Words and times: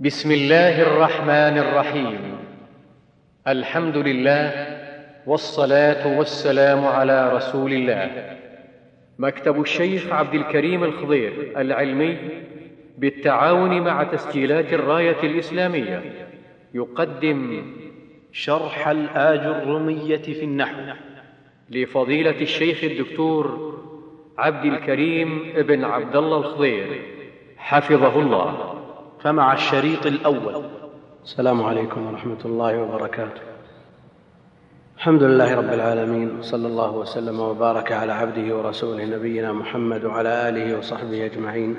بسم 0.00 0.30
الله 0.32 0.82
الرحمن 0.82 1.58
الرحيم. 1.58 2.18
الحمد 3.48 3.96
لله 3.96 4.66
والصلاة 5.26 6.18
والسلام 6.18 6.84
على 6.84 7.32
رسول 7.36 7.72
الله. 7.72 8.36
مكتب 9.18 9.60
الشيخ 9.60 10.12
عبد 10.12 10.34
الكريم 10.34 10.84
الخضير 10.84 11.32
العلمي 11.56 12.16
بالتعاون 12.98 13.80
مع 13.80 14.02
تسجيلات 14.02 14.72
الراية 14.72 15.22
الإسلامية. 15.22 16.02
يقدم 16.74 17.62
شرح 18.32 18.88
الآج 18.88 19.40
الرمية 19.40 20.16
في 20.16 20.44
النحو 20.44 20.80
لفضيلة 21.70 22.40
الشيخ 22.40 22.84
الدكتور 22.84 23.74
عبد 24.38 24.64
الكريم 24.64 25.52
بن 25.56 25.84
عبد 25.84 26.16
الله 26.16 26.38
الخضير. 26.38 27.02
حفظه 27.56 28.20
الله. 28.20 28.79
فمع 29.22 29.52
الشريط 29.52 30.06
الأول. 30.06 30.64
السلام 31.24 31.62
عليكم 31.62 32.06
ورحمة 32.06 32.38
الله 32.44 32.82
وبركاته. 32.82 33.40
الحمد 34.96 35.22
لله 35.22 35.54
رب 35.54 35.72
العالمين 35.72 36.38
وصلى 36.38 36.66
الله 36.66 36.90
وسلم 36.90 37.40
وبارك 37.40 37.92
على 37.92 38.12
عبده 38.12 38.56
ورسوله 38.56 39.04
نبينا 39.04 39.52
محمد 39.52 40.04
وعلى 40.04 40.48
آله 40.48 40.78
وصحبه 40.78 41.26
أجمعين. 41.26 41.76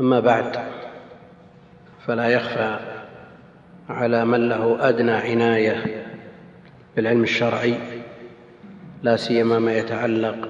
أما 0.00 0.20
بعد 0.20 0.56
فلا 2.06 2.28
يخفى 2.28 2.78
على 3.88 4.24
من 4.24 4.48
له 4.48 4.88
أدنى 4.88 5.12
عناية 5.12 6.06
بالعلم 6.96 7.22
الشرعي 7.22 7.74
لا 9.02 9.16
سيما 9.16 9.58
ما 9.58 9.78
يتعلق 9.78 10.48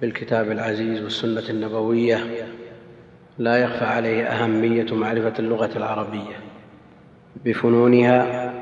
بالكتاب 0.00 0.50
العزيز 0.50 1.02
والسنة 1.02 1.50
النبوية 1.50 2.46
لا 3.38 3.56
يخفى 3.56 3.84
عليه 3.84 4.24
أهمية 4.24 4.94
معرفة 4.94 5.32
اللغة 5.38 5.70
العربية 5.76 6.36
بفنونها 7.44 8.52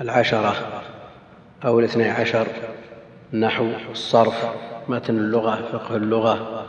العشرة 0.00 0.54
أو 1.64 1.78
الاثني 1.78 2.10
عشر 2.10 2.46
النحو 3.34 3.66
الصرف 3.90 4.46
متن 4.88 5.18
اللغة 5.18 5.68
فقه 5.72 5.96
اللغة 5.96 6.66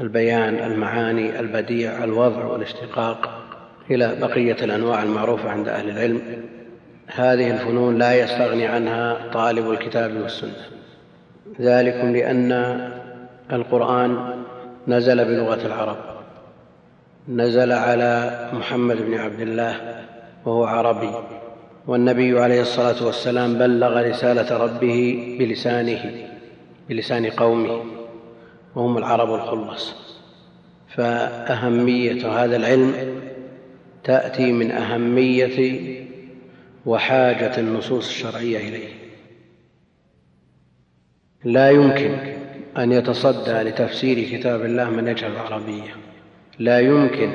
البيان 0.00 0.54
المعاني 0.54 1.40
البديع 1.40 2.04
الوضع 2.04 2.44
والاشتقاق 2.44 3.30
إلى 3.90 4.16
بقية 4.20 4.64
الأنواع 4.64 5.02
المعروفة 5.02 5.50
عند 5.50 5.68
أهل 5.68 5.90
العلم. 5.90 6.20
هذه 7.06 7.50
الفنون 7.50 7.98
لا 7.98 8.14
يستغني 8.14 8.66
عنها 8.66 9.30
طالب 9.32 9.70
الكتاب 9.70 10.16
والسنة. 10.16 10.66
ذلكم 11.60 12.12
لأن 12.12 12.52
القرآن 13.52 14.34
نزل 14.88 15.24
بلغة 15.24 15.66
العرب. 15.66 16.17
نزل 17.28 17.72
على 17.72 18.50
محمد 18.52 18.96
بن 19.02 19.14
عبد 19.14 19.40
الله 19.40 20.04
وهو 20.46 20.64
عربي 20.64 21.10
والنبي 21.86 22.40
عليه 22.40 22.60
الصلاة 22.60 23.06
والسلام 23.06 23.58
بلغ 23.58 24.08
رسالة 24.08 24.56
ربه 24.56 25.36
بلسانه 25.38 26.28
بلسان 26.88 27.26
قومه 27.26 27.84
وهم 28.74 28.98
العرب 28.98 29.34
الخلص. 29.34 29.94
فأهمية 30.88 32.28
هذا 32.28 32.56
العلم 32.56 33.20
تأتي 34.04 34.52
من 34.52 34.70
أهمية 34.70 35.80
وحاجة 36.86 37.60
النصوص 37.60 38.08
الشرعية 38.08 38.68
إليه. 38.68 38.88
لا 41.44 41.70
يمكن 41.70 42.16
أن 42.78 42.92
يتصدى 42.92 43.52
لتفسير 43.52 44.38
كتاب 44.38 44.64
الله 44.64 44.90
من 44.90 45.08
يجهل 45.08 45.32
العربية 45.32 46.07
لا 46.58 46.80
يمكن 46.80 47.30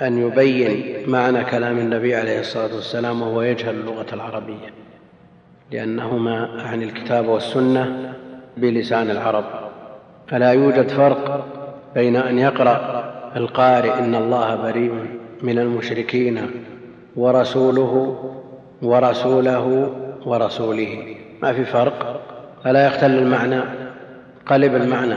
أن 0.00 0.18
يبين 0.18 1.10
معنى 1.10 1.44
كلام 1.44 1.78
النبي 1.78 2.16
عليه 2.16 2.40
الصلاة 2.40 2.74
والسلام 2.74 3.22
وهو 3.22 3.42
يجهل 3.42 3.74
اللغة 3.74 4.06
العربية 4.12 4.72
لأنهما 5.70 6.62
عن 6.62 6.82
الكتاب 6.82 7.28
والسنة 7.28 8.14
بلسان 8.56 9.10
العرب. 9.10 9.44
فلا 10.28 10.52
يوجد 10.52 10.88
فرق 10.88 11.46
بين 11.94 12.16
أن 12.16 12.38
يقرأ 12.38 13.04
القارئ 13.36 13.98
إن 13.98 14.14
الله 14.14 14.56
بريء 14.56 15.06
من 15.42 15.58
المشركين 15.58 16.50
ورسوله 17.16 18.18
ورسوله 18.82 19.94
ورسوله. 20.26 21.16
ما 21.42 21.52
في 21.52 21.64
فرق. 21.64 22.20
فلا 22.64 22.86
يختل 22.86 23.10
المعنى 23.10 23.60
قلب 24.46 24.74
المعنى. 24.74 25.16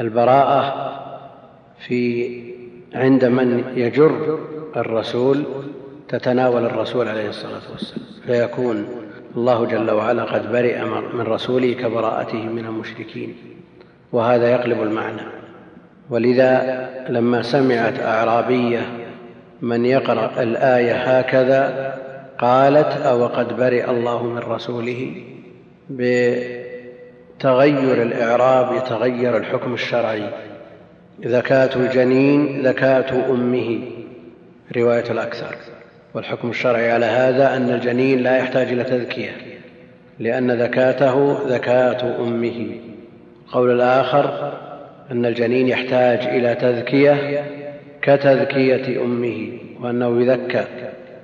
البراءة 0.00 1.03
في 1.78 2.30
عند 2.94 3.24
من 3.24 3.64
يجر 3.76 4.38
الرسول 4.76 5.44
تتناول 6.08 6.64
الرسول 6.64 7.08
عليه 7.08 7.28
الصلاة 7.28 7.60
والسلام. 7.72 8.06
فيكون 8.26 8.86
الله 9.36 9.64
جل 9.64 9.90
وعلا 9.90 10.24
قد 10.24 10.52
برئ 10.52 10.84
من 11.14 11.20
رسوله 11.20 11.72
كبراءته 11.72 12.42
من 12.42 12.66
المشركين 12.66 13.36
وهذا 14.12 14.50
يقلب 14.50 14.82
المعنى. 14.82 15.22
ولذا 16.10 16.90
لما 17.08 17.42
سمعت 17.42 18.00
أعرابية 18.00 18.80
من 19.62 19.84
يقرأ 19.84 20.42
الآية 20.42 20.94
هكذا 20.94 21.94
قالت 22.38 23.00
أو 23.00 23.26
قد 23.26 23.56
برئ 23.56 23.90
الله 23.90 24.22
من 24.22 24.38
رسوله؟ 24.38 25.22
بتغير 25.90 28.02
الإعراب 28.02 28.76
يتغير 28.76 29.36
الحكم 29.36 29.74
الشرعي. 29.74 30.30
زكاة 31.22 31.76
الجنين 31.76 32.62
زكاة 32.64 33.30
أمه. 33.30 33.80
رواية 34.76 35.10
الأكثر. 35.10 35.56
والحكم 36.14 36.50
الشرعي 36.50 36.92
على 36.92 37.06
هذا 37.06 37.56
أن 37.56 37.70
الجنين 37.70 38.18
لا 38.18 38.38
يحتاج 38.38 38.68
إلى 38.68 38.84
تذكية 38.84 39.30
لأن 40.18 40.58
زكاته 40.58 41.48
زكاة 41.48 42.16
أمه. 42.20 42.66
القول 43.46 43.70
الآخر 43.70 44.52
أن 45.10 45.26
الجنين 45.26 45.68
يحتاج 45.68 46.18
إلى 46.18 46.54
تذكية 46.54 47.44
كتذكية 48.02 49.02
أمه 49.02 49.48
وأنه 49.80 50.22
يذكى 50.22 50.64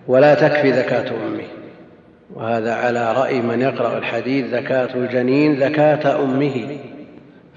ولا 0.06 0.34
تكفي 0.34 0.72
زكاة 0.72 1.10
أمه. 1.10 1.44
وهذا 2.34 2.74
على 2.74 3.12
رأي 3.12 3.40
من 3.40 3.60
يقرأ 3.60 3.98
الحديث 3.98 4.46
زكاة 4.46 4.94
الجنين 4.94 5.60
زكاة 5.60 6.24
أمه. 6.24 6.78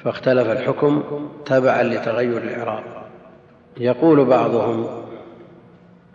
فاختلف 0.04 0.48
الحكم 0.48 1.04
تبعا 1.46 1.84
لتغير 1.84 2.38
الإعراب. 2.38 2.84
يقول 3.78 4.26
بعضهم 4.26 4.88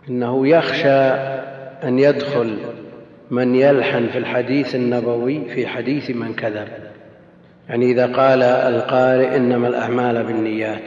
إنه 0.09 0.47
يخشى 0.47 0.99
أن 1.83 1.99
يدخل 1.99 2.57
من 3.31 3.55
يلحن 3.55 4.07
في 4.07 4.17
الحديث 4.17 4.75
النبوي 4.75 5.45
في 5.45 5.67
حديث 5.67 6.09
من 6.09 6.33
كذب. 6.33 6.67
يعني 7.69 7.91
إذا 7.91 8.05
قال 8.05 8.43
القارئ 8.43 9.35
إنما 9.35 9.67
الأعمال 9.67 10.23
بالنيات 10.23 10.83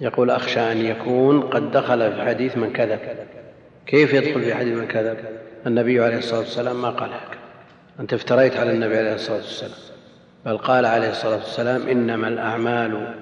يقول 0.00 0.30
أخشى 0.30 0.60
أن 0.60 0.76
يكون 0.76 1.40
قد 1.40 1.70
دخل 1.70 2.12
في 2.12 2.22
حديث 2.22 2.56
من 2.56 2.72
كذب. 2.72 2.98
كيف 3.86 4.14
يدخل 4.14 4.42
في 4.42 4.54
حديث 4.54 4.78
من 4.78 4.86
كذب؟ 4.86 5.16
النبي 5.66 6.04
عليه 6.04 6.18
الصلاة 6.18 6.40
والسلام 6.40 6.82
ما 6.82 6.90
قال 6.90 7.10
هكذا. 7.10 7.40
أنت 8.00 8.12
افتريت 8.12 8.56
على 8.56 8.72
النبي 8.72 8.98
عليه 8.98 9.14
الصلاة 9.14 9.36
والسلام. 9.36 9.93
بل 10.46 10.58
قال 10.58 10.86
عليه 10.86 11.10
الصلاة 11.10 11.36
والسلام 11.36 11.88
إنما 11.88 12.28
الأعمال 12.28 13.14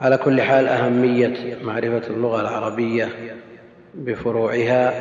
على 0.00 0.16
كل 0.16 0.42
حال 0.42 0.68
أهمية 0.68 1.58
معرفة 1.62 2.02
اللغة 2.10 2.40
العربية 2.40 3.08
بفروعها 3.94 4.92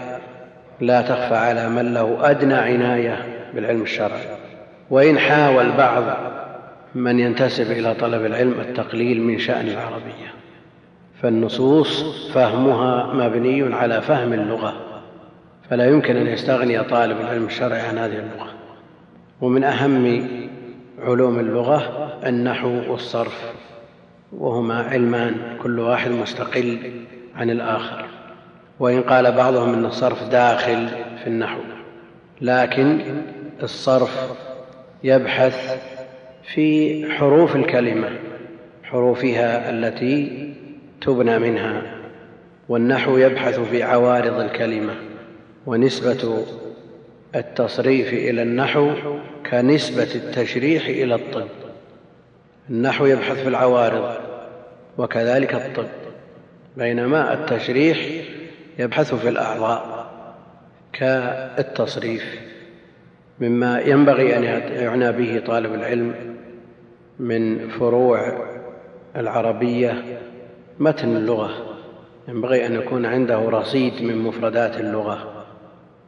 لا 0.81 1.01
تخفى 1.01 1.35
على 1.35 1.69
من 1.69 1.93
له 1.93 2.31
أدنى 2.31 2.53
عناية 2.53 3.25
بالعلم 3.55 3.81
الشرعي. 3.81 4.25
وإن 4.89 5.19
حاول 5.19 5.71
بعض 5.71 6.03
من 6.95 7.19
ينتسب 7.19 7.71
إلى 7.71 7.93
طلب 7.93 8.25
العلم 8.25 8.59
التقليل 8.59 9.21
من 9.21 9.39
شأن 9.39 9.67
العربية. 9.67 10.33
فالنصوص 11.21 12.27
فهمها 12.33 13.13
مبني 13.13 13.75
على 13.75 14.01
فهم 14.01 14.33
اللغة. 14.33 14.73
فلا 15.69 15.85
يمكن 15.85 16.17
أن 16.17 16.27
يستغني 16.27 16.83
طالب 16.83 17.21
العلم 17.21 17.45
الشرعي 17.45 17.81
عن 17.81 17.97
هذه 17.97 18.19
اللغة. 18.19 18.47
ومن 19.41 19.63
أهم 19.63 20.27
علوم 21.03 21.39
اللغة 21.39 22.09
النحو 22.25 22.91
والصرف 22.91 23.53
وهما 24.31 24.81
علمان 24.81 25.35
كل 25.61 25.79
واحد 25.79 26.11
مستقل 26.11 26.77
عن 27.35 27.49
الآخر. 27.49 28.05
وإن 28.79 29.01
قال 29.01 29.31
بعضهم 29.31 29.73
أن 29.73 29.85
الصرف 29.85 30.29
داخل 30.29 30.87
في 31.23 31.27
النحو 31.27 31.59
لكن 32.41 32.99
الصرف 33.63 34.31
يبحث 35.03 35.77
في 36.53 37.05
حروف 37.11 37.55
الكلمة 37.55 38.09
حروفها 38.83 39.69
التي 39.69 40.53
تبنى 41.01 41.39
منها. 41.39 41.81
والنحو 42.69 43.17
يبحث 43.17 43.59
في 43.59 43.83
عوارض 43.83 44.39
الكلمة 44.39 44.93
ونسبة 45.65 46.45
التصريف 47.35 48.13
إلى 48.13 48.41
النحو 48.43 48.91
كنسبة 49.53 50.15
التشريح 50.15 50.85
إلى 50.85 51.15
الطب. 51.15 51.47
النحو 52.69 53.05
يبحث 53.05 53.41
في 53.41 53.47
العوارض 53.47 54.15
وكذلك 54.97 55.53
الطب. 55.55 55.87
بينما 56.77 57.33
التشريح 57.33 57.97
يبحث 58.79 59.15
في 59.15 59.29
الأعضاء 59.29 60.05
كالتصريف 60.93 62.23
مما 63.39 63.79
ينبغي 63.79 64.37
أن 64.37 64.43
يعنى 64.73 65.11
به 65.11 65.43
طالب 65.45 65.73
العلم 65.73 66.35
من 67.19 67.69
فروع 67.69 68.47
العربية 69.15 70.03
متن 70.79 71.15
اللغة. 71.15 71.49
ينبغي 72.27 72.65
أن 72.65 72.75
يكون 72.75 73.05
عنده 73.05 73.39
رصيد 73.39 74.01
من 74.01 74.17
مفردات 74.17 74.79
اللغة 74.79 75.45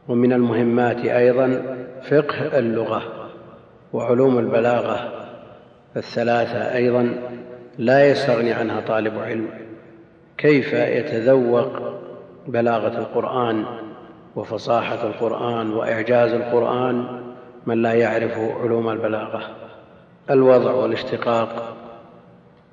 ومن 0.08 0.32
المهمات 0.32 0.96
أيضا 0.96 1.76
فقه 2.10 2.58
اللغة. 2.58 3.15
وعلوم 3.96 4.38
البلاغة 4.38 5.12
الثلاثة 5.96 6.74
أيضا 6.74 7.14
لا 7.78 8.10
يستغني 8.10 8.52
عنها 8.52 8.80
طالب 8.80 9.18
علم. 9.18 9.48
كيف 10.38 10.72
يتذوق 10.72 11.68
بلاغة 12.46 12.98
القرآن 12.98 13.64
وفصاحة 14.36 15.06
القرآن 15.06 15.72
وإعجاز 15.72 16.32
القرآن 16.32 17.22
من 17.66 17.82
لا 17.82 17.92
يعرف 17.92 18.38
علوم 18.38 18.88
البلاغة؟ 18.88 19.42
الوضع 20.30 20.72
والاشتقاق. 20.72 21.76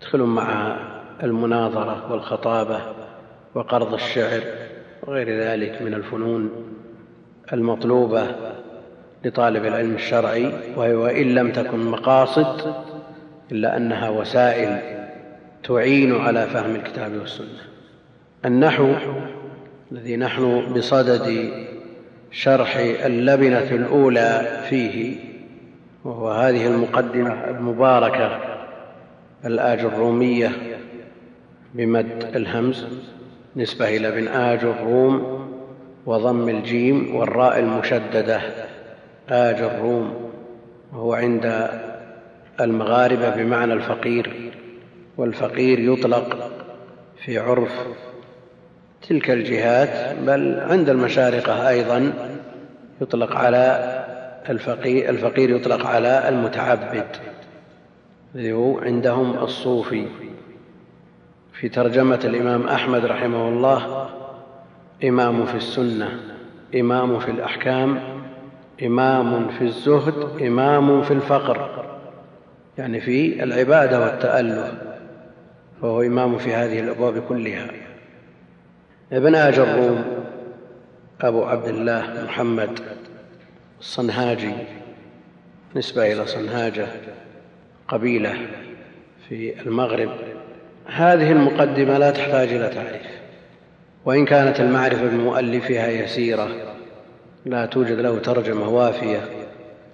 يدخلون 0.02 0.36
مع 0.36 0.78
المناظرة 1.24 2.12
والخطابة 2.12 2.80
وقرض 3.56 3.94
الشعر 3.94 4.42
وغير 5.04 5.40
ذلك 5.40 5.82
من 5.82 5.94
الفنون 5.94 6.50
المطلوبة. 7.54 8.28
لطالب 9.26 9.66
العلم 9.66 9.96
الشرعي 9.96 10.52
وهي 10.76 10.94
وإن 10.94 11.36
لم 11.36 11.52
تكن 11.52 11.80
مقاصد 11.80 12.76
إلا 13.52 13.78
أنها 13.78 14.10
وسائل 14.10 14.80
تعين 15.64 16.16
على 16.16 16.48
فهم 16.48 16.76
الكتاب 16.76 17.12
والسنة. 17.20 17.62
النحو 18.46 18.94
الذي 19.92 20.18
نحن 20.18 20.74
بصدد 20.74 21.52
شرح 22.32 22.78
اللبنة 22.78 23.72
الأولى 23.72 24.62
فيه 24.70 25.16
وهو 26.04 26.32
هذه 26.32 26.68
المقدمة 26.68 27.50
المباركة 27.50 28.40
الآج 29.46 29.80
الرومية 29.80 30.52
بمد 31.74 32.26
الهمز 32.36 32.86
نسبة 33.56 33.98
إلى 33.98 34.08
ابن 34.08 34.28
آج 34.28 34.60
الروم 34.60 35.44
وضم 36.06 36.50
الجيم 36.50 37.16
والراء 37.16 37.60
المشددة. 37.60 38.42
آج 39.30 39.62
الروم 39.62 40.32
وهو 40.94 41.14
عند 41.14 41.70
المغاربة 42.62 43.30
بمعنى 43.30 43.74
الفقير 43.74 44.52
والفقير 45.18 45.80
يطلق 45.80 46.52
في 47.26 47.40
عرف 47.40 47.72
تلك 49.10 49.32
الجهات 49.32 50.18
بل 50.18 50.60
عند 50.60 50.90
المشارقة 50.90 51.70
أيضا 51.70 52.14
يطلق 53.02 53.36
على 53.36 53.94
الفقير, 54.50 55.10
الفقير 55.10 55.50
يطلق 55.50 55.86
على 55.86 56.30
المتعبد 56.30 57.08
الذي 58.36 58.54
هو 58.54 58.80
عندهم 58.80 59.38
الصوفي. 59.44 60.08
في 61.54 61.70
ترجمة 61.70 62.20
الإمام 62.24 62.68
أحمد 62.68 63.06
رحمه 63.06 63.50
الله 63.50 64.10
إمام 65.04 65.46
في 65.46 65.56
السنة 65.56 66.20
إمام 66.76 67.20
في 67.20 67.32
الأحكام 67.32 68.13
إمام 68.84 69.50
في 69.50 69.64
الزهد 69.64 70.42
إمام 70.42 71.04
في 71.04 71.12
الفقر. 71.14 71.86
يعني 72.78 73.02
في 73.02 73.44
العبادة 73.44 74.00
والتأله 74.00 74.74
فهو 75.82 76.02
إمام 76.02 76.38
في 76.38 76.54
هذه 76.54 76.80
الأبواب 76.80 77.24
كلها. 77.30 77.68
ابن 79.12 79.36
آج 79.36 79.60
الروم 79.60 80.06
أبو 81.22 81.44
عبد 81.44 81.68
الله 81.68 82.24
محمد 82.26 82.80
الصنهاجي 83.80 84.54
نسبة 85.76 86.14
إلى 86.14 86.26
صنهاجة 86.26 86.88
قبيلة 87.88 88.34
في 89.30 89.62
المغرب. 89.62 90.10
هذه 90.86 91.32
المقدمة 91.32 91.98
لا 91.98 92.12
تحتاج 92.12 92.54
إلى 92.54 92.70
تعريف 92.70 93.08
وإن 94.06 94.26
كانت 94.26 94.60
المعرفة 94.60 95.08
بمؤلفها 95.08 95.88
يسيرة 95.88 96.73
لا 97.46 97.66
توجد 97.66 98.00
له 98.00 98.20
ترجمة 98.20 98.70
وافية 98.70 99.22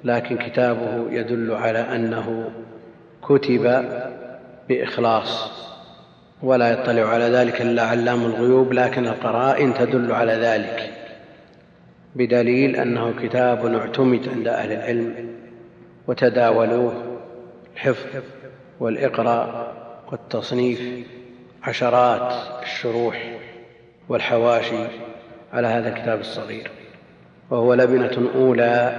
لكن 0.03 0.37
كتابه 0.37 1.11
يدل 1.11 1.51
على 1.51 1.79
أنه 1.79 2.51
كتب 3.21 3.85
بإخلاص 4.69 5.51
ولا 6.43 6.71
يطلع 6.71 7.03
على 7.03 7.23
ذلك 7.23 7.61
إلا 7.61 7.83
علام 7.83 8.25
الغيوب 8.25 8.73
لكن 8.73 9.07
القرائن 9.07 9.73
تدل 9.73 10.11
على 10.11 10.33
ذلك 10.33 10.93
بدليل 12.15 12.75
أنه 12.75 13.13
كتاب 13.21 13.65
اعتمد 13.65 14.29
عند 14.29 14.47
أهل 14.47 14.71
العلم 14.71 15.35
وتداولوه 16.07 17.19
الحفظ 17.73 18.21
والإقراء 18.79 19.73
والتصنيف 20.11 21.07
عشرات 21.63 22.33
الشروح 22.63 23.39
والحواشي 24.09 24.87
على 25.53 25.67
هذا 25.67 25.89
الكتاب 25.89 26.19
الصغير. 26.19 26.71
وهو 27.51 27.73
لبنة 27.73 28.29
أولى 28.35 28.95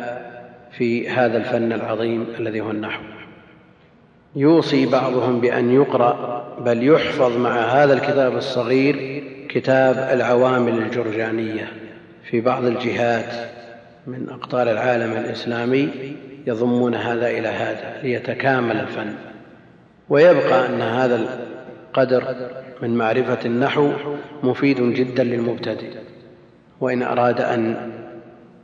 في 0.73 1.08
هذا 1.08 1.37
الفن 1.37 1.73
العظيم 1.73 2.26
الذي 2.38 2.61
هو 2.61 2.70
النحو. 2.70 3.02
يوصي 4.37 4.87
بعضهم 4.87 5.41
بأن 5.41 5.75
يقرأ 5.75 6.44
بل 6.61 6.88
يحفظ 6.88 7.37
مع 7.37 7.61
هذا 7.61 7.93
الكتاب 7.94 8.37
الصغير 8.37 9.25
كتاب 9.49 9.97
العوامل 10.12 10.79
الجرجانية 10.79 11.69
في 12.31 12.41
بعض 12.41 12.64
الجهات 12.64 13.50
من 14.06 14.29
أقطار 14.31 14.70
العالم 14.70 15.12
الإسلامي 15.12 15.88
يضمون 16.46 16.94
هذا 16.94 17.31
إلى 17.31 17.49
هذا 17.49 18.00
ليتكامل 18.03 18.76
الفن. 18.76 19.14
ويبقى 20.08 20.67
أن 20.67 20.81
هذا 20.81 21.20
القدر 21.88 22.25
من 22.82 22.96
معرفة 22.96 23.38
النحو 23.44 23.91
مفيد 24.43 24.81
جدا 24.94 25.25
للمبتدئ. 25.25 25.91
وإن 26.81 27.03
أراد 27.03 27.41
أن 27.41 27.91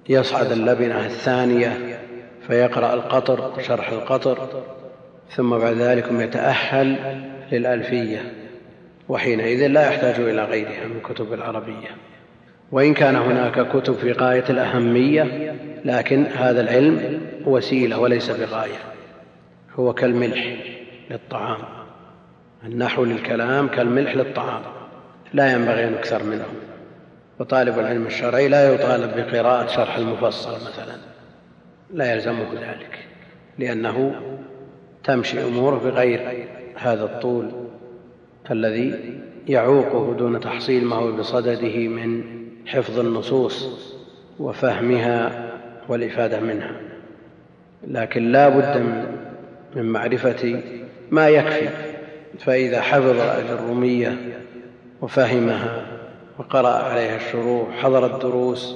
يصعد 0.08 0.52
اللبنة 0.52 1.06
الثانية 1.06 1.98
فيقرأ 2.46 2.94
القطر 2.94 3.62
شرح 3.62 3.88
القطر 3.88 4.62
ثم 5.30 5.58
بعد 5.58 5.76
ذلك 5.76 6.08
يتأهل 6.12 6.96
للألفية 7.52 8.32
وحينئذ 9.08 9.66
لا 9.66 9.86
يحتاج 9.86 10.20
إلى 10.20 10.44
غيرها 10.44 10.86
من 10.86 11.00
كتب 11.00 11.32
العربية. 11.32 11.88
وإن 12.72 12.94
كان 12.94 13.16
هناك 13.16 13.68
كتب 13.76 13.94
في 13.94 14.12
غاية 14.12 14.44
الأهمية 14.50 15.54
لكن 15.84 16.26
هذا 16.26 16.60
العلم 16.60 17.20
وسيلة 17.44 17.98
وليس 17.98 18.30
بغاية 18.30 18.78
هو 19.74 19.92
كالملح 19.92 20.56
للطعام. 21.10 21.58
النحو 22.64 23.04
للكلام 23.04 23.68
كالملح 23.68 24.16
للطعام 24.16 24.62
لا 25.32 25.52
ينبغي 25.52 25.84
أن 25.84 25.92
يكثر 25.92 26.22
منه. 26.22 26.46
وطالب 27.40 27.78
العلم 27.78 28.06
الشرعي 28.06 28.48
لا 28.48 28.74
يطالب 28.74 29.16
بقراءة 29.16 29.66
شرح 29.66 29.96
المفصل 29.96 30.54
مثلا. 30.54 30.96
لا 31.94 32.12
يلزمه 32.12 32.54
ذلك 32.54 32.98
لأنه 33.58 34.20
تمشي 35.04 35.44
أموره 35.44 35.76
بغير 35.78 36.46
هذا 36.76 37.04
الطول 37.04 37.50
الذي 38.50 39.20
يعوقه 39.48 40.14
دون 40.18 40.40
تحصيل 40.40 40.84
ما 40.84 40.96
هو 40.96 41.12
بصدده 41.12 41.88
من 41.88 42.24
حفظ 42.66 42.98
النصوص 42.98 43.68
وفهمها 44.38 45.50
والإفادة 45.88 46.40
منها. 46.40 46.80
لكن 47.86 48.32
لا 48.32 48.48
بد 48.48 48.82
من 49.76 49.82
معرفة 49.82 50.62
ما 51.10 51.28
يكفي 51.28 51.68
فإذا 52.38 52.80
حفظ 52.80 53.20
الأجرومية 53.20 54.18
وفهمها 55.02 55.95
وقرأ 56.38 56.68
عليها 56.68 57.16
الشروح 57.16 57.68
حضر 57.76 58.14
الدروس 58.14 58.74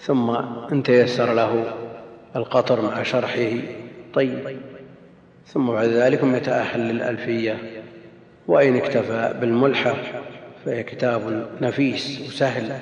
ثم 0.00 0.30
ان 0.72 0.82
تيسر 0.82 1.34
له 1.34 1.64
القطر 2.36 2.82
مع 2.82 3.02
شرحه. 3.02 3.50
طيب. 4.14 4.56
ثم 5.46 5.66
بعد 5.66 5.88
ذلك 5.88 6.20
يتأهل 6.24 6.80
للألفية. 6.80 7.58
وإن 8.46 8.76
اكتفى 8.76 9.34
بالملحق 9.40 9.96
فهي 10.64 10.82
كتاب 10.82 11.46
نفيس 11.60 12.20
وسهل. 12.28 12.78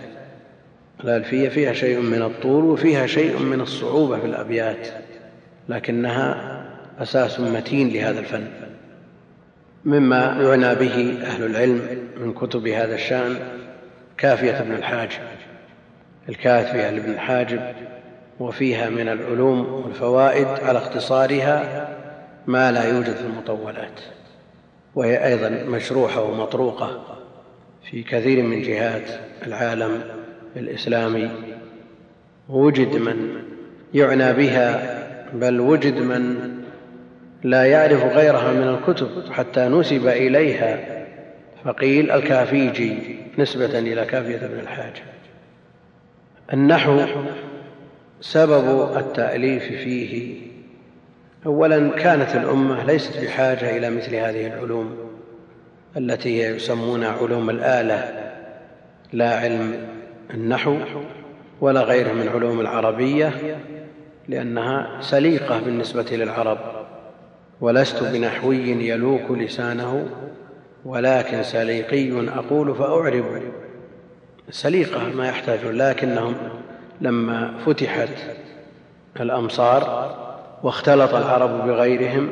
الألفية 1.04 1.48
فيها 1.48 1.72
شيء 1.72 2.00
من 2.00 2.22
الطول 2.22 2.64
وفيها 2.64 3.06
شيء 3.06 3.38
من 3.38 3.60
الصعوبة 3.60 4.18
في 4.18 4.26
الأبيات 4.26 4.88
لكنها 5.68 6.58
أساس 6.98 7.40
متين 7.40 7.88
لهذا 7.88 8.20
الفن. 8.20 8.44
مما 9.84 10.38
يعنى 10.40 10.74
به 10.74 11.18
أهل 11.22 11.44
العلم 11.44 11.80
من 12.20 12.32
كتب 12.32 12.66
هذا 12.66 12.94
الشأن 12.94 13.36
كافية 14.22 14.60
ابن 14.60 14.72
الحاجب 14.74 15.20
الكافية 16.28 16.90
لابن 16.90 17.10
الحاجب 17.12 17.60
وفيها 18.40 18.90
من 18.90 19.08
العلوم 19.08 19.72
والفوائد 19.84 20.46
على 20.46 20.78
اختصارها 20.78 21.88
ما 22.46 22.72
لا 22.72 22.84
يوجد 22.84 23.14
في 23.14 23.24
المطولات 23.24 24.00
وهي 24.94 25.26
أيضا 25.26 25.48
مشروحة 25.48 26.22
ومطروقة 26.22 27.18
في 27.90 28.02
كثير 28.02 28.42
من 28.42 28.62
جهات 28.62 29.20
العالم 29.46 30.02
الإسلامي. 30.56 31.30
وجد 32.48 32.96
من 32.96 33.42
يعنى 33.94 34.32
بها 34.32 34.98
بل 35.32 35.60
وجد 35.60 35.98
من 35.98 36.52
لا 37.42 37.64
يعرف 37.64 38.04
غيرها 38.04 38.52
من 38.52 38.68
الكتب 38.68 39.32
حتى 39.32 39.68
نسب 39.68 40.06
إليها 40.06 41.01
فقيل 41.64 42.10
الكافيجي 42.10 43.16
نسبة 43.38 43.78
إلى 43.78 44.04
كافية 44.04 44.46
بن 44.46 44.58
الحاج 44.58 45.02
النحو 46.52 47.00
سبب 48.20 48.96
التأليف 48.96 49.62
فيه. 49.62 50.36
أولا 51.46 51.90
كانت 51.90 52.36
الأمة 52.36 52.84
ليست 52.84 53.24
بحاجة 53.24 53.76
إلى 53.76 53.90
مثل 53.90 54.14
هذه 54.14 54.46
العلوم 54.46 54.96
التي 55.96 56.38
يسمونها 56.38 57.10
علوم 57.10 57.50
الآلة 57.50 58.32
لا 59.12 59.38
علم 59.38 59.88
النحو 60.34 60.76
ولا 61.60 61.80
غيره 61.80 62.12
من 62.12 62.28
علوم 62.28 62.60
العربية 62.60 63.58
لأنها 64.28 65.00
سليقة 65.00 65.60
بالنسبة 65.60 66.06
للعرب 66.12 66.58
ولست 67.60 68.02
بنحوي 68.02 68.88
يلوك 68.88 69.30
لسانه 69.30 70.08
ولكن 70.84 71.42
سليقي 71.42 72.28
أقول 72.28 72.74
فأعرب. 72.74 73.24
سليقة 74.50 75.08
ما 75.14 75.28
يحتاجون 75.28 75.72
لكنهم 75.72 76.34
لما 77.00 77.54
فتحت 77.66 78.08
الأمصار 79.20 80.14
واختلط 80.62 81.14
العرب 81.14 81.66
بغيرهم 81.66 82.28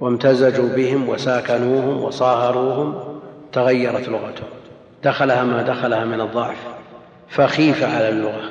وامتزجوا 0.00 0.68
بهم 0.68 1.08
وساكنوهم 1.08 2.02
وصاهروهم 2.02 3.20
تغيرت 3.52 4.08
لغتهم. 4.08 4.48
دخلها 5.04 5.44
ما 5.44 5.62
دخلها 5.62 6.04
من 6.04 6.20
الضعف 6.20 6.56
فخيف 7.28 7.84
على 7.84 8.08
اللغة. 8.08 8.50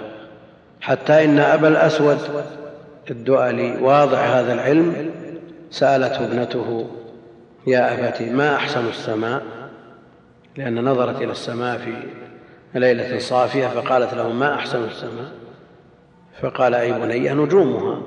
حتى 0.81 1.25
إن 1.25 1.39
أبا 1.39 1.67
الأسود 1.67 2.17
الدؤلي 3.11 3.77
واضع 3.81 4.17
هذا 4.17 4.53
العلم 4.53 5.11
سألته 5.71 6.25
ابنته 6.25 6.87
يا 7.67 8.09
أبت 8.09 8.21
ما 8.21 8.55
أحسن 8.55 8.87
السماء؟ 8.87 9.43
لأن 10.57 10.83
نظرت 10.85 11.21
إلى 11.21 11.31
السماء 11.31 11.77
في 11.77 11.93
ليلة 12.79 13.19
صافية 13.19 13.67
فقالت 13.67 14.13
له 14.13 14.33
ما 14.33 14.55
أحسن 14.55 14.83
السماء؟ 14.83 15.31
فقال 16.41 16.75
أي 16.75 16.91
بني 16.91 17.29
نجومها. 17.29 18.01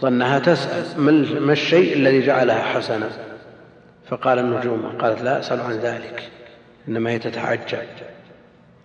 ظنها 0.00 0.38
تسأل 0.38 1.00
ما 1.40 1.52
الشيء 1.52 1.96
الذي 1.96 2.26
جعلها 2.26 2.62
حسنة؟ 2.62 3.10
فقال 4.08 4.38
النجوم 4.38 4.98
قالت 4.98 5.22
لا 5.22 5.38
أسأل 5.38 5.60
عن 5.60 5.72
ذلك 5.72 6.30
إنما 6.88 7.10
هي 7.10 7.18
تتعجب. 7.18 7.78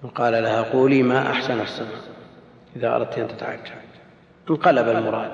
وقال 0.03 0.43
لها 0.43 0.61
قولي 0.61 1.03
ما 1.03 1.31
أحسن 1.31 1.61
السماء 1.61 2.01
إذا 2.75 2.95
أردت 2.95 3.17
أن 3.17 3.27
تتعجب. 3.27 3.75
انقلب 4.49 4.87
المراد. 4.87 5.31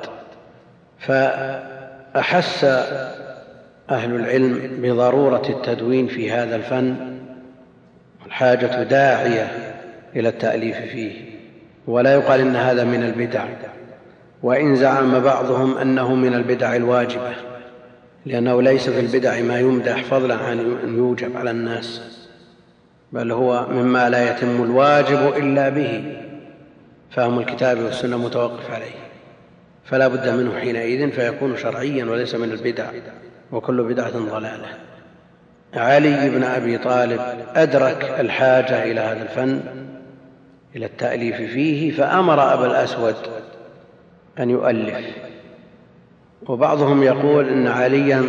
فأحس 1.00 2.66
أهل 3.90 4.16
العلم 4.16 4.60
بضرورة 4.82 5.44
التدوين 5.50 6.08
في 6.08 6.32
هذا 6.32 6.56
الفن 6.56 7.18
والحاجة 8.24 8.84
داعية 8.84 9.76
إلى 10.16 10.30
التأليف 10.30 10.78
فيه 10.78 11.12
ولا 11.88 12.14
يقال 12.14 12.40
إن 12.40 12.56
هذا 12.56 12.84
من 12.84 13.04
البدع 13.04 13.46
وإن 14.44 14.76
زعم 14.76 15.20
بعضهم 15.20 15.78
أنه 15.78 16.16
من 16.16 16.34
البدع 16.34 16.76
الواجبة 16.76 17.34
لأنه 18.26 18.62
ليس 18.62 18.90
في 18.90 19.00
البدع 19.00 19.42
ما 19.42 19.60
يمدح 19.60 20.04
فضلا 20.04 20.36
عن 20.36 20.60
أن 20.60 20.98
يوجب 20.98 21.38
على 21.38 21.52
الناس 21.52 22.02
بل 23.12 23.32
هو 23.32 23.68
مما 23.70 24.10
لا 24.10 24.32
يتم 24.32 24.64
الواجب 24.64 25.34
إلا 25.38 25.70
به 25.70 26.04
فهم 27.12 27.40
الكتاب 27.40 27.80
والسنة 27.80 28.18
متوقف 28.18 28.72
عليه 28.72 29.02
فلا 29.86 30.08
بد 30.08 30.30
منه 30.30 30.60
حينئذ 30.60 31.12
فيكون 31.12 31.58
شرعيا 31.58 32.06
وليس 32.06 32.36
من 32.36 32.52
البدع. 32.52 32.86
وكل 33.52 33.84
بدعة 33.84 34.12
ضلالة. 34.12 34.68
علي 35.74 36.30
بن 36.30 36.44
أبي 36.44 36.78
طالب 36.78 37.22
أدرك 37.56 38.16
الحاجة 38.20 38.84
إلى 38.84 39.00
هذا 39.00 39.24
الفن 39.24 39.60
إلى 40.76 40.86
التأليف 40.86 41.36
فيه 41.36 41.92
فأمر 41.92 42.54
أبا 42.54 42.66
الأسود 42.66 43.16
أن 44.40 44.50
يؤلف. 44.50 45.06
وبعضهم 46.48 47.04
يقول 47.04 47.50
إن 47.50 47.68
عليا 47.68 48.24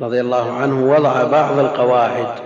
رضي 0.00 0.20
الله 0.20 0.52
عنه 0.52 0.90
وضع 0.90 1.24
بعض 1.24 1.58
القواعد 1.58 2.40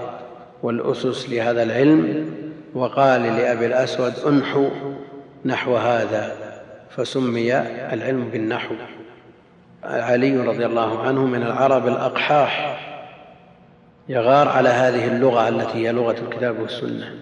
والأسس 0.62 1.30
لهذا 1.30 1.62
العلم 1.62 2.30
وقال 2.74 3.22
لأبي 3.22 3.66
الأسود 3.66 4.12
انحو 4.26 4.68
نحو 5.44 5.76
هذا 5.76 6.32
فسمي 6.90 7.58
العلم 7.92 8.28
بالنحو. 8.32 8.74
علي 9.86 10.36
رضي 10.36 10.66
الله 10.66 11.02
عنه 11.02 11.26
من 11.26 11.42
العرب 11.42 11.88
الأقحاح 11.88 12.80
يغار 14.08 14.48
على 14.48 14.68
هذه 14.68 15.06
اللغة 15.06 15.48
التي 15.48 15.86
هي 15.86 15.92
لغة 15.92 16.16
الكتاب 16.22 16.60
والسنة. 16.60 17.14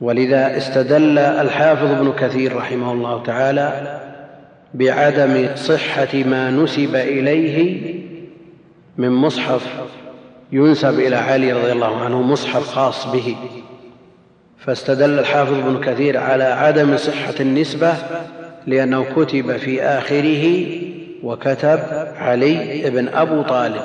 ولذا 0.00 0.56
استدل 0.56 1.18
الحافظ 1.18 1.90
ابن 1.90 2.12
كثير 2.12 2.56
رحمه 2.56 2.92
الله 2.92 3.22
تعالى 3.22 4.00
بعدم 4.74 5.48
صحة 5.56 6.14
ما 6.14 6.50
نسب 6.50 6.96
إليه 6.96 7.84
من 8.96 9.10
مصحف 9.10 9.66
ينسب 10.52 10.98
إلى 10.98 11.16
علي 11.16 11.52
رضي 11.52 11.72
الله 11.72 12.00
عنه 12.00 12.22
مصحف 12.22 12.68
خاص 12.68 13.06
به. 13.06 13.36
فاستدل 14.58 15.18
الحافظ 15.18 15.58
ابن 15.58 15.80
كثير 15.80 16.18
على 16.18 16.44
عدم 16.44 16.96
صحة 16.96 17.34
النسبة 17.40 17.94
لأنه 18.66 19.04
كتب 19.16 19.56
في 19.56 19.82
آخره 19.82 20.66
وكتب 21.26 21.80
علي 22.16 22.90
بن 22.90 23.08
أبو 23.08 23.42
طالب. 23.42 23.82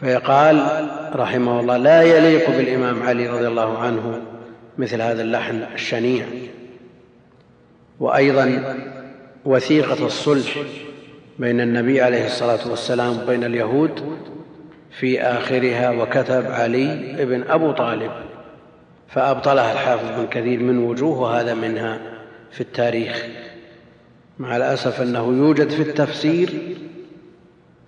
فيقال 0.00 0.88
رحمه 1.14 1.60
الله 1.60 1.76
لا 1.76 2.02
يليق 2.02 2.50
بالإمام 2.50 3.02
علي 3.02 3.28
رضي 3.28 3.46
الله 3.46 3.78
عنه 3.78 4.20
مثل 4.78 5.02
هذا 5.02 5.22
اللحن 5.22 5.62
الشنيع. 5.74 6.26
وأيضا 8.00 8.76
وثيقة 9.44 10.06
الصلح 10.06 10.56
بين 11.38 11.60
النبي 11.60 12.02
عليه 12.02 12.26
الصلاة 12.26 12.70
والسلام 12.70 13.22
وبين 13.22 13.44
اليهود 13.44 14.18
في 15.00 15.22
آخرها 15.22 15.90
وكتب 15.90 16.50
علي 16.50 17.16
بن 17.24 17.42
أبو 17.50 17.72
طالب. 17.72 18.10
فأبطلها 19.08 19.72
الحافظ 19.72 20.20
بن 20.20 20.26
كثير 20.26 20.60
من 20.60 20.78
وجوه 20.78 21.20
وهذا 21.20 21.54
منها 21.54 21.98
في 22.50 22.60
التاريخ. 22.60 23.26
مع 24.38 24.56
الأسف 24.56 25.00
أنه 25.00 25.26
يوجد 25.26 25.70
في 25.70 25.82
التفسير 25.82 26.76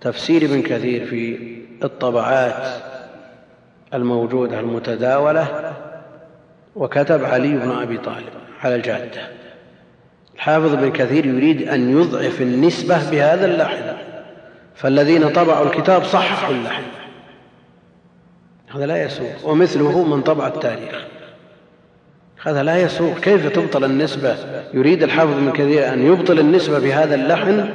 تفسير 0.01 0.45
ابن 0.45 0.61
كثير 0.61 1.05
في 1.05 1.37
الطبعات 1.83 2.81
الموجودة 3.93 4.59
المتداولة 4.59 5.73
وكتب 6.75 7.23
علي 7.23 7.57
بن 7.57 7.71
أبي 7.71 7.97
طالب 7.97 8.29
على 8.61 8.75
الجادة. 8.75 9.21
الحافظ 10.35 10.73
ابن 10.73 10.91
كثير 10.91 11.25
يريد 11.25 11.67
أن 11.69 12.01
يضعف 12.01 12.41
النسبة 12.41 13.09
بهذا 13.11 13.45
اللحن 13.45 13.93
فالذين 14.75 15.29
طبعوا 15.29 15.65
الكتاب 15.65 16.03
صححوا 16.03 16.55
اللحن. 16.55 16.83
هذا 18.75 18.85
لا 18.85 19.03
يسوق 19.03 19.45
ومثله 19.45 20.03
من 20.03 20.21
طبع 20.21 20.47
التاريخ. 20.47 21.14
هذا 22.45 22.63
لا 22.63 22.77
يسوق 22.77 23.19
كيف 23.19 23.47
تبطل 23.47 23.83
النسبة؟ 23.83 24.35
يريد 24.73 25.03
الحافظ 25.03 25.31
ابن 25.31 25.51
كثير 25.51 25.93
أن 25.93 26.05
يبطل 26.05 26.39
النسبة 26.39 26.79
بهذا 26.79 27.15
اللحن 27.15 27.69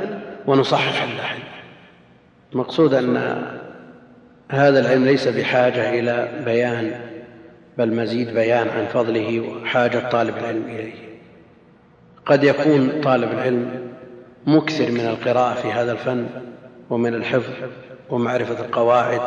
ونصحح 0.46 1.02
اللحن. 1.02 1.38
المقصود 2.52 2.94
أن 2.94 3.42
هذا 4.48 4.80
العلم 4.80 5.04
ليس 5.04 5.28
بحاجة 5.28 5.90
إلى 5.90 6.28
بيان 6.44 7.00
بل 7.78 7.94
مزيد 7.94 8.34
بيان 8.34 8.68
عن 8.68 8.86
فضله 8.86 9.40
وحاجة 9.40 10.08
طالب 10.08 10.36
العلم 10.38 10.64
إليه. 10.68 10.92
قد 12.26 12.44
يكون 12.44 13.00
طالب 13.00 13.32
العلم 13.32 13.90
مكثر 14.46 14.90
من 14.90 15.06
القراءة 15.06 15.54
في 15.54 15.72
هذا 15.72 15.92
الفن 15.92 16.26
ومن 16.90 17.14
الحفظ 17.14 17.52
ومعرفة 18.10 18.64
القواعد 18.64 19.20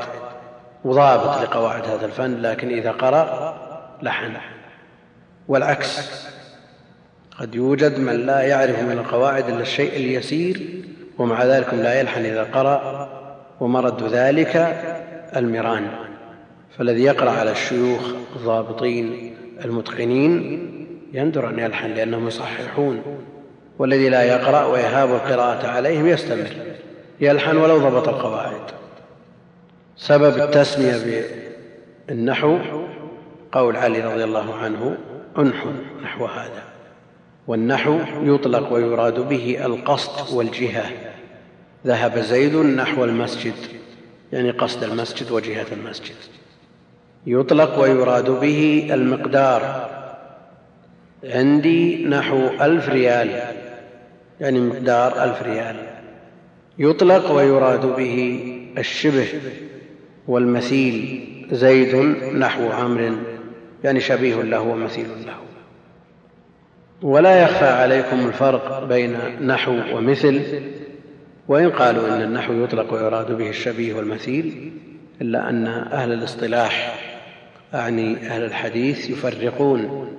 وضابط 0.86 1.42
لقواعد 1.42 1.86
هذا 1.86 2.06
الفن 2.06 2.42
لكن 2.42 2.70
إذا 2.70 2.92
قرأ 2.92 3.58
لحن. 4.02 4.34
والعكس. 5.48 6.24
قد 7.40 7.56
يوجد 7.56 8.00
من 8.00 8.26
لا 8.26 8.42
يعرف 8.42 8.84
من 8.84 8.92
القواعد 8.92 9.50
إلا 9.50 9.62
الشيء 9.62 9.96
اليسير 9.96 10.84
ومع 11.18 11.44
ذلك 11.44 11.74
لا 11.74 12.00
يلحن 12.00 12.26
إذا 12.26 12.44
قرأ 12.44 13.10
ومرد 13.60 14.04
ذلك 14.04 14.56
المران 15.36 15.88
فالذي 16.78 17.04
يقرأ 17.04 17.32
على 17.32 17.52
الشيوخ 17.52 18.02
الضابطين 18.36 19.36
المتقنين 19.66 20.70
يندر 21.14 21.50
أن 21.50 21.60
يلحن 21.60 21.94
لأنهم 21.94 22.28
يصححون. 22.28 23.02
والذي 23.80 24.10
لا 24.10 24.24
يقرأ 24.24 24.66
ويهاب 24.66 25.10
القراءة 25.10 25.68
عليهم 25.68 26.08
يستمر. 26.08 26.50
يلحن 27.20 27.58
ولو 27.58 27.78
ضبط 27.78 28.08
القواعد. 28.10 28.62
سبب 29.98 30.38
التسمية 30.38 31.26
بالنحو 32.08 32.58
قول 33.52 33.76
علي 33.76 34.02
رضي 34.02 34.24
الله 34.24 34.56
عنه 34.56 34.98
انحو 35.38 35.70
نحو 36.04 36.26
هذا. 36.26 36.64
والنحو 37.48 38.00
يطلق 38.24 38.74
ويراد 38.74 39.20
به 39.30 39.66
القصد 39.66 40.36
والجهة. 40.36 40.86
ذهب 41.88 42.20
زيد 42.20 42.56
نحو 42.56 43.04
المسجد 43.04 43.54
يعني 44.34 44.52
قصد 44.52 44.84
المسجد 44.84 45.32
وجهة 45.32 45.66
المسجد. 45.72 46.16
يطلق 47.28 47.80
ويراد 47.80 48.30
به 48.30 48.90
المقدار. 48.94 49.90
عندي 51.24 52.06
نحو 52.06 52.38
ألف 52.62 52.90
ريال 52.90 53.42
يعني 54.40 54.60
مقدار 54.60 55.24
ألف 55.24 55.44
ريال. 55.44 55.76
يطلق 56.80 57.32
ويراد 57.32 57.86
به 57.86 58.44
الشبه 58.78 59.28
والمثيل 60.28 61.28
زيد 61.52 61.96
نحو 62.36 62.72
عمرو. 62.72 63.33
يعني 63.84 64.00
شبيه 64.00 64.36
له 64.42 64.62
ومثيل 64.62 65.08
له. 65.26 65.36
ولا 67.02 67.44
يخفى 67.44 67.66
عليكم 67.66 68.28
الفرق 68.28 68.84
بين 68.84 69.18
نحو 69.42 69.72
ومثل 69.72 70.42
وإن 71.48 71.70
قالوا 71.70 72.08
إن 72.08 72.22
النحو 72.22 72.54
يطلق 72.54 72.94
ويراد 72.94 73.38
به 73.38 73.50
الشبيه 73.50 73.94
والمثيل 73.94 74.72
إلا 75.22 75.50
أن 75.50 75.68
أهل 75.68 76.14
الاصطلاح 76.14 77.00
أعني 77.74 78.28
أهل 78.28 78.44
الحديث 78.44 79.10
يفرقون 79.10 80.10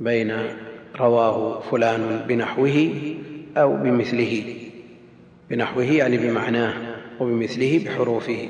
بين 0.00 0.32
رواه 0.96 1.60
فلان 1.60 2.24
بنحوه 2.28 2.90
أو 3.56 3.76
بمثله. 3.76 4.44
بنحوه 5.50 5.84
يعني 5.84 6.16
بمعناه 6.18 6.74
وبمثله 7.20 7.80
بحروفه. 7.84 8.48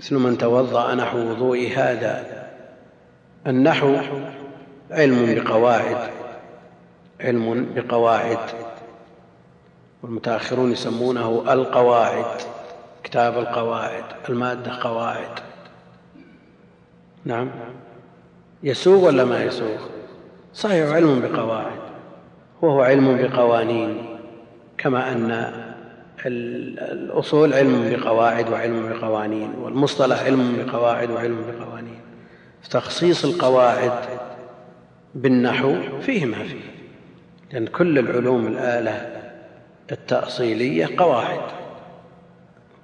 مثل 0.00 0.16
من 0.16 0.38
توضأ 0.38 0.94
نحو 0.94 1.18
وضوء 1.18 1.68
هذا 1.76 2.35
النحو 3.46 3.96
علم 4.90 5.34
بقواعد 5.34 5.96
علم 7.20 7.66
بقواعد 7.74 8.38
والمتأخرون 10.02 10.72
يسمونه 10.72 11.52
القواعد 11.52 12.24
كتاب 13.04 13.38
القواعد 13.38 14.04
المادة 14.28 14.72
قواعد. 14.82 15.30
نعم. 17.24 17.50
يسوغ 18.62 19.04
ولا 19.04 19.24
ما 19.24 19.44
يسوغ؟ 19.44 19.78
صحيح 20.54 20.90
علم 20.90 21.20
بقواعد. 21.20 21.78
وهو 22.62 22.82
علم 22.82 23.16
بقوانين 23.16 24.18
كما 24.78 25.12
أن 25.12 25.52
الأصول 26.26 27.54
علم 27.54 27.90
بقواعد 27.90 28.48
وعلم 28.48 28.92
بقوانين 28.92 29.54
والمصطلح 29.62 30.22
علم 30.22 30.56
بقواعد 30.56 31.10
وعلم 31.10 31.44
بقوانين. 31.48 32.05
تخصيص 32.70 33.24
القواعد 33.24 33.92
بالنحو 35.14 35.74
فيه 36.00 36.24
ما 36.24 36.44
فيه 36.44 36.76
لأن 37.52 37.66
كل 37.66 37.98
العلوم 37.98 38.46
الآلة 38.46 39.16
التأصيلية 39.92 40.88
قواعد. 40.96 41.40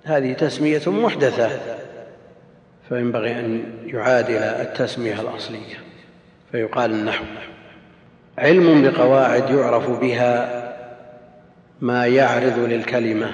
هذه 0.04 0.32
تسمية 0.32 0.82
محدثة 0.86 1.50
فينبغي 2.88 3.40
أن 3.40 3.64
يعادل 3.84 4.36
التسمية 4.36 5.20
الأصلية 5.20 5.76
فيقال 6.52 6.90
النحو. 6.90 7.24
علم 8.38 8.82
بقواعد 8.82 9.50
يعرف 9.50 9.90
بها 9.90 10.62
ما 11.80 12.06
يعرض 12.06 12.58
للكلمة. 12.58 13.32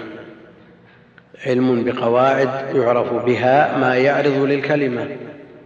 علم 1.46 1.84
بقواعد 1.84 2.76
يعرف 2.76 3.12
بها 3.12 3.78
ما 3.78 3.96
يعرض 3.96 4.36
للكلمة. 4.36 5.16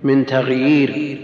من 0.02 0.26
تغيير 0.26 1.18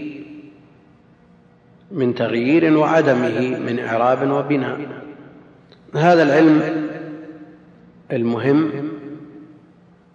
من 1.91 2.15
تغيير 2.15 2.77
وعدمه 2.77 3.57
من 3.57 3.79
إعراب 3.79 4.31
وبناء. 4.31 4.79
هذا 5.95 6.23
العلم 6.23 6.87
المهم. 8.11 8.71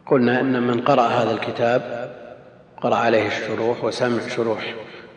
قلنا 0.06 0.40
إن 0.40 0.62
من 0.62 0.80
قرأ 0.80 1.02
هذا 1.02 1.32
الكتاب 1.32 2.14
قرأ 2.80 2.96
عليه 2.96 3.26
الشروح 3.26 3.84
وسمع 3.84 4.28
شروح 4.28 4.74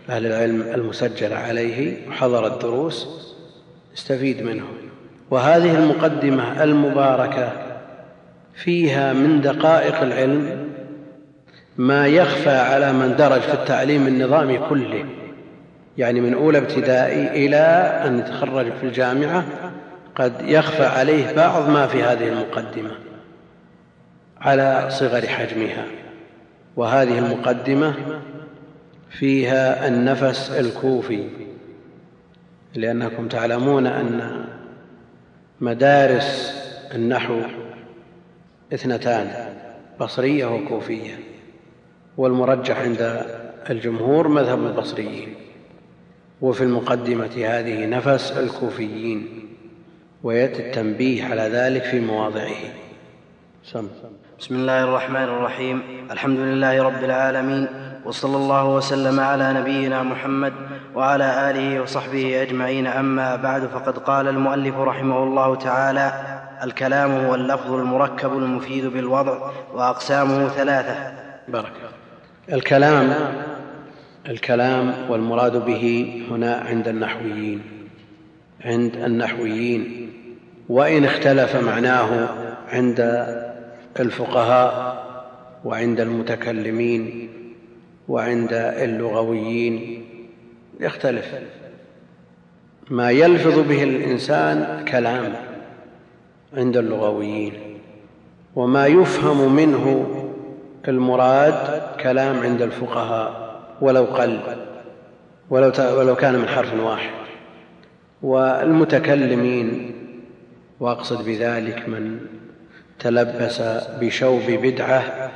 أهل 0.10 0.26
العلم 0.26 0.62
المسجلة 0.62 1.36
عليه 1.36 2.08
وحضر 2.10 2.48
الدروس 2.48 3.08
استفيد 3.98 4.42
منه. 4.42 4.66
وهذه 5.32 5.78
المقدمة 5.78 6.64
المباركة 6.64 7.52
فيها 8.56 9.14
من 9.14 9.42
دقائق 9.42 10.02
العلم 10.02 10.67
ما 11.78 12.08
يخفى 12.08 12.50
على 12.50 12.94
من 12.94 13.16
درج 13.16 13.42
في 13.42 13.54
التعليم 13.54 14.08
النظامي 14.08 14.58
كله. 14.70 15.06
يعني 15.98 16.22
من 16.22 16.34
أولى 16.34 16.58
ابتدائي 16.58 17.46
إلى 17.46 17.58
أن 18.06 18.20
يتخرج 18.20 18.72
في 18.74 18.84
الجامعة 18.84 19.46
قد 20.16 20.34
يخفى 20.42 20.86
عليه 20.86 21.36
بعض 21.36 21.70
ما 21.70 21.88
في 21.88 22.04
هذه 22.04 22.28
المقدمة 22.28 22.92
على 24.42 24.88
صغر 24.90 25.28
حجمها. 25.28 25.86
وهذه 26.76 27.20
المقدمة 27.20 27.94
فيها 29.10 29.88
النفس 29.88 30.52
الكوفي. 30.52 31.30
لأنكم 32.76 33.28
تعلمون 33.28 33.88
أن 33.88 34.46
مدارس 35.62 36.54
النحو 36.96 37.42
اثنتان 38.74 39.28
بصرية 40.00 40.46
وكوفية. 40.46 41.37
والمرجح 42.18 42.80
عند 42.80 43.26
الجمهور 43.70 44.28
مذهب 44.28 44.66
البصريين 44.66 45.36
وفي 46.42 46.64
المقدمة 46.64 47.30
هذه 47.38 47.86
نفس 47.86 48.32
الكوفيين 48.32 49.48
ويأتي 50.24 50.68
التنبيه 50.68 51.26
على 51.26 51.42
ذلك 51.42 51.84
في 51.84 52.00
مواضعه. 52.00 52.56
سم. 53.64 53.88
بسم 54.40 54.56
الله 54.56 54.84
الرحمن 54.84 55.24
الرحيم. 55.24 55.82
الحمد 56.12 56.40
لله 56.40 56.84
رب 56.84 57.04
العالمين 57.04 57.68
وصلى 58.06 58.36
الله 58.36 58.76
وسلم 58.76 59.20
على 59.20 59.54
نبينا 59.54 60.04
محمد 60.04 60.54
وعلى 60.96 61.52
آله 61.52 61.82
وصحبه 61.82 62.42
أجمعين. 62.42 62.88
أما 62.88 63.36
بعد 63.36 63.66
فقد 63.66 63.98
قال 63.98 64.28
المؤلف 64.28 64.76
رحمه 64.76 65.24
الله 65.24 65.56
تعالى 65.56 66.12
الكلام 66.64 67.12
هو 67.12 67.36
اللفظ 67.36 67.74
المركب 67.74 68.38
المفيد 68.38 68.86
بالوضع 68.86 69.52
وأقسامه 69.74 70.48
ثلاثة. 70.48 70.96
بارك 71.48 71.72
الكلام 72.54 73.14
الكلام 74.30 74.94
والمراد 75.10 75.66
به 75.66 76.14
هنا 76.32 76.56
عند 76.56 76.88
النحويين 76.88 77.62
عند 78.66 78.96
النحويين 78.96 80.10
وإن 80.70 81.06
اختلف 81.06 81.56
معناه 81.56 82.30
عند 82.70 83.00
الفقهاء 84.00 84.98
وعند 85.66 86.00
المتكلمين 86.00 87.30
وعند 88.08 88.54
اللغويين 88.54 90.04
يختلف. 90.80 91.36
ما 92.90 93.12
يلفظ 93.12 93.60
به 93.60 93.84
الإنسان 93.84 94.86
كلام 94.86 95.34
عند 96.54 96.78
اللغويين 96.78 97.54
وما 98.56 98.88
يفهم 98.88 99.56
منه 99.56 100.17
المراد 100.88 101.82
كلام 102.00 102.40
عند 102.40 102.62
الفقهاء 102.62 103.48
ولو 103.82 104.04
قل 104.04 104.40
ولو, 105.50 105.72
ولو 105.80 106.16
كان 106.16 106.36
من 106.36 106.48
حرف 106.48 106.74
واحد. 106.74 107.10
والمتكلمين 108.22 109.96
وأقصد 110.80 111.26
بذلك 111.26 111.90
من 111.90 112.20
تلبس 113.00 113.62
بشوب 114.00 114.42
بدعة 114.48 115.32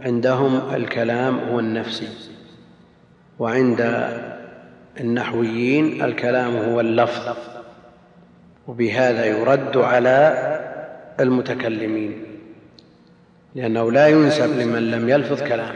عندهم 0.00 0.74
الكلام 0.74 1.38
هو 1.38 1.60
النفسي. 1.60 2.08
وعند 3.38 4.08
النحويين 5.00 6.04
الكلام 6.04 6.56
هو 6.56 6.80
اللفظ. 6.80 7.36
وبهذا 8.68 9.24
يرد 9.24 9.76
على 9.76 10.36
المتكلمين. 11.20 12.31
لأنه 13.54 13.92
لا 13.92 14.08
ينسب 14.08 14.58
لمن 14.58 14.90
لم 14.90 15.08
يلفظ 15.08 15.42
كلام. 15.42 15.74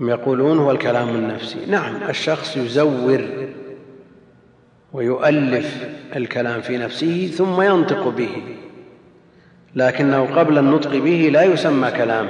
هم 0.00 0.08
يقولون 0.08 0.58
هو 0.58 0.70
الكلام 0.70 1.08
النفسي. 1.08 1.58
نعم 1.66 1.94
الشخص 2.08 2.56
يزور 2.56 3.24
ويؤلف 4.92 5.88
الكلام 6.16 6.60
في 6.60 6.78
نفسه 6.78 7.26
ثم 7.26 7.62
ينطق 7.62 8.08
به 8.08 8.42
لكنه 9.74 10.38
قبل 10.38 10.58
النطق 10.58 10.90
به 10.90 11.30
لا 11.32 11.42
يسمى 11.42 11.90
كلام. 11.90 12.28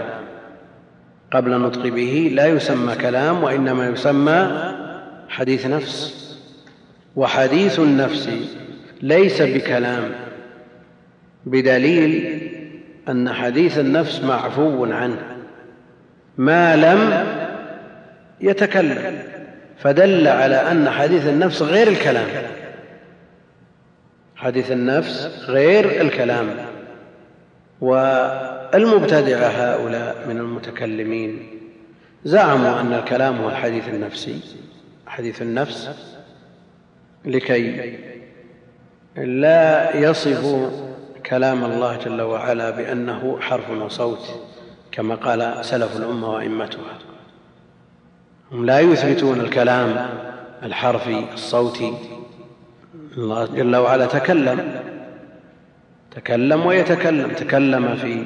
قبل 1.32 1.52
النطق 1.52 1.82
به 1.82 2.30
لا 2.34 2.46
يسمى 2.46 2.94
كلام 2.94 3.42
وإنما 3.42 3.88
يسمى 3.88 4.72
حديث 5.28 5.66
نفس. 5.66 6.22
وحديث 7.16 7.80
النفس 7.80 8.28
ليس 9.02 9.42
بكلام 9.42 10.10
بدليل 11.46 12.41
أن 13.08 13.32
حديث 13.32 13.78
النفس 13.78 14.20
معفو 14.20 14.84
عنه 14.84 15.36
ما 16.38 16.76
لم 16.76 17.26
يتكلم 18.40 19.22
فدل 19.78 20.28
على 20.28 20.56
أن 20.56 20.90
حديث 20.90 21.26
النفس 21.26 21.62
غير 21.62 21.88
الكلام. 21.88 22.26
حديث 24.36 24.72
النفس 24.72 25.44
غير 25.48 26.00
الكلام. 26.00 26.46
والمبتدعة 27.80 29.46
هؤلاء 29.46 30.28
من 30.28 30.38
المتكلمين 30.38 31.46
زعموا 32.24 32.80
أن 32.80 32.92
الكلام 32.92 33.38
هو 33.38 33.48
الحديث 33.48 33.88
النفسي. 33.88 34.40
حديث 35.06 35.42
النفس 35.42 35.90
لكي 37.24 37.98
لا 39.16 39.96
يصفوا 39.96 40.91
كلام 41.26 41.64
الله 41.64 41.96
جل 41.96 42.22
وعلا 42.22 42.70
بأنه 42.70 43.38
حرف 43.40 43.70
وصوت 43.70 44.40
كما 44.92 45.14
قال 45.14 45.64
سلف 45.64 45.96
الأمة 45.96 46.30
وأئمتها. 46.30 46.98
هم 48.52 48.64
لا 48.66 48.80
يثبتون 48.80 49.40
الكلام 49.40 50.08
الحرفي 50.62 51.24
الصوتي. 51.34 51.94
الله 53.16 53.46
جل 53.46 53.76
وعلا 53.76 54.06
تكلم 54.06 54.82
تكلم 56.10 56.66
ويتكلم 56.66 57.30
تكلم 57.30 57.96
في 57.96 58.24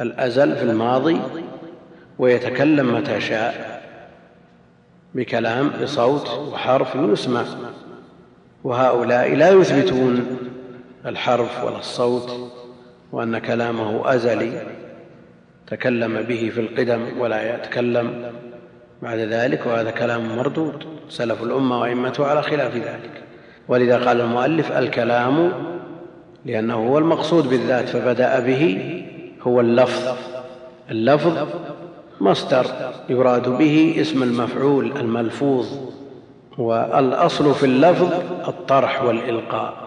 الأزل 0.00 0.56
في 0.56 0.62
الماضي 0.62 1.20
ويتكلم 2.18 2.94
متى 2.94 3.20
شاء 3.20 3.82
بكلام 5.14 5.70
بصوت 5.82 6.28
وحرف 6.30 6.94
يسمع 6.94 7.44
وهؤلاء 8.64 9.34
لا 9.34 9.50
يثبتون 9.50 10.36
الحرف 11.06 11.64
ولا 11.64 11.78
الصوت 11.78 12.52
وأن 13.12 13.38
كلامه 13.38 14.14
أزلي 14.14 14.62
تكلم 15.66 16.22
به 16.22 16.50
في 16.54 16.60
القدم 16.60 17.20
ولا 17.20 17.54
يتكلم. 17.54 18.32
بعد 19.02 19.18
ذلك 19.18 19.66
وهذا 19.66 19.90
كلام 19.90 20.36
مردود 20.36 20.84
سلف 21.08 21.42
الأمة 21.42 21.80
وأئمته 21.80 22.26
على 22.26 22.42
خلاف 22.42 22.74
ذلك. 22.74 23.22
ولذا 23.68 24.06
قال 24.06 24.20
المؤلف 24.20 24.72
الكلام 24.72 25.52
لأنه 26.44 26.74
هو 26.74 26.98
المقصود 26.98 27.48
بالذات 27.48 27.88
فبدأ 27.88 28.40
به 28.40 28.92
هو 29.42 29.60
اللفظ. 29.60 30.16
اللفظ 30.90 31.48
مصدر 32.20 32.66
يراد 33.08 33.48
به 33.48 33.96
اسم 34.00 34.22
المفعول 34.22 34.96
الملفوظ 34.96 35.66
والأصل 36.58 37.54
في 37.54 37.66
اللفظ 37.66 38.12
الطرح 38.48 39.02
والإلقاء. 39.02 39.85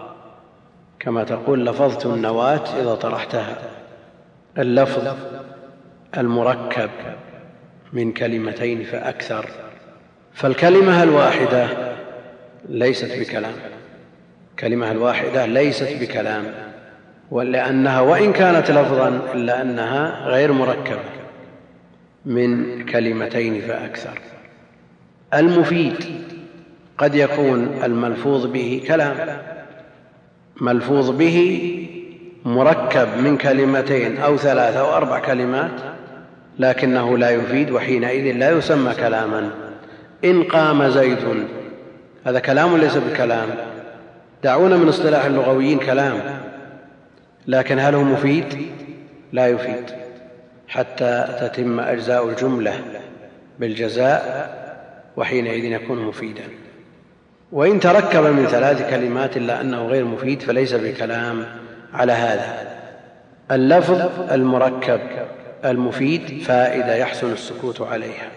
كما 1.00 1.24
تقول 1.24 1.66
لفظت 1.66 2.06
النواة 2.06 2.80
إذا 2.80 2.94
طرحتها. 2.94 3.58
اللفظ 4.58 5.16
المركب 6.16 6.90
من 7.92 8.12
كلمتين 8.12 8.84
فأكثر. 8.84 9.46
فالكلمة 10.32 11.02
الواحدة 11.02 11.68
ليست 12.68 13.18
بكلام. 13.20 13.52
الكلمة 14.50 14.90
الواحدة 14.90 15.46
ليست 15.46 15.96
بكلام. 16.00 16.44
لأنها 17.32 18.00
وإن 18.00 18.32
كانت 18.32 18.70
لفظا 18.70 19.20
إلا 19.34 19.62
أنها 19.62 20.26
غير 20.26 20.52
مركبة 20.52 21.10
من 22.26 22.84
كلمتين 22.84 23.60
فأكثر. 23.60 24.20
المفيد 25.34 26.04
قد 26.98 27.14
يكون 27.14 27.80
الملفوظ 27.84 28.46
به 28.46 28.82
كلام. 28.86 29.16
ملفوظ 30.60 31.10
به 31.10 31.66
مركب 32.44 33.08
من 33.18 33.36
كلمتين 33.36 34.18
أو 34.18 34.36
ثلاث 34.36 34.76
أو 34.76 34.96
أربع 34.96 35.18
كلمات 35.18 35.70
لكنه 36.58 37.18
لا 37.18 37.30
يفيد 37.30 37.70
وحينئذ 37.70 38.36
لا 38.36 38.50
يسمى 38.50 38.94
كلاما. 38.94 39.50
إن 40.24 40.42
قام 40.42 40.88
زيد 40.88 41.18
هذا 42.24 42.40
كلام 42.40 42.76
ليس 42.76 42.96
بكلام. 42.96 43.48
دعونا 44.44 44.76
من 44.76 44.88
اصطلاح 44.88 45.24
اللغويين 45.24 45.78
كلام 45.78 46.40
لكن 47.46 47.78
هل 47.78 47.94
هو 47.94 48.02
مفيد؟ 48.02 48.44
لا 49.32 49.48
يفيد. 49.48 49.84
حتى 50.68 51.38
تتم 51.40 51.80
أجزاء 51.80 52.28
الجملة 52.28 52.80
بالجزاء 53.58 54.50
وحينئذ 55.16 55.64
يكون 55.64 55.98
مفيدا. 55.98 56.42
وإن 57.52 57.80
تركب 57.80 58.22
من 58.22 58.46
ثلاث 58.46 58.90
كلمات 58.90 59.36
إلا 59.36 59.60
أنه 59.60 59.86
غير 59.86 60.04
مفيد 60.04 60.42
فليس 60.42 60.74
بكلام 60.74 61.46
على 61.94 62.12
هذا. 62.12 62.70
اللفظ 63.50 64.30
المركب 64.32 65.00
المفيد 65.64 66.42
فائدة 66.42 66.94
يحسن 66.94 67.32
السكوت 67.32 67.80
عليها. 67.80 68.30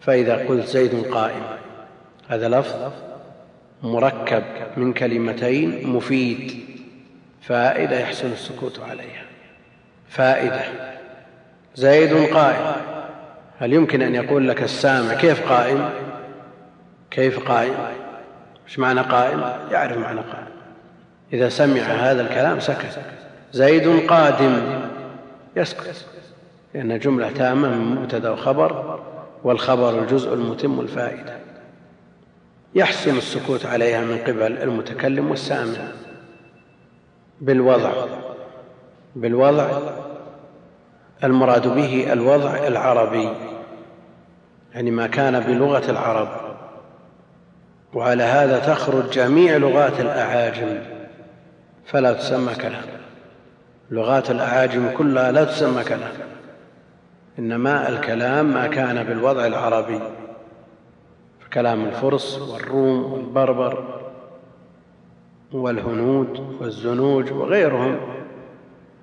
فإذا 0.00 0.36
قلت 0.36 0.66
زيد 0.66 1.04
قائم 1.04 1.42
هذا 2.28 2.48
لفظ 2.48 2.92
مركب 3.82 4.42
من 4.76 4.92
كلمتين 4.92 5.86
مفيد 5.86 6.60
فائدة 7.42 8.00
يحسن 8.00 8.32
السكوت 8.32 8.80
عليها. 8.90 9.24
فائدة. 10.08 10.60
زيد 11.74 12.34
قائم. 12.34 12.72
هل 13.58 13.72
يمكن 13.72 14.02
أن 14.02 14.14
يقول 14.14 14.48
لك 14.48 14.62
السامع 14.62 15.14
كيف 15.14 15.48
قائم؟ 15.48 15.90
كيف 17.10 17.48
قائم؟ 17.48 17.74
إيش 18.66 18.78
معنى 18.78 19.00
قائم 19.00 19.40
يعرف 19.70 19.96
معنى 19.98 20.20
قائم 20.20 20.46
إذا 21.32 21.48
سمع 21.48 21.80
هذا 21.80 22.22
الكلام 22.22 22.60
سكت. 22.60 23.00
زيد 23.52 24.06
قادم. 24.06 24.80
يسكت. 25.56 26.06
لأن 26.74 26.98
جملة 26.98 27.32
تامة 27.32 27.68
من 27.68 27.96
مبتدا 27.96 28.30
وخبر 28.30 29.00
والخبر 29.44 29.98
الجزء 29.98 30.34
المتم 30.34 30.80
الفائدة. 30.80 31.36
يحسن 32.74 33.16
السكوت 33.16 33.66
عليها 33.66 34.04
من 34.04 34.18
قبل 34.18 34.62
المتكلم 34.62 35.30
والسامع. 35.30 35.88
بالوضع. 37.40 37.92
بالوضع. 39.16 39.68
المراد 41.24 41.68
به 41.74 42.12
الوضع 42.12 42.66
العربي. 42.66 43.28
يعني 44.74 44.90
ما 44.90 45.06
كان 45.06 45.40
بلغة 45.40 45.90
العرب. 45.90 46.45
وعلى 47.96 48.22
هذا 48.22 48.58
تخرج 48.58 49.10
جميع 49.10 49.56
لغات 49.56 50.00
الأعاجم 50.00 50.78
فلا 51.86 52.12
تسمى 52.12 52.54
كلام. 52.54 52.84
لغات 53.90 54.30
الأعاجم 54.30 54.90
كلها 54.98 55.32
لا 55.32 55.44
تسمى 55.44 55.84
كلام 55.84 56.12
إنما 57.38 57.88
الكلام 57.88 58.54
ما 58.54 58.66
كان 58.66 59.04
بالوضع 59.04 59.46
العربي. 59.46 60.00
كلام 61.52 61.84
الفرس 61.84 62.38
والروم 62.38 63.12
والبربر 63.12 63.84
والهنود 65.52 66.56
والزنوج 66.60 67.32
وغيرهم 67.32 67.98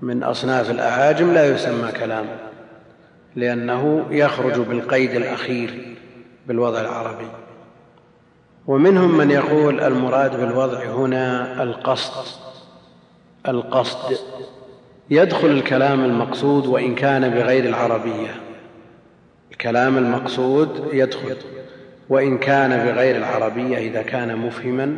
من 0.01 0.23
أصناف 0.23 0.71
الأعاجم 0.71 1.34
لا 1.34 1.45
يسمى 1.45 1.91
كلام 1.91 2.25
لأنه 3.36 4.06
يخرج 4.10 4.60
بالقيد 4.60 5.12
الأخير 5.12 5.97
بالوضع 6.47 6.82
العربي. 6.82 7.42
ومنهم 8.67 9.17
من 9.17 9.32
يقول 9.32 9.80
المراد 9.80 10.39
بالوضع 10.39 10.84
هنا 10.84 11.63
القصد. 11.63 12.28
القصد. 13.47 14.17
يدخل 15.10 15.47
الكلام 15.47 16.04
المقصود 16.04 16.67
وإن 16.67 16.95
كان 16.95 17.30
بغير 17.30 17.65
العربية. 17.65 18.36
الكلام 19.52 19.97
المقصود 19.97 20.89
يدخل. 20.93 21.36
وإن 22.10 22.38
كان 22.38 22.86
بغير 22.86 23.15
العربية 23.15 23.78
إذا 23.78 24.02
كان 24.02 24.38
مفهما. 24.38 24.97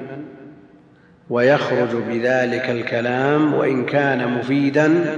ويخرج 1.29 1.89
بذلك 1.95 2.69
الكلام 2.69 3.53
وإن 3.53 3.85
كان 3.85 4.37
مفيدا. 4.37 5.17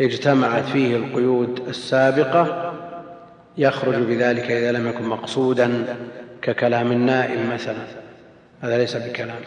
اجتمعت 0.00 0.64
فيه 0.64 0.96
القيود 0.96 1.62
السابقة. 1.68 2.72
يخرج 3.58 3.94
بذلك 3.94 4.50
إذا 4.50 4.72
لم 4.72 4.88
يكن 4.88 5.04
مقصودا. 5.04 5.96
ككلام 6.42 6.92
النائم 6.92 7.52
مثلا 7.54 7.86
هذا 8.60 8.78
ليس 8.78 8.96
بكلام. 8.96 9.40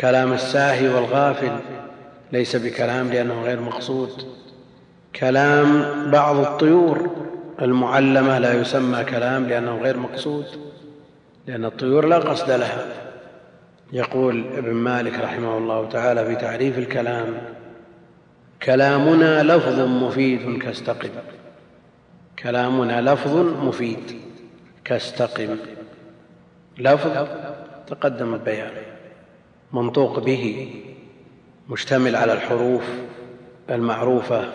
كلام 0.00 0.32
الساهي 0.32 0.88
والغافل 0.88 1.52
ليس 2.32 2.56
بكلام 2.56 3.08
لأنه 3.08 3.42
غير 3.42 3.60
مقصود. 3.60 4.10
كلام 5.16 5.84
بعض 6.10 6.36
الطيور 6.36 7.10
المعلمة 7.62 8.38
لا 8.38 8.60
يسمى 8.60 9.04
كلام 9.04 9.46
لأنه 9.46 9.78
غير 9.82 9.96
مقصود 9.96 10.46
لأن 11.46 11.64
الطيور 11.64 12.06
لا 12.06 12.18
قصد 12.18 12.50
لها. 12.50 12.86
يقول 13.92 14.44
ابن 14.56 14.72
مالك 14.72 15.18
رحمه 15.18 15.58
الله 15.58 15.88
تعالى 15.88 16.26
في 16.26 16.36
تعريف 16.36 16.78
الكلام 16.78 17.26
كلامنا 18.62 19.42
لفظ 19.42 19.80
مفيد 19.80 20.62
كاستقم. 20.62 21.10
كلامنا 22.38 23.00
لفظ 23.00 23.36
مفيد 23.36 24.20
كاستقم. 24.84 25.56
لفظ 26.78 27.28
تقدم 27.86 28.34
البيان. 28.34 28.72
منطوق 29.72 30.18
به 30.18 30.74
مشتمل 31.68 32.16
على 32.16 32.32
الحروف 32.32 32.82
المعروفة 33.70 34.48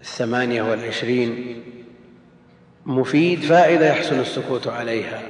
الثمانية 0.00 0.62
والعشرين. 0.62 1.62
مفيد 2.86 3.40
فائدة 3.40 3.86
يحسن 3.86 4.20
السكوت 4.20 4.68
عليها. 4.68 5.22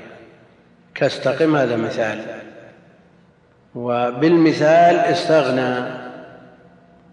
كاستقم 0.95 1.57
هذا 1.57 1.77
مثال. 1.77 2.25
وبالمثال 3.75 4.97
استغنى 4.97 6.05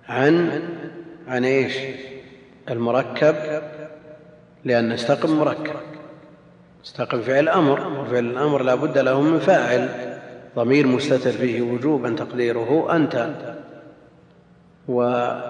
عن 0.08 0.62
عن 1.28 1.46
إيش؟ 1.46 1.78
المركب 2.70 3.36
لأن 4.66 4.92
استقم 4.92 5.40
مركب. 5.40 5.91
استقم 6.86 7.22
فعل 7.22 7.50
أمر 7.50 8.00
وفعل 8.00 8.26
الأمر 8.26 8.64
لا 8.64 8.76
بد 8.76 8.98
له 8.98 9.22
من 9.22 9.40
فاعل. 9.40 9.90
ضمير 10.56 10.88
مستتر 10.88 11.32
فيه 11.32 11.62
وجوبا 11.62 12.16
تقديره 12.16 12.96
أنت. 12.96 13.30
وابن 14.88 15.46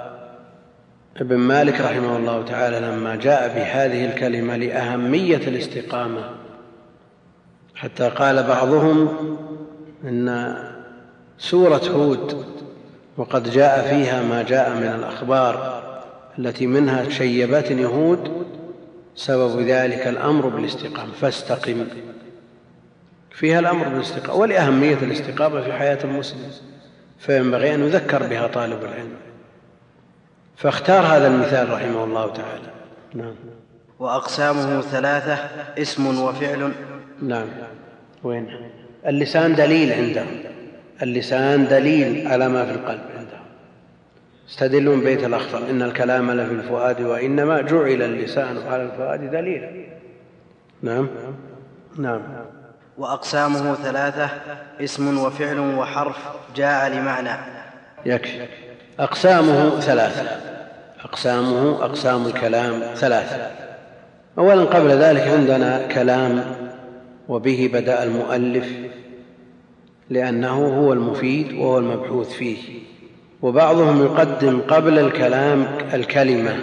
مالك 1.37 1.81
رحمه 1.81 2.17
الله 2.17 2.45
تعالى 2.45 2.79
لما 2.79 3.15
جاء 3.15 3.47
بهذه 3.47 4.05
الكلمة 4.05 4.55
لأهمية 4.55 5.37
الاستقامة 5.37 6.29
حتى 7.75 8.09
قال 8.09 8.43
بعضهم 8.43 9.09
إن 10.03 10.55
سورة 11.37 11.81
هود 11.95 12.45
وقد 13.17 13.49
جاء 13.51 13.87
فيها 13.89 14.23
ما 14.23 14.43
جاء 14.43 14.69
من 14.75 14.83
الأخبار 14.99 15.81
التي 16.39 16.67
منها 16.67 17.09
شيبتني 17.09 17.85
هود 17.85 18.40
سبب 19.15 19.59
ذلك 19.59 20.07
الأمر 20.07 20.47
بالاستقامة. 20.47 21.11
فاستقم. 21.13 21.85
فيها 23.31 23.59
الأمر 23.59 23.87
بالاستقامة 23.87 24.39
ولأهمية 24.39 24.97
الاستقامة 25.01 25.61
في 25.61 25.73
حياة 25.73 25.99
المسلم. 26.03 26.51
فينبغي 27.19 27.75
أن 27.75 27.81
يذكر 27.81 28.27
بها 28.27 28.47
طالب 28.47 28.83
العلم. 28.83 29.15
فاختار 30.55 31.03
هذا 31.03 31.27
المثال 31.27 31.69
رحمه 31.69 32.03
الله 32.03 32.33
تعالى. 32.33 32.71
نعم. 33.13 33.35
وأقسامه 33.99 34.81
ثلاثة 34.81 35.33
اسم 35.77 36.23
وفعل. 36.23 36.71
نعم. 37.21 37.47
وين؟ 38.23 38.47
اللسان 39.07 39.55
دليل 39.55 39.93
عنده. 39.93 40.25
اللسان 41.01 41.67
دليل 41.67 42.27
على 42.27 42.49
ما 42.49 42.65
في 42.65 42.71
القلب. 42.71 43.01
عنده 44.51 44.65
استدلون 44.65 45.01
بيت 45.01 45.23
الأخطر 45.23 45.69
إن 45.69 45.81
الكلام 45.81 46.31
لفي 46.31 46.53
الفؤاد 46.53 47.01
وإنما 47.01 47.61
جعل 47.61 48.01
اللسان 48.01 48.57
على 48.67 48.83
الفؤاد 48.83 49.31
دليلا. 49.31 49.71
نعم. 50.81 51.07
نعم. 51.97 52.21
وأقسامه 52.97 53.75
ثلاثة 53.75 54.29
اسم 54.81 55.17
وفعل 55.17 55.59
وحرف 55.59 56.17
جاء 56.55 56.89
لمعنى. 56.89 57.29
يكفي. 58.05 58.47
أقسامه 58.99 59.79
ثلاثة. 59.79 60.29
أقسامه 61.03 61.85
أقسام 61.85 62.25
الكلام 62.25 62.81
ثلاثة. 62.95 63.51
أولا 64.37 64.63
قبل 64.63 64.89
ذلك 64.89 65.21
عندنا 65.21 65.87
كلام 65.87 66.43
وبه 67.29 67.69
بدأ 67.73 68.03
المؤلف 68.03 68.67
لأنه 70.09 70.65
هو 70.79 70.93
المفيد 70.93 71.53
وهو 71.53 71.77
المبحوث 71.77 72.29
فيه. 72.29 72.90
وبعضهم 73.41 74.03
يقدم 74.03 74.61
قبل 74.61 74.99
الكلام 74.99 75.67
الكلمة 75.93 76.55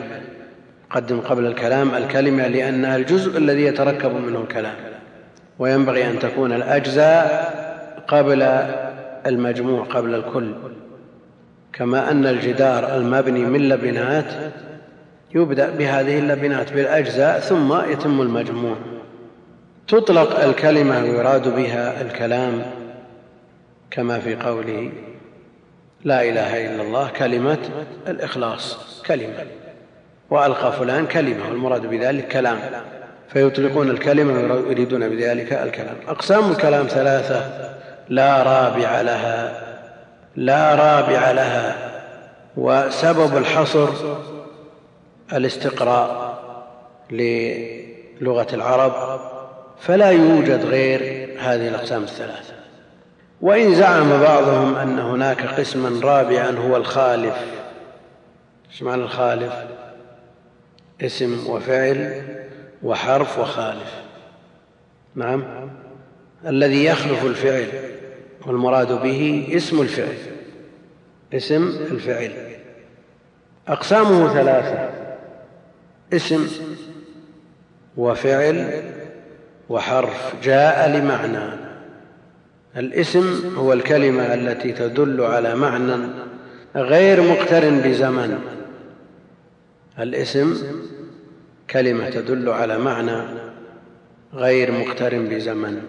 يقدم 0.91 1.21
قبل 1.21 1.47
الكلام 1.47 1.95
الكلمة 1.95 2.47
لأنها 2.47 2.97
الجزء 2.97 3.39
الذي 3.39 3.63
يتركب 3.63 4.15
منه 4.15 4.41
الكلام 4.41 4.75
وينبغي 5.59 6.11
أن 6.11 6.19
تكون 6.19 6.53
الأجزاء 6.53 7.59
قبل 8.09 8.43
المجموع 9.27 9.85
قبل 9.85 10.15
الكل. 10.15 10.55
كما 11.73 12.11
أن 12.11 12.27
الجدار 12.27 12.97
المبني 12.97 13.45
من 13.45 13.69
لبنات 13.69 14.33
يبدأ 15.35 15.71
بهذه 15.71 16.19
اللبنات 16.19 16.73
بالأجزاء 16.73 17.41
ثم 17.41 17.91
يتم 17.91 18.21
المجموع. 18.21 18.77
تطلق 19.89 20.41
الكلمة 20.41 21.03
ويراد 21.03 21.55
بها 21.57 22.03
الكلام 22.03 22.63
كما 23.91 24.19
في 24.19 24.37
قوله 24.37 24.93
لا 26.05 26.23
إله 26.23 26.67
إلا 26.67 26.83
الله 26.83 27.09
كلمة 27.09 27.59
الإخلاص 28.09 28.77
كلمة. 29.07 29.47
وألقى 30.31 30.73
فلان 30.73 31.07
كلمة 31.07 31.49
والمراد 31.49 31.87
بذلك 31.87 32.29
كلام. 32.29 32.59
فيطلقون 33.29 33.91
الكلمة 33.91 34.55
ويريدون 34.55 35.09
بذلك 35.09 35.53
الكلام. 35.53 35.97
أقسام 36.09 36.51
الكلام 36.51 36.87
ثلاثة. 36.87 37.71
لا 38.09 38.43
رابع 38.43 39.01
لها. 39.01 39.63
لا 40.37 40.75
رابع 40.75 41.31
لها. 41.31 41.77
وسبب 42.57 43.37
الحصر 43.37 43.89
الاستقراء 45.33 46.39
للغة 47.11 48.47
العرب. 48.53 49.21
فلا 49.81 50.11
يوجد 50.11 50.65
غير 50.65 51.29
هذه 51.39 51.69
الأقسام 51.69 52.03
الثلاثة. 52.03 52.48
وإن 53.41 53.75
زعم 53.75 54.21
بعضهم 54.21 54.75
أن 54.75 54.99
هناك 54.99 55.47
قسما 55.47 56.01
رابعا 56.03 56.51
هو 56.51 56.77
الخالف. 56.77 57.37
إيش 58.71 58.83
معنى 58.83 59.03
الخالف؟ 59.03 59.53
اسم 61.03 61.47
وفعل 61.47 62.23
وحرف 62.83 63.39
وخالف. 63.39 63.95
نعم. 65.15 65.71
الذي 66.47 66.85
يخلف 66.85 67.25
الفعل 67.25 67.67
والمراد 68.47 69.03
به 69.03 69.49
اسم 69.57 69.81
الفعل 69.81 70.17
اسم 71.35 71.69
الفعل. 71.91 72.33
أقسامه 73.69 74.35
ثلاثة 74.35 74.91
اسم 76.13 76.49
وفعل 77.97 78.83
وحرف 79.69 80.35
جاء 80.43 80.89
لمعنى. 80.89 81.68
الاسم 82.79 83.57
هو 83.57 83.73
الكلمة 83.73 84.35
التي 84.35 84.73
تدل 84.73 85.21
على 85.21 85.55
معنى 85.55 85.97
غير 86.77 87.23
مقترن 87.23 87.81
بزمن. 87.81 88.39
الاسم 89.99 90.57
كلمة 91.71 92.11
تدل 92.11 92.49
على 92.49 92.79
معنى 92.79 93.23
غير 94.35 94.73
مقترن 94.73 95.29
بزمن. 95.29 95.83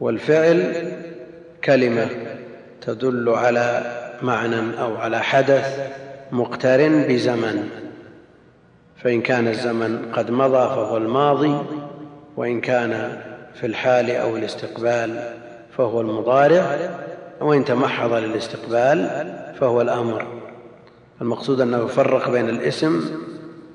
والفعل 0.00 0.72
كلمة 1.64 2.08
تدل 2.80 3.28
على 3.28 3.82
معنى 4.22 4.80
أو 4.80 4.96
على 4.96 5.20
حدث 5.20 5.80
مقترن 6.32 7.02
بزمن. 7.02 7.68
فإن 8.96 9.20
كان 9.20 9.48
الزمن 9.48 10.12
قد 10.12 10.30
مضى 10.30 10.68
فهو 10.68 10.96
الماضي 10.96 11.58
وإن 12.36 12.60
كان 12.60 13.20
في 13.54 13.66
الحال 13.66 14.10
أو 14.10 14.36
الاستقبال 14.36 15.37
فهو 15.78 16.00
المضارع 16.00 16.78
وإن 17.40 17.64
تمحض 17.64 18.12
للاستقبال 18.12 19.28
فهو 19.60 19.80
الأمر. 19.80 20.26
المقصود 21.20 21.60
أنه 21.60 21.84
يفرق 21.84 22.30
بين 22.30 22.48
الاسم 22.48 23.18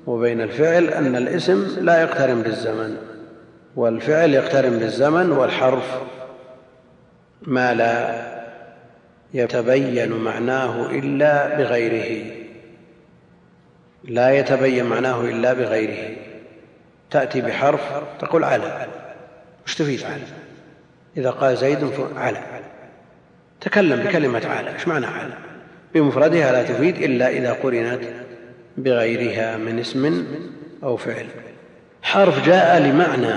وبين 0.06 0.40
الفعل 0.40 0.88
أن 0.88 1.16
الاسم 1.16 1.84
لا 1.84 2.02
يقترن 2.02 2.42
بالزمن 2.42 2.96
والفعل 3.76 4.34
يقترن 4.34 4.78
بالزمن 4.78 5.32
والحرف 5.32 6.00
ما 7.42 7.74
لا 7.74 8.24
يتبين 9.34 10.12
معناه 10.12 10.90
إلا 10.90 11.58
بغيره. 11.58 12.24
لا 14.04 14.30
يتبين 14.30 14.84
معناه 14.84 15.20
إلا 15.20 15.52
بغيره. 15.52 16.16
تأتي 17.10 17.40
بحرف 17.40 17.80
تقول 18.20 18.44
على. 18.44 18.86
وش 19.66 19.74
تفيد 19.74 20.02
على؟ 20.02 20.43
إذا 21.16 21.30
قال 21.30 21.56
زيد 21.56 21.90
على 22.16 22.38
تكلم 23.60 24.02
بكلمة 24.02 24.46
على 24.46 24.74
إيش 24.74 24.88
معنى 24.88 25.06
على 25.06 25.34
بمفردها 25.94 26.52
لا 26.52 26.62
تفيد 26.62 26.96
إلا 26.96 27.28
إذا 27.28 27.52
قرنت 27.52 28.00
بغيرها 28.76 29.56
من 29.56 29.78
اسم 29.78 30.26
أو 30.82 30.96
فعل. 30.96 31.26
حرف 32.02 32.46
جاء 32.46 32.78
لمعنى. 32.78 33.34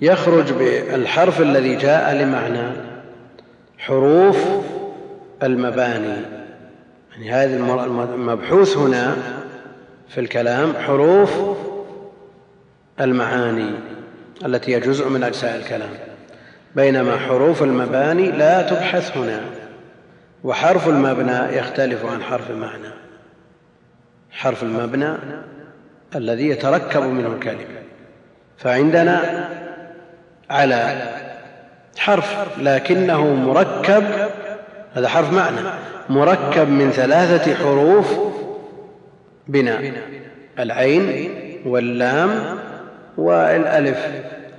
يخرج 0.00 0.52
بالحرف 0.52 1.40
الذي 1.40 1.76
جاء 1.76 2.14
لمعنى. 2.14 2.72
حروف 3.78 4.46
المباني. 5.42 6.16
يعني 7.12 7.30
هذا 7.30 7.56
المبحوث 8.14 8.76
هنا 8.76 9.16
في 10.08 10.20
الكلام 10.20 10.72
حروف 10.76 11.40
المعاني 13.00 13.70
التي 14.44 14.74
هي 14.74 14.80
جزء 14.80 15.08
من 15.08 15.22
أجزاء 15.22 15.56
الكلام. 15.56 15.90
بينما 16.76 17.18
حروف 17.18 17.62
المباني 17.62 18.30
لا 18.30 18.62
تبحث 18.62 19.16
هنا 19.16 19.40
وحرف 20.44 20.88
المبنى 20.88 21.56
يختلف 21.56 22.04
عن 22.04 22.22
حرف 22.22 22.50
المعنى. 22.50 22.88
حرف 24.30 24.62
المبنى 24.62 25.12
الذي 26.16 26.48
يتركب 26.48 27.02
منه 27.02 27.28
الكلمة. 27.28 27.64
فعندنا 28.56 29.48
على 30.50 31.08
حرف 31.98 32.58
لكنه 32.58 33.34
مركب 33.34 34.04
هذا 34.94 35.08
حرف 35.08 35.32
معنى 35.32 35.60
مركب 36.08 36.68
من 36.68 36.90
ثلاثة 36.90 37.54
حروف 37.54 38.18
بناء 39.48 39.92
العين 40.58 41.30
واللام 41.66 42.58
والألف 43.16 44.06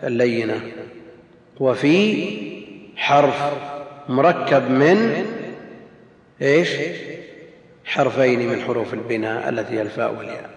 اللينة. 0.03 0.76
وفي 1.59 2.27
حرف 2.95 3.53
مركب 4.09 4.69
من 4.69 5.25
إيش؟ 6.41 6.69
حرفين 7.85 8.49
من 8.49 8.61
حروف 8.61 8.93
البناء 8.93 9.49
التي 9.49 9.73
هي 9.73 9.81
الفاء 9.81 10.13
والياء. 10.13 10.49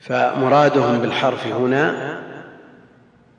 فمرادهم 0.00 0.98
بالحرف 0.98 1.46
هنا 1.46 2.20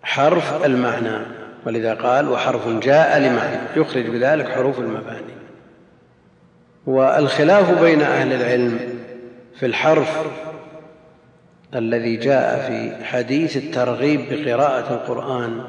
حرف 0.03 0.65
المعنى 0.65 1.25
ولذا 1.65 1.93
قال 1.93 2.29
وحرف 2.29 2.67
جاء 2.67 3.19
لمعنى 3.19 3.59
يخرج 3.75 4.07
بذلك 4.07 4.49
حروف 4.49 4.79
المباني. 4.79 5.35
والخلاف 6.85 7.81
بين 7.81 8.01
أهل 8.01 8.33
العلم 8.33 8.79
في 9.55 9.65
الحرف 9.65 10.25
الذي 11.75 12.17
جاء 12.17 12.67
في 12.67 13.05
حديث 13.05 13.57
الترغيب 13.57 14.21
بقراءة 14.31 14.93
القرآن 14.93 15.61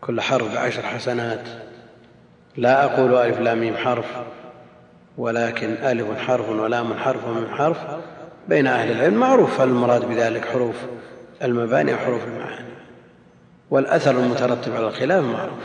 كل 0.00 0.20
حرف 0.20 0.54
بعشر 0.54 0.82
حسنات. 0.82 1.48
لا 2.56 2.84
أقول 2.84 3.14
ألف 3.14 3.40
لام 3.40 3.60
ميم 3.60 3.76
حرف 3.76 4.06
ولكن 5.18 5.70
ألف 5.70 6.18
حرف 6.18 6.48
ولام 6.48 6.94
حرف 6.94 7.28
ومن 7.28 7.48
حرف 7.50 7.76
بين 8.48 8.66
أهل 8.66 8.90
العلم 8.90 9.14
معروف 9.14 9.60
المراد 9.60 10.08
بذلك 10.08 10.44
حروف 10.44 10.76
المباني 11.42 11.94
وحروف 11.94 12.24
المعاني. 12.24 12.70
والأثر 13.70 14.10
المترتب 14.10 14.76
على 14.76 14.86
الخلاف 14.86 15.24
معروف. 15.24 15.64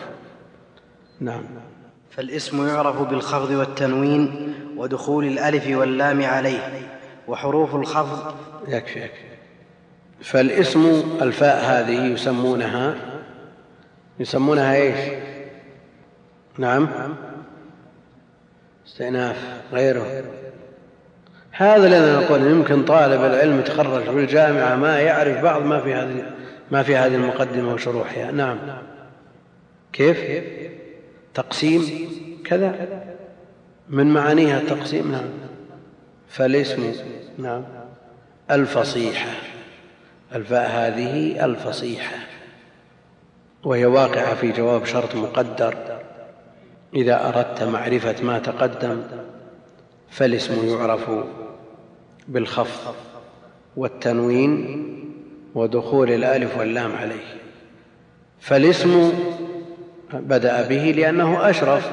نعم. 1.19 1.43
فالاسم 2.11 2.67
يعرف 2.67 3.01
بالخفض 3.01 3.51
والتنوين 3.51 4.53
ودخول 4.77 5.25
الألف 5.25 5.77
واللام 5.77 6.23
عليه 6.23 6.87
وحروف 7.27 7.75
الخفض 7.75 8.33
يكفي 8.67 8.99
يكفي. 8.99 9.35
فالاسم 10.21 11.03
الفاء 11.21 11.65
هذه 11.65 12.05
يسمونها 12.05 12.95
يسمونها 14.19 14.75
إيش؟ 14.75 14.99
نعم. 16.57 16.87
استئناف 18.87 19.37
غيره. 19.73 20.23
هذا 21.51 21.87
الذي 21.87 22.25
نقول 22.25 22.41
يمكن 22.41 22.85
طالب 22.85 23.21
العلم 23.21 23.59
يتخرج 23.59 24.03
في 24.03 24.09
الجامعة 24.09 24.75
ما 24.75 24.99
يعرف 24.99 25.41
بعض 25.41 25.61
ما 25.61 25.81
في 25.81 25.93
هذه 25.93 26.31
ما 26.71 26.83
في 26.83 26.95
هذه 26.95 27.15
المقدمة 27.15 27.73
وشروحها. 27.73 28.31
نعم. 28.31 28.57
كيف؟ 29.93 30.43
تقسيم 31.33 32.09
كذا. 32.45 33.03
من 33.89 34.13
معانيها 34.13 34.59
التقسيم؟ 34.59 35.11
نعم. 35.11 35.29
فالاسم 36.29 36.93
نعم. 37.37 37.63
الفصيحة. 38.51 39.29
الفاء 40.35 40.69
هذه 40.69 41.45
الفصيحة. 41.45 42.34
وهي 43.65 43.85
واقعة 43.85 44.35
في 44.35 44.51
جواب 44.51 44.85
شرط 44.85 45.15
مقدر. 45.15 45.75
إذا 46.95 47.27
أردت 47.27 47.63
معرفة 47.63 48.23
ما 48.23 48.39
تقدم 48.39 49.01
فالاسم 50.09 50.67
يعرف 50.67 51.09
بالخفض 52.27 52.95
والتنوين 53.77 54.85
ودخول 55.55 56.11
الألف 56.11 56.57
واللام 56.57 56.95
عليه. 56.95 57.35
فالاسم 58.39 59.13
بدأ 60.13 60.67
به 60.67 60.93
لأنه 60.97 61.49
أشرف 61.49 61.91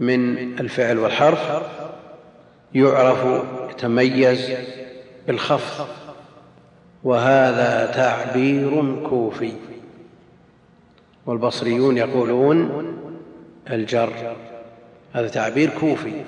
من 0.00 0.38
الفعل 0.60 0.98
والحرف 0.98 1.62
يعرف 2.74 3.44
يتميز 3.70 4.52
بالخفض. 5.26 5.86
وهذا 7.04 7.92
تعبير 7.94 8.96
كوفي. 9.08 9.52
والبصريون 11.26 11.96
يقولون 11.96 12.86
الجر. 13.70 14.36
هذا 15.12 15.28
تعبير 15.28 15.70
كوفي. 15.80 16.24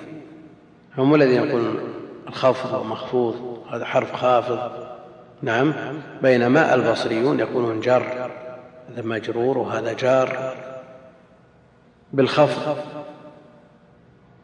هم 0.97 1.15
الذين 1.15 1.43
يقولون 1.43 1.79
الخفض 2.27 2.81
ومخفوض 2.81 3.63
هذا 3.71 3.85
حرف 3.85 4.15
خافض. 4.15 4.71
نعم 5.41 5.73
بينما 6.21 6.73
البصريون 6.73 7.39
يقولون 7.39 7.79
جر. 7.79 8.31
هذا 8.89 9.01
مجرور 9.01 9.57
وهذا 9.57 9.93
جار. 9.93 10.55
بالخفض. 12.13 12.77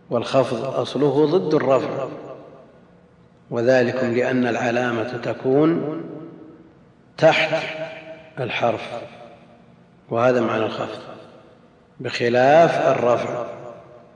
والخفض 0.09 0.63
أصله 0.65 1.25
ضد 1.25 1.53
الرفع. 1.53 2.07
وذلكم 3.51 4.13
لأن 4.13 4.47
العلامة 4.47 5.17
تكون 5.17 6.01
تحت 7.17 7.63
الحرف. 8.39 9.01
وهذا 10.11 10.41
معنى 10.41 10.65
الخفض 10.65 11.01
بخلاف 11.99 12.87
الرفع 12.87 13.45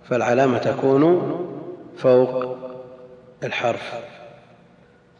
فالعلامة 0.09 0.57
تكون 0.57 1.33
فوق 1.97 2.57
الحرف. 3.43 3.93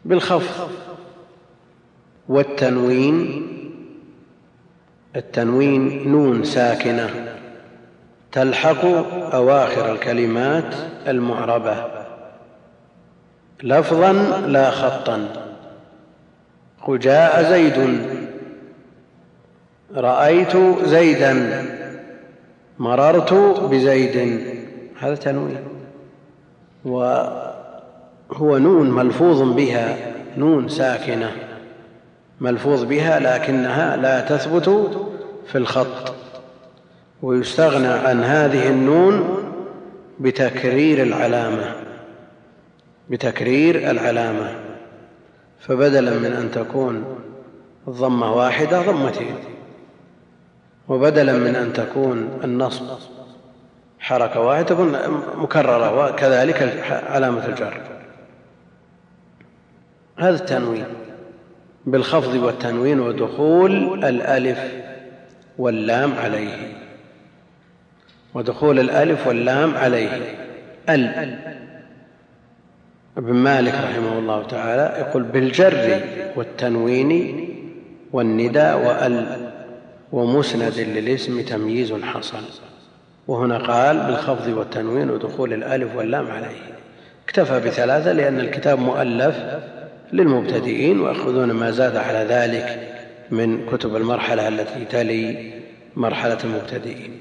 بالخفض 0.04 0.70
والتنوين 2.28 3.50
التنوين 5.16 6.08
نون 6.08 6.44
ساكنة 6.44 7.36
تلحق 8.32 8.84
أواخر 9.34 9.92
الكلمات 9.92 10.74
المعربة. 11.08 11.84
لفظا 13.62 14.12
لا 14.46 14.70
خطا 14.70 15.28
قل 16.82 16.98
جاء 16.98 17.42
زيد 17.42 17.78
رأيت 19.96 20.56
زيدا. 20.84 21.64
مررت 22.78 23.34
بزيد. 23.70 24.40
هذا 24.98 25.14
تنوين. 25.14 25.64
وهو 26.84 28.58
نون 28.58 28.90
ملفوظ 28.90 29.42
بها. 29.42 29.96
نون 30.36 30.68
ساكنة. 30.68 31.32
ملفوظ 32.40 32.84
بها 32.84 33.20
لكنها 33.20 33.96
لا 33.96 34.20
تثبت 34.20 34.68
في 35.46 35.58
الخط. 35.58 36.14
ويستغنى 37.22 37.86
عن 37.86 38.22
هذه 38.22 38.68
النون 38.68 39.38
بتكرير 40.20 41.02
العلامة. 41.02 41.74
بتكرير 43.10 43.90
العلامة. 43.90 44.54
فبدلا 45.60 46.14
من 46.14 46.32
أن 46.32 46.50
تكون 46.50 47.04
الضمه 47.88 48.34
واحدة 48.34 48.82
ضمتين. 48.82 49.34
وبدلا 50.88 51.32
من 51.32 51.56
أن 51.56 51.72
تكون 51.72 52.40
النصب 52.44 52.84
حركة 53.98 54.40
واحدة 54.40 54.66
تكون 54.66 54.96
مكررة 55.36 56.04
وكذلك 56.04 56.84
علامة 57.08 57.46
الجر. 57.46 57.80
هذا 60.18 60.34
التنوين 60.34 60.84
بالخفض 61.86 62.34
والتنوين 62.34 63.00
ودخول 63.00 64.04
الألف 64.04 64.58
واللام 65.58 66.12
عليه. 66.12 66.72
ودخول 68.34 68.80
الألف 68.80 69.26
واللام 69.26 69.74
عليه. 69.76 70.36
ال. 70.88 71.38
ابن 73.16 73.32
مالك 73.32 73.74
رحمه 73.74 74.18
الله 74.18 74.46
تعالى 74.46 75.00
يقول 75.00 75.22
بالجر 75.22 76.00
والتنوين 76.36 77.48
والندى 78.12 78.72
وال. 78.72 79.43
ومسند 80.14 80.78
للاسم 80.78 81.40
تمييز 81.40 81.92
حصل. 81.92 82.38
وهنا 83.28 83.58
قال 83.58 83.98
بالخفض 83.98 84.48
والتنوين 84.48 85.10
ودخول 85.10 85.52
الألف 85.52 85.96
واللام 85.96 86.30
عليه. 86.30 86.56
اكتفى 87.24 87.60
بثلاثة 87.60 88.12
لأن 88.12 88.40
الكتاب 88.40 88.78
مؤلف 88.78 89.36
للمبتدئين 90.12 91.00
ويأخذون 91.00 91.52
ما 91.52 91.70
زاد 91.70 91.96
على 91.96 92.18
ذلك 92.18 92.92
من 93.30 93.66
كتب 93.66 93.96
المرحلة 93.96 94.48
التي 94.48 94.84
تلي 94.84 95.52
مرحلة 95.96 96.38
المبتدئين. 96.44 97.18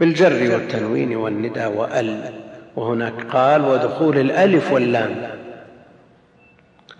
بالجر 0.00 0.52
والتنوين 0.52 1.16
والندى 1.16 1.66
وأل. 1.66 2.32
وهناك 2.76 3.26
قال 3.32 3.64
ودخول 3.64 4.18
الألف 4.18 4.72
واللام. 4.72 5.30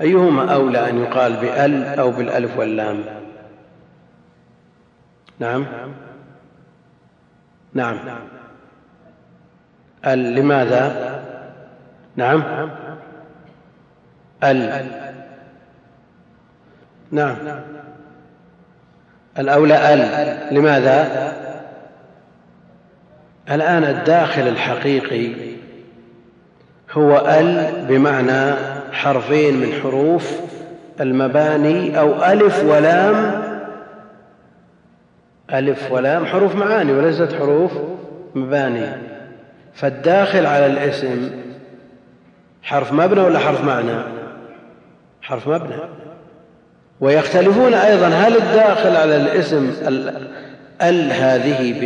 أيهما 0.00 0.54
أولى 0.54 0.90
أن 0.90 0.98
يقال 0.98 1.32
بأل 1.32 1.84
أو 1.84 2.10
بالألف 2.10 2.58
واللام؟ 2.58 3.19
نعم. 5.40 5.66
نعم. 7.74 7.98
ال 10.06 10.34
لماذا؟ 10.34 11.20
نعم. 12.16 12.42
ال. 14.44 14.86
نعم. 17.12 17.36
الأولى 19.38 19.94
ال. 19.94 20.54
لماذا؟ 20.54 21.32
الآن 23.50 23.84
الداخل 23.84 24.48
الحقيقي 24.48 25.32
هو 26.92 27.18
ال 27.18 27.84
بمعنى 27.88 28.54
حرفين 28.92 29.56
من 29.60 29.72
حروف 29.82 30.40
المباني 31.00 31.98
أو 31.98 32.24
ألف 32.24 32.64
ولام 32.64 33.49
ألف 35.52 35.92
ولام 35.92 36.26
حروف 36.26 36.54
معاني 36.54 36.92
وليست 36.92 37.32
حروف 37.32 37.72
مباني. 38.34 38.86
فالداخل 39.74 40.46
على 40.46 40.66
الاسم 40.66 41.30
حرف 42.62 42.92
مبنى 42.92 43.20
ولا 43.20 43.38
حرف 43.38 43.64
معنى؟ 43.64 44.02
حرف 45.22 45.48
مبنى. 45.48 45.76
ويختلفون 47.00 47.74
أيضا 47.74 48.08
هل 48.08 48.36
الداخل 48.36 48.96
على 48.96 49.16
الاسم 49.16 49.74
ال 50.82 51.12
هذه 51.12 51.80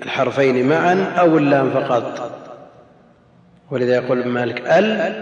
بالحرفين 0.00 0.68
معا 0.68 1.12
أو 1.18 1.38
اللام 1.38 1.70
فقط؟ 1.70 2.30
ولذا 3.70 3.94
يقول 3.94 4.20
ابن 4.20 4.30
مالك 4.30 4.60
ال 4.60 5.12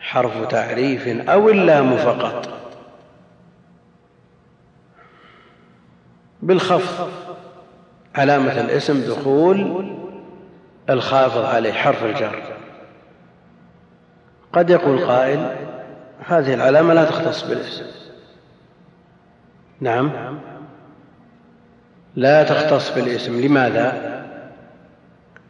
حرف 0.00 0.46
تعريف 0.46 1.08
أو 1.08 1.48
اللام 1.48 1.96
فقط. 1.96 2.57
بالخفض. 6.42 7.08
علامة 8.14 8.60
الاسم 8.60 9.00
دخول 9.00 9.88
الخافض 10.90 11.44
عليه 11.44 11.72
حرف 11.72 12.04
الجر. 12.04 12.42
قد 14.52 14.70
يقول 14.70 15.04
قائل 15.04 15.56
هذه 16.26 16.54
العلامة 16.54 16.94
لا 16.94 17.04
تختص 17.04 17.42
بالاسم. 17.42 17.84
نعم. 19.80 20.38
لا 22.16 22.42
تختص 22.42 22.90
بالاسم. 22.90 23.40
لماذا؟ 23.40 24.18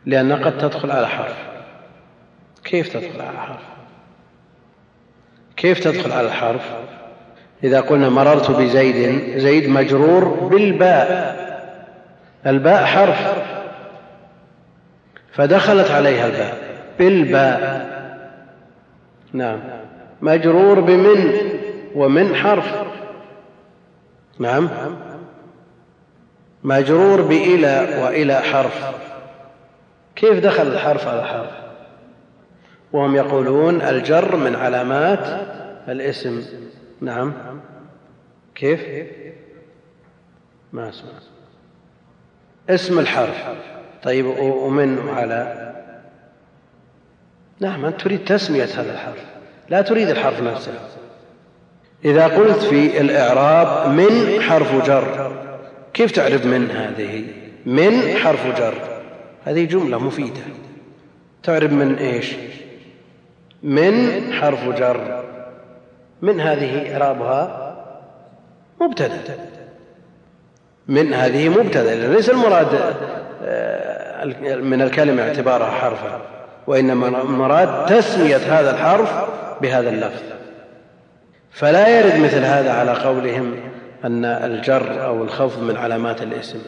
لأن 0.07 0.33
قد 0.33 0.59
تدخل 0.59 0.91
على 0.91 1.09
حرف. 1.09 1.49
كيف 2.65 2.93
تدخل 2.93 3.21
على 3.21 3.39
حرف؟ 3.39 3.63
كيف 5.57 5.85
تدخل 5.85 6.13
على 6.13 6.27
الحرف 6.27 6.73
إذا 7.65 7.81
قلنا 7.81 8.09
مررت 8.09 8.51
بزيد 8.51 9.39
زيد 9.39 9.69
مجرور 9.69 10.25
بالباء. 10.25 11.39
الباء 12.47 12.85
حرف. 12.85 13.35
فدخلت 15.33 15.91
عليها 15.91 16.27
الباء. 16.27 16.59
بالباء. 16.99 17.89
نعم. 19.33 19.61
مجرور 20.23 20.81
بمن؟ 20.81 21.33
ومن 21.95 22.35
حرف. 22.35 22.75
نعم. 24.39 24.69
مجرور 26.65 27.23
بإلى 27.23 28.01
وإلى 28.03 28.41
حرف. 28.41 28.85
كيف 30.17 30.39
دخل 30.39 30.67
الحرف 30.67 31.09
على 31.09 31.21
الحرف؟ 31.21 31.51
وهم 32.93 33.17
يقولون 33.17 33.83
الجر 33.83 34.37
من 34.37 34.57
علامات 34.57 35.27
الاسم. 35.89 36.43
نعم. 37.01 37.33
كيف؟ 38.55 38.81
ما 40.73 40.89
أسمع. 40.89 41.11
اسم 42.71 42.99
الحرف. 42.99 43.45
طيب 44.03 44.27
ومن 44.39 44.99
وعلى 44.99 45.69
نعم 47.61 47.85
أنت 47.85 48.01
تريد 48.01 48.25
تسمية 48.25 48.65
هذا 48.65 48.93
الحرف. 48.93 49.25
لا 49.69 49.83
تريد 49.83 50.09
الحرف 50.09 50.41
نفسه. 50.41 50.73
إذا 52.05 52.27
قلت 52.27 52.59
في 52.59 53.01
الإعراب 53.01 53.95
من 53.95 54.41
حرف 54.41 54.87
جر 54.87 55.33
كيف 55.95 56.13
تعرف 56.13 56.47
من 56.47 56.71
هذه؟ 56.71 57.25
من 57.67 58.17
حرف 58.17 58.59
جر. 58.59 59.03
هذه 59.45 59.65
جملة 59.65 59.99
مفيدة. 59.99 60.41
تعرف 61.43 61.73
من 61.73 61.95
إيش؟ 61.95 62.37
من 63.63 64.33
حرف 64.33 64.69
جر. 64.69 65.18
من 66.23 66.41
هذه 66.41 66.93
إعرابها 66.93 67.75
مبتدأ. 68.81 69.21
من 70.89 71.15
هذه 71.15 71.49
مبتدأ. 71.49 72.09
ليس 72.09 72.31
المراد 72.31 72.69
آه، 73.43 74.25
من 74.57 74.83
الكلمة 74.83 75.23
اعتبارها 75.23 75.71
حرفا 75.71 76.21
وإنما 76.67 77.09
المراد 77.09 77.87
تسمية 77.87 78.37
هذا 78.37 78.71
الحرف 78.71 79.29
بهذا 79.63 79.91
اللفظ. 79.91 80.23
فلا 81.51 81.89
يرد 81.89 82.21
مثل 82.21 82.45
هذا 82.45 82.73
على 82.73 82.93
قولهم 82.93 83.57
أن 84.05 84.25
الجر 84.25 85.05
أو 85.05 85.23
الخفض 85.23 85.63
من 85.63 85.77
علامات 85.77 86.23
الاسم. 86.23 86.59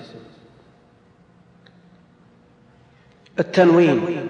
التنوين. 3.39 4.29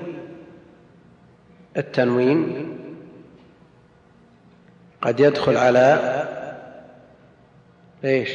التنوين 1.77 2.71
قد 5.03 5.20
يدخل 5.20 5.57
على 5.57 5.98
إيش؟ 8.05 8.30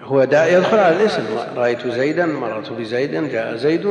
هو 0.00 0.20
يدخل 0.22 0.78
على 0.78 0.96
الاسم. 0.96 1.22
رأيت 1.56 1.86
زيدا 1.86 2.26
مررت 2.26 2.72
بزيد 2.72 3.10
جاء 3.10 3.56
زيد. 3.56 3.86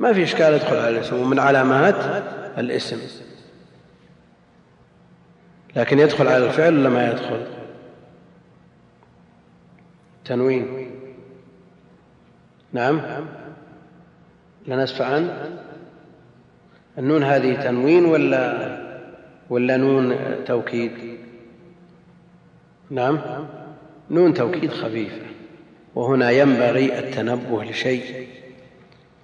ما 0.00 0.12
في 0.12 0.22
إشكال 0.22 0.54
يدخل 0.54 0.76
على 0.76 0.88
الاسم 0.88 1.20
ومن 1.20 1.38
علامات 1.38 2.24
الاسم. 2.58 2.98
لكن 5.76 5.98
يدخل 5.98 6.28
على 6.28 6.46
الفعل 6.46 6.78
ولا 6.78 6.88
ما 6.88 7.10
يدخل؟ 7.10 7.46
تنوين. 10.24 10.90
نعم. 12.72 13.00
لا 14.66 14.76
نسفع 14.76 15.04
عن 15.04 15.50
النون. 16.98 17.22
هذه 17.22 17.54
تنوين 17.54 18.04
ولا 18.04 18.89
ولا 19.50 19.76
نون 19.76 20.16
توكيد؟ 20.46 20.92
نعم. 22.90 23.18
نون 24.10 24.34
توكيد 24.34 24.70
خفيفة 24.70 25.22
وهنا 25.94 26.30
ينبغي 26.30 26.98
التنبه 26.98 27.64
لشيء 27.64 28.26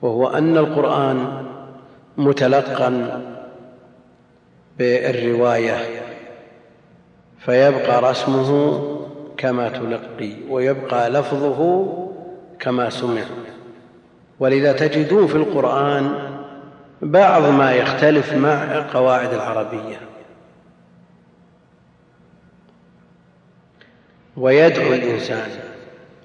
وهو 0.03 0.29
أن 0.29 0.57
القرآن 0.57 1.47
متلقا 2.17 3.23
بالرواية 4.79 5.77
فيبقى 7.39 8.11
رسمه 8.11 8.83
كما 9.37 9.69
تلقي 9.69 10.33
ويبقى 10.51 11.11
لفظه 11.11 11.87
كما 12.61 12.91
سمع. 12.91 13.23
ولذا 14.41 14.73
تجدون 14.73 15.27
في 15.27 15.35
القرآن 15.35 16.11
بعض 17.03 17.43
ما 17.43 17.73
يختلف 17.73 18.33
مع 18.33 18.87
قواعد 18.93 19.33
العربية. 19.33 20.16
ويدعو 24.37 24.93
الإنسان. 24.93 25.49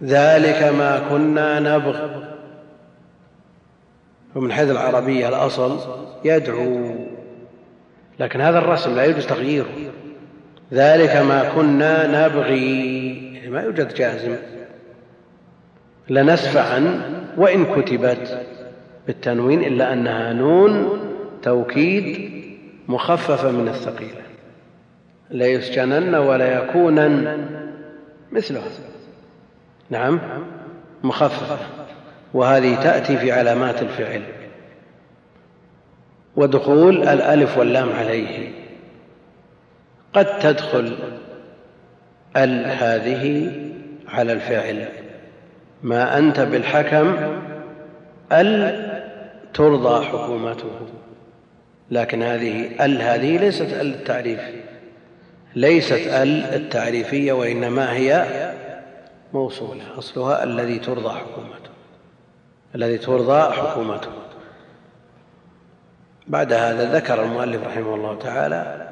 ذلك 0.03 0.63
ما 0.63 1.01
كنا 1.09 1.59
نبغ. 1.59 2.21
ومن 4.35 4.51
حيث 4.51 4.71
العربية 4.71 5.29
الأصل 5.29 5.79
يدعو. 6.25 6.95
لكن 8.19 8.41
هذا 8.41 8.59
الرسم 8.59 8.95
لا 8.95 9.05
يجوز 9.05 9.25
تغييره 9.25 9.91
ذلك 10.73 11.15
ما 11.15 11.51
كنا 11.55 12.27
نبغي. 12.27 13.33
يعني 13.35 13.49
ما 13.49 13.61
يوجد 13.61 13.93
جازم. 13.93 14.35
لنسفعا 16.09 17.01
وإن 17.37 17.65
كتبت 17.65 18.45
بالتنوين 19.07 19.63
إلا 19.63 19.93
أنها 19.93 20.33
نون 20.33 20.99
توكيد 21.43 22.31
مخففة 22.87 23.51
من 23.51 23.67
الثقيلة. 23.67 24.21
ليسجنن 25.29 26.15
ولا 26.15 26.63
يكونن. 26.63 27.47
مثلها 28.31 28.63
نعم. 29.89 30.19
مخففة 31.03 31.57
وهذه 32.33 32.75
تأتي 32.75 33.17
في 33.17 33.31
علامات 33.31 33.81
الفعل. 33.81 34.21
ودخول 36.35 37.07
الألف 37.07 37.57
واللام 37.57 37.89
عليه. 37.89 38.51
قد 40.13 40.39
تدخل 40.39 40.97
ال 42.37 42.65
هذه 42.65 43.51
على 44.07 44.33
الفعل. 44.33 44.87
ما 45.83 46.17
أنت 46.17 46.39
بالحكم 46.39 47.15
ال 48.31 48.91
ترضى 49.53 50.05
حكومته. 50.05 50.71
لكن 51.91 52.23
هذه 52.23 52.85
ال 52.85 53.01
هذه 53.01 53.37
ليست 53.37 53.73
ال 53.73 53.93
التعريف. 53.93 54.39
ليست 55.55 56.07
ال 56.07 56.43
التعريفية 56.43 57.33
وإنما 57.33 57.93
هي 57.93 58.27
موصولة 59.33 59.97
أصلها 59.97 60.43
الذي 60.43 60.79
ترضى 60.79 61.19
حكومته 61.19 61.71
الذي 62.75 62.97
ترضى 62.97 63.53
حكومته. 63.53 64.11
بعد 66.27 66.53
هذا 66.53 66.95
ذكر 66.95 67.23
المؤلف 67.23 67.67
رحمه 67.67 67.95
الله 67.95 68.19
تعالى 68.19 68.89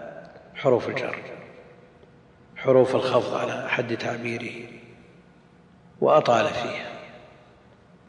حروف 0.55 0.89
الجر 0.89 1.15
حروف 2.55 2.95
الخفض 2.95 3.35
على 3.35 3.69
حد 3.69 3.97
تعبيره 3.97 4.67
وأطال 6.01 6.45
فيها 6.45 6.89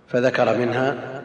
فذكر 0.09 0.59
منها 0.59 1.23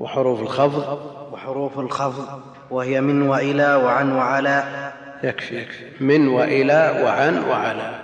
وحروف 0.00 0.40
الخفض. 0.40 1.10
وحروف 1.32 1.78
الخفض 1.78 2.40
وهي 2.70 3.00
من 3.00 3.22
وإلى 3.22 3.74
وعن 3.74 4.12
وعلى. 4.12 4.89
يكفي 5.22 5.60
يكفي 5.60 5.84
من 6.00 6.28
وإلى 6.28 7.02
وعن 7.04 7.44
وعلى. 7.44 8.00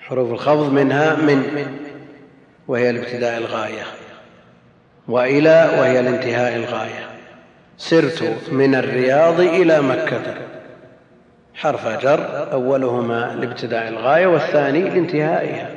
حروف 0.00 0.32
الخفض 0.32 0.72
منها 0.72 1.14
من 1.14 1.66
وهي 2.68 2.90
الابتداء 2.90 3.38
الغاية. 3.38 3.82
وإلى 5.08 5.70
وهي 5.78 6.00
الانتهاء 6.00 6.56
الغاية. 6.56 7.06
سرت 7.76 8.40
من 8.52 8.74
الرياض 8.74 9.40
إلى 9.40 9.82
مكة. 9.82 10.34
حرف 11.54 11.88
جر 11.88 12.52
أولهما 12.52 13.36
لابتداء 13.40 13.88
الغاية 13.88 14.26
والثاني 14.26 14.82
لانتهائها. 14.82 15.70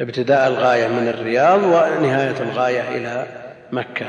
ابتداء 0.00 0.48
الغاية 0.48 0.88
من 0.88 1.08
الرياض 1.08 1.62
ونهاية 1.62 2.40
الغاية 2.40 2.96
إلى 2.96 3.26
مكة. 3.72 4.06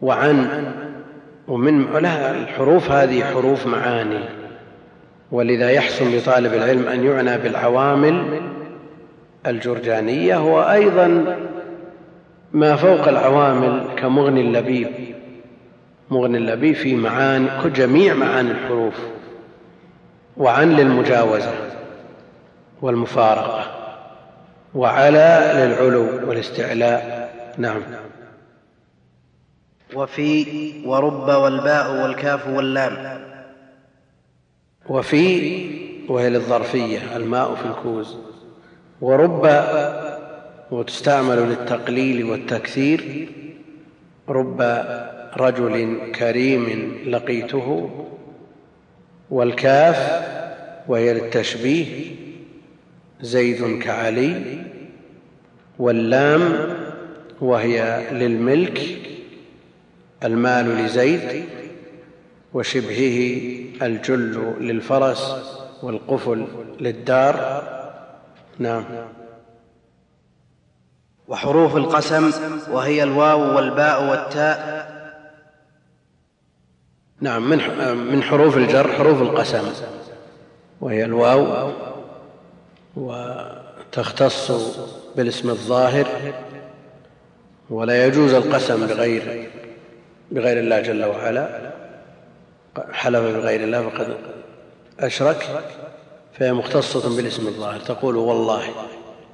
وعن 0.00 0.66
ومن 1.48 1.92
لها 1.92 2.30
الحروف 2.30 2.90
هذه 2.90 3.24
حروف 3.24 3.66
معاني. 3.66 4.24
ولذا 5.32 5.70
يحسن 5.70 6.16
لطالب 6.16 6.54
العلم 6.54 6.86
أن 6.88 7.04
يعنى 7.04 7.38
بالعوامل 7.38 8.40
الجرجانية 9.46 10.56
وأيضا 10.56 11.36
ما 12.52 12.76
فوق 12.76 13.08
العوامل 13.08 13.86
كمغني 13.96 14.40
اللبيب. 14.40 14.88
مغني 16.10 16.38
اللبيب 16.38 16.74
في 16.74 16.94
معاني 16.94 17.48
جميع 17.74 18.14
معاني 18.14 18.50
الحروف 18.50 18.94
وعن 20.36 20.76
للمجاوزة 20.76 21.52
والمفارقة 22.82 23.64
وعلى 24.74 25.52
للعلو 25.54 26.28
والاستعلاء. 26.28 27.30
نعم. 27.58 27.82
وفي 29.94 30.46
ورب 30.86 31.28
والباء 31.28 32.02
والكاف 32.02 32.48
واللام. 32.48 33.20
وفي 34.88 35.66
وهي 36.08 36.30
للظرفية 36.30 37.16
الماء 37.16 37.54
في 37.54 37.66
الكوز. 37.66 38.16
ورب 39.00 39.64
وتستعمل 40.70 41.36
للتقليل 41.36 42.24
والتكثير. 42.24 43.28
رب 44.28 44.62
رجل 45.36 45.98
كريم 46.18 46.94
لقيته. 47.06 47.90
والكاف 49.30 50.24
وهي 50.88 51.14
للتشبيه. 51.14 52.14
زيد 53.20 53.78
كعلي. 53.78 54.62
واللام 55.78 56.42
وهي 57.40 58.06
للملك. 58.12 59.00
المال 60.24 60.84
لزيد 60.84 61.44
وشبهه 62.54 63.40
الجل 63.82 64.54
للفرس 64.60 65.34
والقفل 65.82 66.46
للدار. 66.80 67.62
نعم. 68.58 68.84
وحروف 71.28 71.76
القسم 71.76 72.30
وهي 72.70 73.02
الواو 73.02 73.56
والباء 73.56 74.10
والتاء. 74.10 74.84
نعم 77.20 77.50
من 77.50 77.58
من 77.96 78.22
حروف 78.22 78.56
الجر 78.56 78.92
حروف 78.92 79.22
القسم. 79.22 79.72
وهي 80.80 81.04
الواو 81.04 81.72
وتختص 82.96 84.50
بالاسم 85.16 85.50
الظاهر 85.50 86.06
ولا 87.70 88.06
يجوز 88.06 88.32
القسم 88.32 88.86
بغير. 88.86 89.50
بغير 90.34 90.58
الله 90.58 90.80
جل 90.80 91.04
وعلا 91.04 91.48
حلف 92.92 93.20
بغير 93.20 93.60
الله 93.64 93.88
فقد 93.88 94.16
أشرك 95.00 95.48
فهي 96.32 96.52
مختصة 96.52 97.16
بالاسم 97.16 97.46
الظاهر. 97.46 97.80
تقول 97.80 98.16
والله 98.16 98.62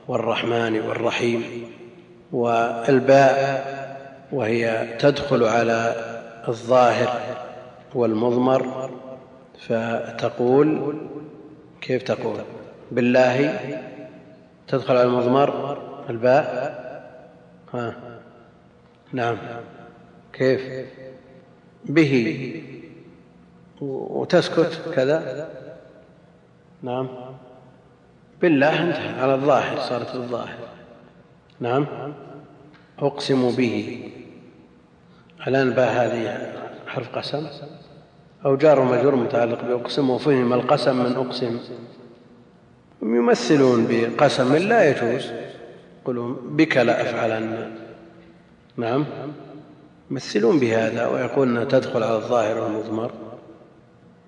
والرحمن 0.08 0.80
والرحيم 0.80 1.42
والباء 2.32 3.36
وهي 4.32 4.96
تدخل 4.98 5.44
على 5.44 5.94
الظاهر 6.48 7.20
والمضمر 7.94 8.90
فتقول 9.68 10.98
كيف 11.80 12.02
تقول؟ 12.02 12.36
بالله 12.90 13.60
تدخل 14.68 14.96
على 14.96 15.02
المضمر 15.02 15.78
الباء 16.10 16.80
ها 17.74 17.94
نعم. 19.12 19.38
كيف؟ 20.40 20.86
به. 21.84 22.14
وتسكت. 23.80 24.82
كذا. 24.94 25.48
نعم. 26.82 27.08
بالله 28.42 28.82
انتهى. 28.82 29.20
على 29.20 29.34
الظاهر 29.34 29.78
صارت 29.80 30.14
الظاهر. 30.14 30.58
نعم. 31.60 31.86
أقسم 32.98 33.50
به. 33.56 34.10
الآن 35.46 35.70
باء 35.70 35.92
هذه 35.92 36.52
حرف 36.86 37.16
قسم. 37.18 37.46
أو 38.44 38.56
جار 38.56 38.80
ومجرور 38.80 39.16
متعلق 39.16 39.64
بأقسم 39.64 40.10
وفهم 40.10 40.52
القسم 40.52 40.96
من 41.04 41.16
أقسم. 41.16 41.60
هم 43.02 43.16
يمثلون 43.16 43.86
بقسم 43.90 44.56
لا 44.56 44.90
يجوز. 44.90 45.32
يقولون 46.02 46.56
بك 46.56 46.76
لافعلن 46.76 47.70
نعم. 48.76 49.04
يمثلون 50.10 50.58
بهذا 50.58 51.06
ويقولون 51.06 51.68
تدخل 51.68 52.02
على 52.02 52.14
الظاهر 52.14 52.58
والمضمر 52.58 53.10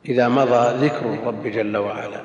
إذا 0.08 0.28
مضى 0.28 0.86
ذكر 0.86 1.14
الرب 1.14 1.46
جل 1.46 1.76
وعلا. 1.76 2.20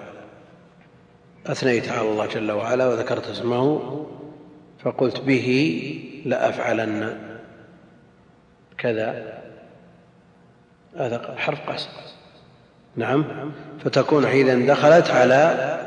أثنيت 1.48 1.90
على 1.90 2.10
الله 2.10 2.26
جل 2.26 2.52
وعلا 2.52 2.88
وذكرت 2.88 3.28
اسمه 3.28 4.06
فقلت 4.84 5.20
به 5.20 5.50
لأفعلن. 6.26 7.18
كذا. 8.78 9.38
هذا 10.98 11.36
حرف 11.38 11.70
قسم 11.70 11.90
نعم. 12.96 13.26
فتكون 13.84 14.28
حينئذ 14.28 14.68
دخلت 14.68 15.10
على 15.10 15.78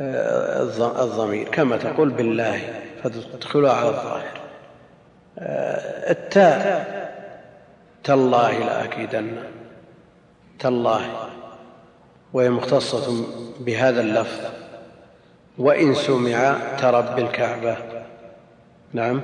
آه، 0.00 0.62
الضمير. 1.04 1.48
كما 1.48 1.76
تقول 1.76 2.10
بالله 2.10 2.82
فتدخلها 3.02 3.72
على 3.72 3.88
الظاهر. 3.88 4.39
التاء. 5.40 7.00
تالله 8.04 8.58
لاكيدن 8.58 9.36
تالله. 10.58 11.00
وهي 12.32 12.50
مختصة 12.50 13.24
بهذا 13.60 14.00
اللفظ. 14.00 14.40
وإن 15.58 15.94
سمع 15.94 16.56
ترب 16.78 17.18
الكعبة. 17.18 17.76
نعم. 18.92 19.20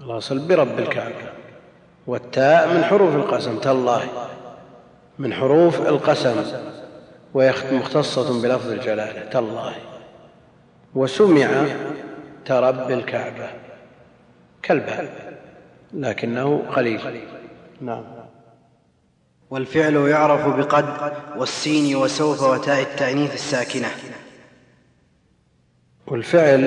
الأصل 0.00 0.38
برب 0.38 0.78
الكعبة. 0.78 1.32
والتاء 2.06 2.68
من 2.68 2.84
حروف 2.84 3.14
القسم. 3.14 3.58
تالله. 3.58 4.02
من 5.18 5.34
حروف 5.34 5.80
القسم. 5.80 6.44
وهي 7.34 7.54
مختصة 7.72 8.42
بلفظ 8.42 8.70
الجلالة. 8.70 9.24
تالله. 9.30 9.74
وسمع 10.94 11.66
ترب 12.44 12.90
الكعبة. 12.90 13.63
كالباء 14.64 15.34
لكنه 15.94 16.62
قليل. 16.76 17.00
نعم. 17.80 18.04
والفعل 19.50 19.94
يعرف 19.94 20.56
بقد 20.56 21.12
والسين 21.36 21.96
وسوف 21.96 22.42
وتاء 22.42 22.82
التأنيث 22.82 23.34
الساكنة. 23.34 23.88
والفعل 26.06 26.64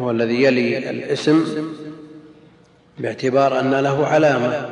هو 0.00 0.10
الذي 0.10 0.42
يلي 0.42 0.90
الاسم 0.90 1.44
باعتبار 2.98 3.60
أن 3.60 3.74
له 3.74 4.06
علامة 4.06 4.68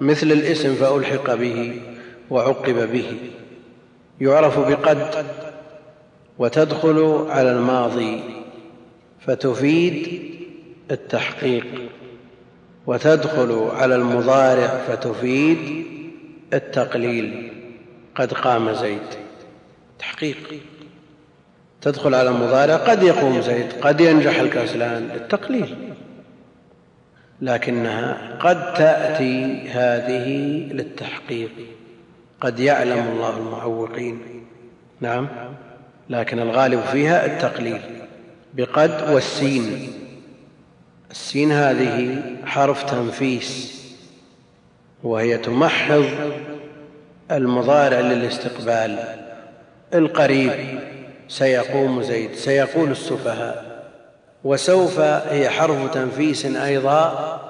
مثل 0.00 0.32
الاسم 0.32 0.74
فألحق 0.74 1.34
به 1.34 1.82
وعقب 2.30 2.92
به. 2.92 3.18
يعرف 4.20 4.58
بقد 4.58 5.26
وتدخل 6.38 7.26
على 7.30 7.52
الماضي 7.52 8.20
فتفيد 9.20 10.22
التحقيق. 10.90 11.66
وتدخل 12.86 13.68
على 13.72 13.94
المضارع 13.94 14.66
فتفيد 14.66 15.86
التقليل. 16.52 17.52
قد 18.14 18.32
قام 18.32 18.72
زيد. 18.72 18.98
تحقيق. 19.98 20.60
تدخل 21.82 22.14
على 22.14 22.28
المضارع 22.28 22.76
قد 22.76 23.02
يقوم 23.02 23.40
زيد 23.40 23.72
قد 23.82 24.00
ينجح 24.00 24.40
الكسلان 24.40 25.08
للتقليل. 25.08 25.76
لكنها 27.42 28.38
قد 28.40 28.74
تأتي 28.74 29.68
هذه 29.68 30.28
للتحقيق. 30.72 31.50
قد 32.40 32.60
يعلم 32.60 33.08
الله 33.08 33.36
المعوقين. 33.36 34.20
نعم. 35.00 35.28
لكن 36.10 36.38
الغالب 36.38 36.80
فيها 36.80 37.26
التقليل. 37.26 37.80
بقد 38.54 39.10
والسين. 39.12 39.92
السين 41.10 41.52
هذه 41.52 42.22
حرف 42.44 42.90
تنفيس 42.90 43.80
وهي 45.02 45.38
تمحض 45.38 46.04
المضارع 47.30 48.00
للاستقبال. 48.00 48.98
القريب 49.94 50.80
سيقوم 51.28 52.02
زيد 52.02 52.34
سيقول 52.34 52.90
السفهاء. 52.90 53.70
وسوف 54.44 55.00
هي 55.00 55.50
حرف 55.50 55.94
تنفيس 55.94 56.46
أيضا 56.46 57.40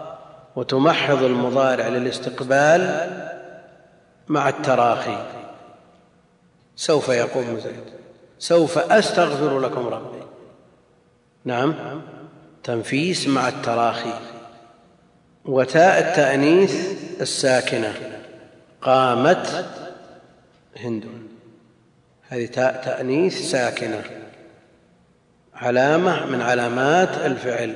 وتمحض 0.57 1.23
المضارع 1.23 1.89
للاستقبال 1.89 3.11
مع 4.29 4.49
التراخي. 4.49 5.27
سوف 6.77 7.09
يقوم 7.09 7.59
زيد 7.59 7.85
سوف 8.39 8.79
أستغفر 8.79 9.59
لكم 9.59 9.87
ربي. 9.87 10.23
نعم؟ 11.45 11.75
تنفيس 12.71 13.29
مع 13.29 13.49
التراخي. 13.49 14.13
وتاء 15.45 15.99
التأنيث 15.99 16.75
الساكنة. 17.21 17.95
قامت 18.83 19.67
هند. 20.77 21.05
هذه 22.29 22.47
تاء 22.47 22.83
تأنيث 22.85 23.51
ساكنة. 23.51 24.03
علامة 25.55 26.27
من 26.27 26.41
علامات 26.41 27.09
الفعل. 27.09 27.75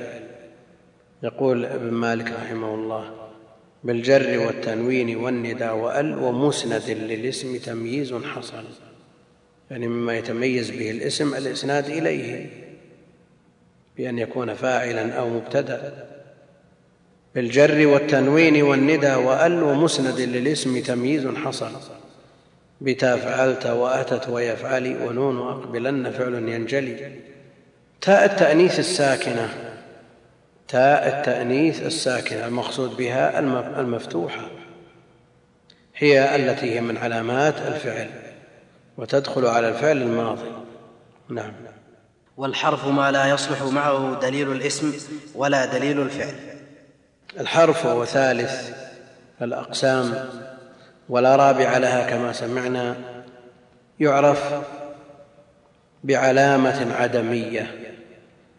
يقول 1.23 1.65
ابن 1.65 1.91
مالك 1.91 2.31
رحمه 2.31 2.73
الله 2.73 3.29
بالجر 3.83 4.39
والتنوين 4.39 5.15
والنداء 5.15 5.75
وأل 5.75 6.17
ومسند 6.17 6.89
للاسم 6.89 7.57
تمييز 7.57 8.13
حصل. 8.13 8.63
يعني 9.71 9.87
مما 9.87 10.17
يتميز 10.17 10.69
به 10.69 10.91
الاسم 10.91 11.35
الإسناد 11.35 11.85
إليه. 11.85 12.64
بأن 13.97 14.19
يكون 14.19 14.53
فاعلا 14.53 15.13
أو 15.13 15.29
مبتدأ. 15.29 16.07
بالجر 17.35 17.87
والتنوين 17.87 18.61
والندى 18.61 19.15
وأل 19.15 19.63
ومسند 19.63 20.19
للاسم 20.19 20.81
تمييز 20.81 21.27
حصل. 21.27 21.71
بتا 22.81 23.15
فعلت 23.15 23.65
وأتت 23.65 24.29
ويفعلي 24.29 24.95
ونون 24.95 25.37
أقبلن 25.37 26.11
فعل 26.11 26.33
ينجلي. 26.33 27.19
تاء 28.01 28.25
التأنيث 28.25 28.79
الساكنة. 28.79 29.49
تاء 30.67 31.07
التأنيث 31.07 31.85
الساكنة 31.85 32.47
المقصود 32.47 32.97
بها 32.97 33.39
المفتوحة. 33.79 34.49
هي 35.95 36.35
التي 36.35 36.75
هي 36.75 36.81
من 36.81 36.97
علامات 36.97 37.55
الفعل. 37.67 38.09
وتدخل 38.97 39.45
على 39.45 39.69
الفعل 39.69 40.01
الماضي. 40.01 40.51
نعم. 41.29 41.53
والحرف 42.37 42.87
ما 42.87 43.11
لا 43.11 43.29
يصلح 43.29 43.63
معه 43.63 44.19
دليل 44.21 44.51
الاسم 44.51 44.93
ولا 45.35 45.65
دليل 45.65 46.01
الفعل. 46.01 46.35
الحرف 47.39 47.85
هو 47.85 48.05
ثالث 48.05 48.69
الأقسام 49.41 50.29
ولا 51.09 51.35
رابع 51.35 51.77
لها 51.77 52.09
كما 52.09 52.33
سمعنا. 52.33 52.95
يعرف 53.99 54.53
بعلامة 56.03 56.95
عدمية. 56.95 57.91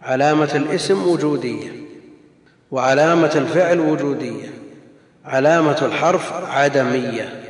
علامة 0.03 0.51
الاسم 0.55 1.09
وجودية 1.09 1.71
وعلامة 2.71 3.33
الفعل 3.35 3.81
وجودية. 3.81 4.49
علامة 5.25 5.87
الحرف 5.87 6.33
عدمية. 6.33 7.43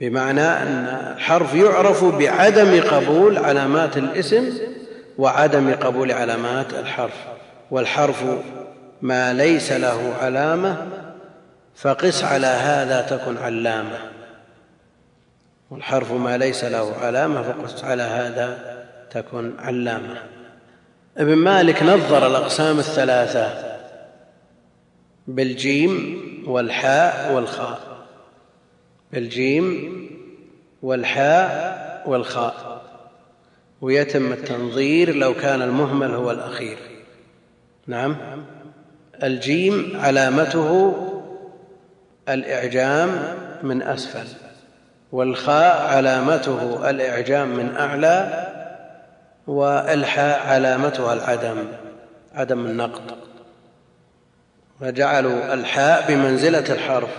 بمعنى 0.00 0.40
أن 0.40 0.84
الحرف 1.16 1.54
يعرف 1.54 2.04
بعدم 2.04 2.80
قبول 2.80 3.38
علامات 3.38 3.96
الاسم 3.96 4.65
وعدم 5.18 5.74
قبول 5.74 6.12
علامات 6.12 6.74
الحرف 6.74 7.14
والحرف 7.70 8.24
ما 9.02 9.32
ليس 9.32 9.72
له 9.72 10.14
علامة 10.20 10.86
فقس 11.76 12.24
على 12.24 12.46
هذا 12.46 13.00
تكن 13.00 13.36
علامة. 13.36 13.98
والحرف 15.70 16.12
ما 16.12 16.36
ليس 16.36 16.64
له 16.64 16.94
علامة 17.00 17.42
فقس 17.42 17.84
على 17.84 18.02
هذا 18.02 18.76
تكن 19.10 19.52
علامة. 19.58 20.22
ابن 21.18 21.34
مالك 21.34 21.82
نظر 21.82 22.26
الأقسام 22.26 22.78
الثلاثة 22.78 23.76
بالجيم 25.26 26.22
والحاء 26.46 27.32
والخاء. 27.32 27.80
بالجيم 29.12 29.96
والحاء 30.82 32.02
والخاء. 32.06 32.65
ويتم 33.80 34.32
التنظير 34.32 35.14
لو 35.14 35.34
كان 35.34 35.62
المهمل 35.62 36.14
هو 36.14 36.30
الأخير. 36.30 36.78
نعم. 37.86 38.16
الجيم 39.22 39.92
علامته 40.00 40.94
الإعجام 42.28 43.10
من 43.62 43.82
أسفل 43.82 44.26
والخاء 45.12 45.86
علامته 45.96 46.90
الإعجام 46.90 47.48
من 47.48 47.76
أعلى 47.76 48.46
والحاء 49.46 50.46
علامتها 50.46 51.12
العدم 51.12 51.56
عدم 52.34 52.66
النقط 52.66 53.18
فجعلوا 54.80 55.54
الحاء 55.54 56.04
بمنزلة 56.08 56.74
الحرف 56.74 57.10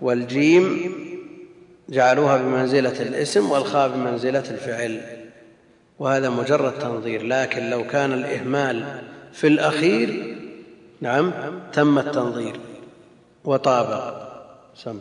والجيم 0.00 0.92
جعلوها 1.88 2.36
بمنزلة 2.36 3.02
الاسم 3.02 3.50
والخاء 3.50 3.88
بمنزلة 3.88 4.44
الفعل. 4.50 5.21
وهذا 6.02 6.30
مجرد 6.30 6.78
تنظير 6.78 7.22
لكن 7.26 7.70
لو 7.70 7.86
كان 7.86 8.12
الإهمال 8.12 9.02
في 9.32 9.46
الأخير 9.46 10.36
نعم 11.00 11.32
تم 11.72 11.98
التنظير 11.98 12.60
وطابق 13.44 14.14
سم. 14.74 15.00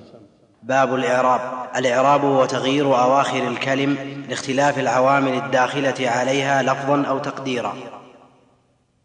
باب 0.63 0.95
الإعراب. 0.95 1.69
الإعراب 1.75 2.25
هو 2.25 2.45
تغيير 2.45 2.85
أواخر 2.85 3.47
الكلم 3.47 4.23
لاختلاف 4.29 4.79
العوامل 4.79 5.33
الداخلة 5.33 6.09
عليها 6.09 6.63
لفظا 6.63 7.03
أو 7.03 7.19
تقديرا. 7.19 7.75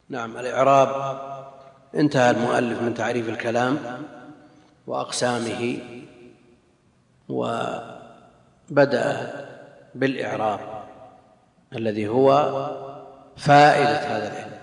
نعم 0.09 0.37
الإعراب 0.37 1.19
انتهى 1.95 2.31
المؤلف 2.31 2.83
من 2.83 2.95
تعريف 2.95 3.29
الكلام 3.29 3.79
وأقسامه 4.87 5.79
وبدأ 7.29 8.17
بالإعراب. 9.95 10.76
الذي 11.73 12.09
هو 12.09 12.53
فائدة 13.37 13.99
هذا 13.99 14.33
العلم. 14.33 14.57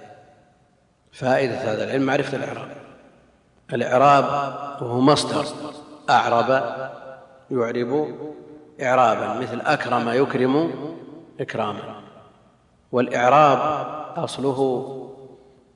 فائدة 1.12 1.56
هذا 1.56 1.84
العلم 1.84 2.04
معرفة 2.04 2.38
الإعراب. 2.38 2.68
الإعراب 3.74 4.26
وهو 4.82 5.00
مصدر. 5.00 5.46
أعرب 6.10 6.50
يعرب 7.52 8.08
إعرابا 8.82 9.42
مثل 9.42 9.62
أكرم 9.62 10.10
يكرم 10.10 10.72
إكراما. 11.40 12.02
والإعراب 12.92 13.60
أصله 14.18 14.90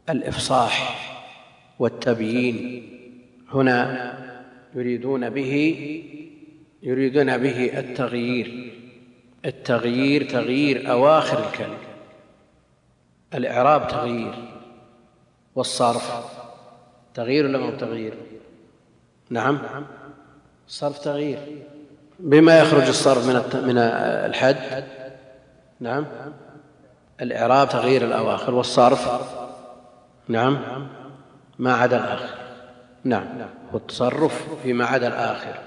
الإفصاح 0.10 1.04
والتبيين. 1.80 2.84
هنا 3.54 4.14
يريدون 4.76 5.30
به 5.30 5.54
يريدون 6.84 7.38
به 7.38 7.80
التغيير. 7.80 8.74
التغيير 9.46 10.30
تغيير 10.30 10.92
أواخر 10.92 11.48
الكلمة 11.48 11.78
الإعراب 13.34 13.88
تغيير. 13.88 14.34
والصرف 15.56 16.12
تغيير 17.14 17.46
ولا 17.46 17.58
مو 17.58 17.72
تغيير؟ 17.72 18.14
نعم. 19.30 19.60
الصرف 20.68 21.00
تغيير. 21.00 21.40
بما 22.20 22.60
يخرج 22.60 22.88
الصرف 22.88 23.28
من 23.28 23.66
من 23.68 23.78
الحد. 23.78 24.84
نعم. 25.80 26.06
الإعراب 27.22 27.70
تغيير 27.70 28.06
الأواخر 28.06 28.54
والصرف. 28.54 29.10
نعم. 30.28 30.88
ما 31.60 31.74
عدا 31.74 31.98
الآخر. 31.98 32.36
نعم. 33.04 33.28
والتصرف 33.74 34.48
فيما 34.64 34.86
عدا 34.86 35.08
الآخر. 35.08 35.60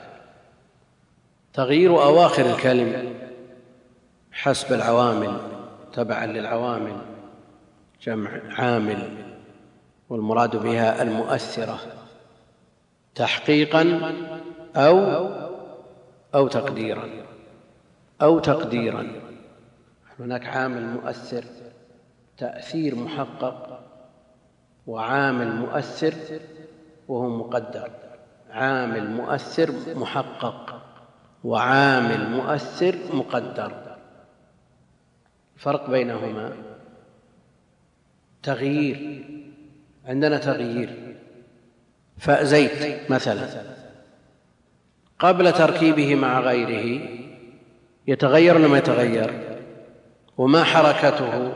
تغيير 1.52 2.02
أواخر 2.02 2.46
الكلم 2.46 3.14
حسب 4.32 4.72
العوامل 4.72 5.38
تبعا 5.92 6.26
للعوامل 6.26 6.96
جمع 8.02 8.30
عامل 8.58 9.08
والمراد 10.08 10.56
بها 10.56 11.02
المؤثرة 11.02 11.78
تحقيقا 13.14 14.12
أو 14.76 15.28
أو 16.34 16.48
تقديرا 16.48 17.08
أو 18.22 18.38
تقديرا. 18.38 19.06
هناك 20.20 20.46
عامل 20.46 20.86
مؤثر 20.86 21.44
تأثير 22.38 22.94
محقق 22.94 23.80
وعامل 24.86 25.52
مؤثر 25.56 26.14
وهو 27.08 27.28
مقدر. 27.28 27.90
عامل 28.50 29.10
مؤثر 29.10 29.72
محقق 29.94 30.82
وعامل 31.44 32.30
مؤثر 32.30 32.94
مقدر. 33.12 33.89
الفرق 35.60 35.90
بينهما. 35.90 36.56
تغيير. 38.42 39.24
عندنا 40.06 40.38
تغيير. 40.38 41.16
فزيت 42.18 43.10
مثلا. 43.10 43.48
قبل 45.18 45.52
تركيبه 45.52 46.14
مع 46.14 46.40
غيره. 46.40 47.08
يتغير 48.06 48.54
ولا 48.54 48.68
ما 48.68 48.78
يتغير؟ 48.78 49.58
وما 50.38 50.64
حركته؟ 50.64 51.52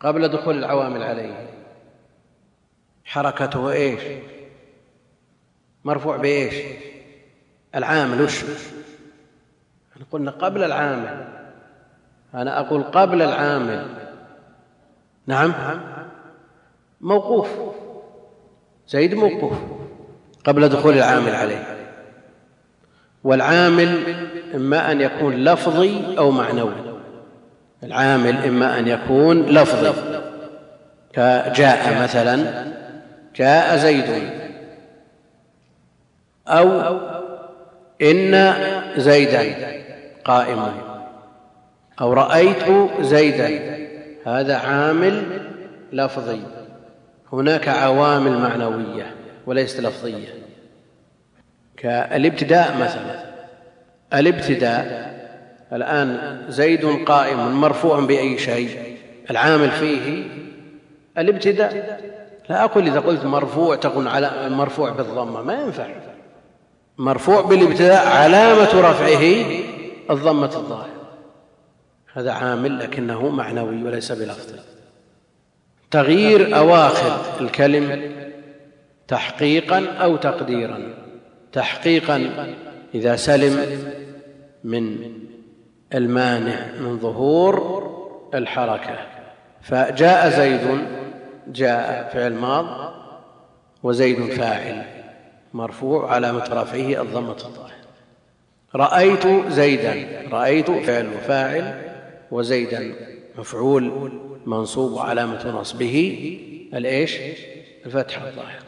قبل 0.00 0.28
دخول 0.28 0.58
العوامل 0.58 1.02
عليه. 1.02 1.50
حركته 3.04 3.72
إيش؟ 3.72 4.02
مرفوع 5.84 6.16
بإيش؟ 6.16 6.54
العامل. 7.74 8.22
وش؟ 8.22 8.44
قلنا 10.10 10.30
قبل 10.30 10.64
العامل. 10.64 11.39
أنا 12.34 12.60
أقول 12.60 12.82
قبل 12.82 13.22
العامل. 13.22 13.86
نعم. 15.26 15.52
موقوف. 17.00 17.48
زيد 18.88 19.14
موقوف 19.14 19.52
قبل 20.44 20.68
دخول 20.68 20.94
العامل 20.94 21.34
عليه. 21.34 21.76
والعامل 23.24 24.14
إما 24.54 24.92
أن 24.92 25.00
يكون 25.00 25.34
لفظي 25.34 26.18
أو 26.18 26.30
معنوي. 26.30 26.74
العامل 27.82 28.44
إما 28.44 28.78
أن 28.78 28.88
يكون 28.88 29.42
لفظي. 29.42 29.92
كجاء 31.12 32.02
مثلا 32.02 32.64
جاء 33.36 33.76
زيد. 33.76 34.30
أو 36.48 36.80
إن 38.02 38.54
زيدا 38.96 39.54
قائم 40.24 40.89
أو 42.00 42.12
رأيت 42.12 42.64
زيدا. 43.00 43.78
هذا 44.26 44.56
عامل 44.56 45.40
لفظي. 45.92 46.40
هناك 47.32 47.68
عوامل 47.68 48.38
معنوية 48.38 49.14
وليست 49.46 49.80
لفظية. 49.80 50.28
كالابتداء 51.76 52.76
مثلا. 52.80 53.30
الابتداء 54.14 55.10
الآن 55.72 56.40
زيد 56.48 57.04
قائم 57.06 57.60
مرفوع 57.60 58.00
بأي 58.00 58.38
شيء. 58.38 58.96
العامل 59.30 59.70
فيه 59.70 60.24
الابتداء. 61.18 62.00
لا 62.48 62.64
أقول 62.64 62.86
إذا 62.86 63.00
قلت 63.00 63.24
مرفوع 63.24 63.76
تكون 63.76 64.08
على 64.08 64.48
مرفوع 64.50 64.90
بالضمة. 64.90 65.42
ما 65.42 65.62
ينفع. 65.62 65.86
مرفوع 66.98 67.40
بالابتداء 67.40 68.06
علامة 68.06 68.90
رفعه 68.90 69.44
الضمة 70.10 70.56
الظاهرة. 70.56 70.99
هذا 72.14 72.32
عامل 72.32 72.78
لكنه 72.78 73.28
معنوي 73.28 73.82
وليس 73.82 74.12
بلفظ 74.12 74.54
تغيير 75.90 76.56
أواخر 76.56 77.40
الكلم 77.40 78.12
تحقيقا 79.08 79.86
أو 79.86 80.16
تقديرا. 80.16 80.94
تحقيقا 81.52 82.30
إذا 82.94 83.16
سلم 83.16 83.86
من 84.64 85.12
المانع 85.94 86.66
من 86.80 86.98
ظهور 86.98 87.90
الحركة. 88.34 88.98
فجاء 89.62 90.28
زيد 90.28 90.84
جاء 91.46 92.10
فعل 92.14 92.34
ماض 92.34 92.92
وزيد 93.82 94.32
فاعل 94.32 94.84
مرفوع 95.54 96.14
علامه 96.14 96.44
رفعه 96.44 97.02
الضمة. 97.02 97.36
الظاهره 97.44 97.70
رأيت 98.74 99.48
زيدا 99.48 100.08
رأيت 100.32 100.70
فعل 100.70 101.08
وفاعل 101.16 101.89
وزيدا 102.30 102.94
مفعول 103.38 104.12
منصوب 104.46 104.98
علامة 104.98 105.50
نصبه 105.60 106.16
الايش 106.74 107.16
الفتحة 107.86 108.28
الظاهرة. 108.28 108.64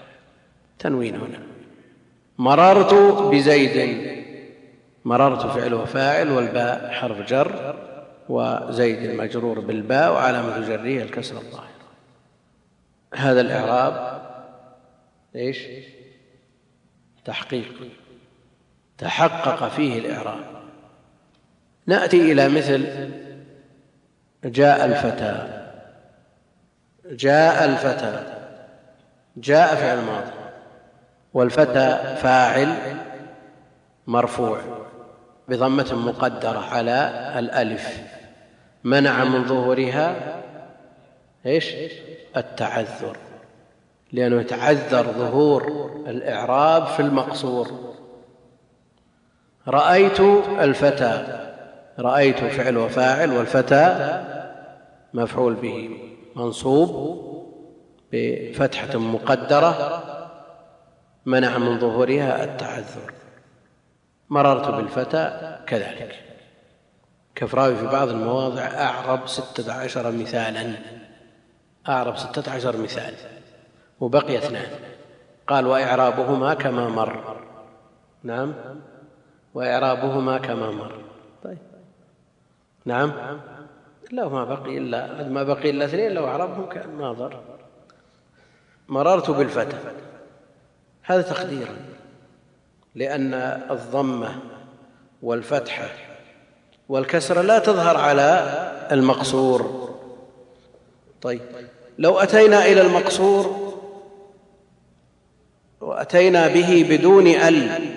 تنوين 0.78 1.14
هنا. 1.14 1.42
مررت 2.38 2.94
بزيد. 3.34 4.12
مررت 5.04 5.46
فعل 5.46 5.74
وفاعل 5.74 6.30
والباء 6.30 6.90
حرف 6.90 7.28
جر 7.30 7.78
وزيد 8.28 9.10
مجرور 9.10 9.60
بالباء 9.60 10.12
وعلامة 10.12 10.68
جره 10.68 11.02
الكسر 11.02 11.36
الظاهر 11.36 11.68
هذا 13.14 13.40
الإعراب 13.40 14.22
إيش؟ 15.36 15.58
تحقيق. 17.24 17.74
تحقق 18.98 19.68
فيه 19.68 19.98
الإعراب. 19.98 20.44
نأتي 21.86 22.32
إلى 22.32 22.48
مثل 22.48 22.86
جاء 24.44 24.84
الفتى. 24.84 25.62
جاء 27.06 27.64
الفتى. 27.64 28.22
جاء 29.36 29.74
فعل 29.74 29.96
ماضي. 29.96 30.32
والفتى 31.34 32.16
فاعل 32.22 32.74
مرفوع 34.06 34.60
بضمة 35.48 35.94
مقدرة 35.94 36.58
على 36.58 37.32
الألف. 37.38 38.02
منع 38.84 39.24
من 39.24 39.44
ظهورها 39.44 40.14
إيش؟ 41.46 41.74
التعذر. 42.36 43.16
لأنه 44.12 44.40
يتعذر 44.40 45.02
ظهور 45.02 45.90
الإعراب 46.06 46.86
في 46.86 47.00
المقصور. 47.00 47.94
رأيت 49.68 50.20
الفتى 50.60 51.51
رأيت 51.98 52.36
فعل 52.36 52.76
وفاعل 52.76 53.30
والفتى 53.30 54.22
مفعول 55.14 55.54
به 55.54 55.98
منصوب 56.36 57.22
بفتحة 58.12 58.98
مقدرة 58.98 60.02
منع 61.26 61.58
من 61.58 61.78
ظهورها 61.78 62.44
التعذر. 62.44 63.12
مررت 64.30 64.68
بالفتى 64.68 65.56
كذلك. 65.66 66.22
كفراوي 67.34 67.76
في 67.76 67.86
بعض 67.86 68.08
المواضع 68.08 68.62
أعرب 68.62 69.28
ستة 69.28 69.72
عشر 69.72 70.10
مثالا. 70.10 70.72
أعرب 71.88 72.16
ستة 72.16 72.52
عشر 72.52 72.76
مثال. 72.76 73.14
وبقي 74.00 74.38
اثنان. 74.38 74.70
قال 75.46 75.66
وإعرابهما 75.66 76.54
كما 76.54 76.88
مر. 76.88 77.36
نعم. 78.22 78.54
وإعرابهما 79.54 80.38
كما 80.38 80.70
مر. 80.70 81.01
نعم. 82.84 83.12
لا 84.10 84.28
ما 84.28 84.44
بقي 84.44 84.78
إلا 84.78 85.28
ما 85.28 85.42
بقي 85.42 85.70
إلا 85.70 85.84
اثنين 85.84 86.12
لو 86.12 86.26
أعربهم 86.26 86.68
كأن 86.68 86.98
ناظر 86.98 87.40
مررت 88.88 89.30
بالفتى. 89.30 89.76
هذا 91.02 91.22
تقديرا 91.22 91.76
لأن 92.94 93.34
الضمة 93.70 94.40
والفتحة 95.22 95.88
والكسرة 96.88 97.42
لا 97.42 97.58
تظهر 97.58 97.96
على 97.96 98.58
المقصور. 98.92 99.88
طيب 101.22 101.40
لو 101.98 102.18
أتينا 102.18 102.66
إلى 102.66 102.80
المقصور 102.80 103.72
وأتينا 105.80 106.48
به 106.48 106.86
بدون 106.90 107.26
ال 107.26 107.92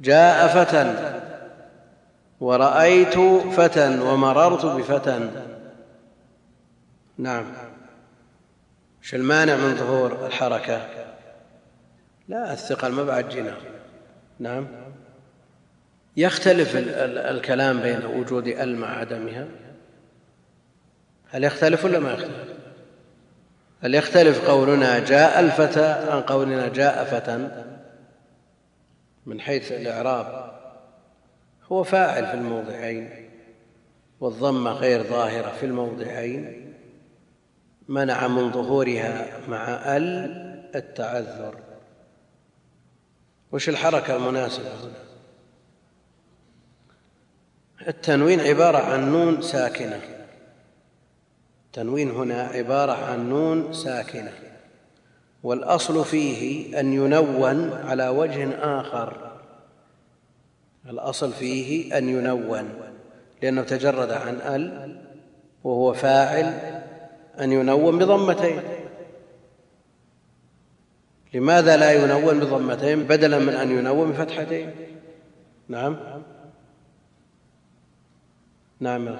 جاء 0.00 0.46
فتى. 0.46 1.21
ورأيت 2.42 3.18
فتى 3.56 3.98
ومررت 3.98 4.66
بفتى. 4.66 5.30
نعم. 7.18 7.44
إيش 9.02 9.14
المانع 9.14 9.56
من 9.56 9.76
ظهور 9.76 10.26
الحركة؟ 10.26 10.88
لا 12.28 12.52
الثقل 12.52 12.92
ما 12.92 13.04
بعد 13.04 13.28
جينا. 13.28 13.54
نعم. 14.38 14.66
يختلف 16.16 16.72
الكلام 16.76 17.80
بين 17.80 18.06
وجود 18.06 18.46
ال 18.46 18.76
مع 18.76 18.98
عدمها؟ 18.98 19.46
هل 21.30 21.44
يختلف 21.44 21.84
ولا 21.84 21.98
ما 21.98 22.12
يختلف؟ 22.12 22.52
هل 23.82 23.94
يختلف 23.94 24.48
قولنا 24.48 24.98
جاء 24.98 25.40
الفتى 25.40 25.86
عن 26.10 26.20
قولنا 26.20 26.68
جاء 26.68 27.04
فتى؟ 27.04 27.64
من 29.26 29.40
حيث 29.40 29.72
الإعراب. 29.72 30.61
هو 31.72 31.82
فاعل 31.82 32.26
في 32.26 32.34
الموضعين 32.34 33.28
والضمة 34.20 34.72
غير 34.72 35.02
ظاهرة 35.02 35.52
في 35.60 35.66
الموضعين 35.66 36.74
منع 37.88 38.28
من 38.28 38.52
ظهورها 38.52 39.38
مع 39.48 39.96
ال 39.96 40.52
التعذر. 40.74 41.54
وش 43.52 43.68
الحركة 43.68 44.16
المناسبة 44.16 44.68
هنا؟ 44.68 45.02
التنوين 47.88 48.40
عبارة 48.40 48.78
عن 48.78 49.12
نون 49.12 49.42
ساكنة. 49.42 50.00
التنوين 51.66 52.10
هنا 52.10 52.42
عبارة 52.42 52.92
عن 52.92 53.28
نون 53.28 53.72
ساكنة. 53.72 54.32
والأصل 55.42 56.04
فيه 56.04 56.80
أن 56.80 56.92
ينون 56.92 57.72
على 57.72 58.08
وجه 58.08 58.50
آخر. 58.80 59.31
الأصل 60.88 61.32
فيه 61.32 61.98
أن 61.98 62.08
ينون 62.08 62.68
لأنه 63.42 63.62
تجرد 63.62 64.10
عن 64.10 64.34
ال 64.34 64.98
وهو 65.64 65.92
فاعل 65.92 66.44
أن 67.40 67.52
ينون 67.52 67.98
بضمتين. 67.98 68.62
لماذا 71.34 71.76
لا 71.76 71.92
ينون 71.92 72.40
بضمتين 72.40 73.02
بدلا 73.02 73.38
من 73.38 73.54
أن 73.54 73.78
ينون 73.78 74.12
بفتحتين؟ 74.12 74.70
نعم. 75.68 75.96
نعم 78.80 79.16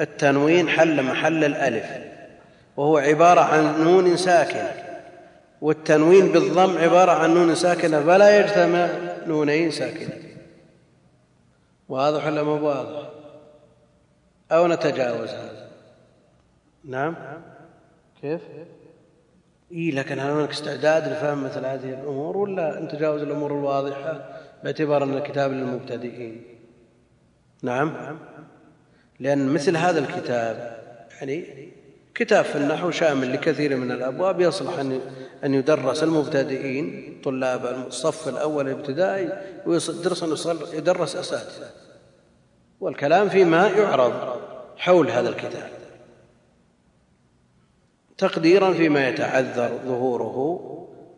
التنوين 0.00 0.68
حل 0.68 1.02
محل 1.02 1.44
الألف 1.44 1.86
وهو 2.76 2.98
عبارة 2.98 3.40
عن 3.40 3.84
نون 3.84 4.16
ساكنة. 4.16 4.85
والتنوين 5.66 6.32
بالضم 6.32 6.78
عبارة 6.78 7.12
عن 7.12 7.34
نون 7.34 7.54
ساكنة 7.54 8.00
فلا 8.00 8.40
يجتمع 8.40 8.88
نونين 9.26 9.70
ساكنة. 9.70 10.18
واضح 11.88 12.26
ولا 12.26 12.42
مو 12.42 12.66
واضح؟ 12.66 13.08
أو 14.52 14.66
نتجاوز 14.66 15.28
هذا؟ 15.28 15.68
نعم. 16.84 17.16
كيف؟ 18.22 18.40
إي 19.72 19.90
لكن 19.90 20.18
هل 20.18 20.30
هناك 20.30 20.50
استعداد 20.50 21.12
لفهم 21.12 21.44
مثل 21.44 21.64
هذه 21.64 21.90
الأمور 21.90 22.36
ولا 22.36 22.80
نتجاوز 22.80 23.22
الأمور 23.22 23.52
الواضحة 23.52 24.38
باعتبار 24.64 25.04
أن 25.04 25.16
الكتاب 25.16 25.52
للمبتدئين؟ 25.52 26.42
نعم. 27.62 28.18
لأن 29.20 29.48
مثل 29.48 29.76
هذا 29.76 29.98
الكتاب 29.98 30.78
يعني 31.20 31.68
كتاب 32.14 32.44
في 32.44 32.56
النحو 32.56 32.90
شامل 32.90 33.32
لكثير 33.32 33.76
من 33.76 33.92
الأبواب 33.92 34.40
يصلح 34.40 34.78
أن 34.78 35.00
أن 35.44 35.54
يدرس 35.54 36.02
المبتدئين 36.02 37.16
طلاب 37.24 37.86
الصف 37.86 38.28
الأول 38.28 38.68
الابتدائي 38.68 39.32
ويدرس 39.66 40.22
يدرس 40.72 41.16
أساتذة. 41.16 41.70
والكلام 42.80 43.28
فيما 43.28 43.68
يعرض 43.68 44.12
حول 44.76 45.10
هذا 45.10 45.28
الكتاب. 45.28 45.70
تقديرا 48.18 48.72
فيما 48.72 49.08
يتعذر 49.08 49.78
ظهوره 49.86 50.72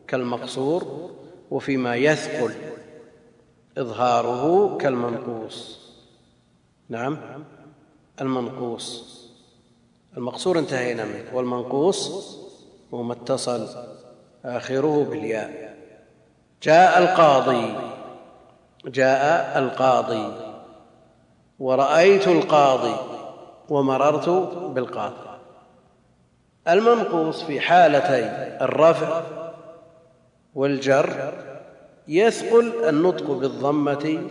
كالمقصور 0.09 1.11
وفيما 1.51 1.97
يثقل 1.97 2.53
إظهاره 3.79 4.77
كالمنقوص. 4.77 5.79
نعم 6.89 7.19
المنقوص. 8.21 9.19
المقصور 10.17 10.59
انتهينا 10.59 11.05
منه 11.05 11.37
والمنقوص 11.37 12.39
هو 12.95 13.03
ما 13.03 13.13
اتصل 13.13 13.69
آخره 14.49 15.07
بالياء. 15.11 15.75
جاء 16.63 16.99
القاضي. 16.99 17.75
جاء 18.85 19.59
القاضي. 19.59 20.33
ورأيت 21.59 22.29
القاضي 22.29 22.97
ومررت 23.69 24.29
بالقاضي. 24.75 25.29
المنقوص 26.69 27.43
في 27.43 27.61
حالتي 27.61 28.25
الرفع 28.65 29.23
والجر 30.55 31.33
يثقل 32.09 32.89
النطق 32.89 33.31
بالضمة 33.31 34.31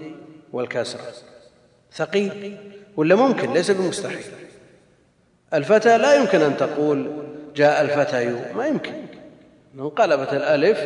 والكسرة 0.53 1.13
ثقيل 1.93 2.57
ولا 2.97 3.15
ممكن؟ 3.15 3.53
ليس 3.53 3.71
بمستحيل. 3.71 4.25
الفتى 5.53 5.97
لا 5.97 6.15
يمكن 6.15 6.41
أن 6.41 6.57
تقول 6.57 7.11
جاء 7.55 7.81
الفتى 7.81 8.53
ما 8.53 8.67
يمكن. 8.67 9.16
انقلبت 9.79 10.33
الألف 10.33 10.79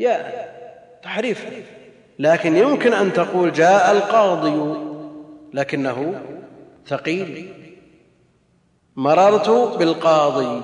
ياء 0.00 0.48
تحريف. 1.02 1.46
لكن 2.18 2.56
يمكن 2.56 2.92
أن 2.92 3.12
تقول 3.12 3.52
جاء 3.52 3.92
القاضي 3.92 4.88
لكنه 5.54 6.20
ثقيل. 6.86 7.52
مررت 8.96 9.78
بالقاضي 9.78 10.62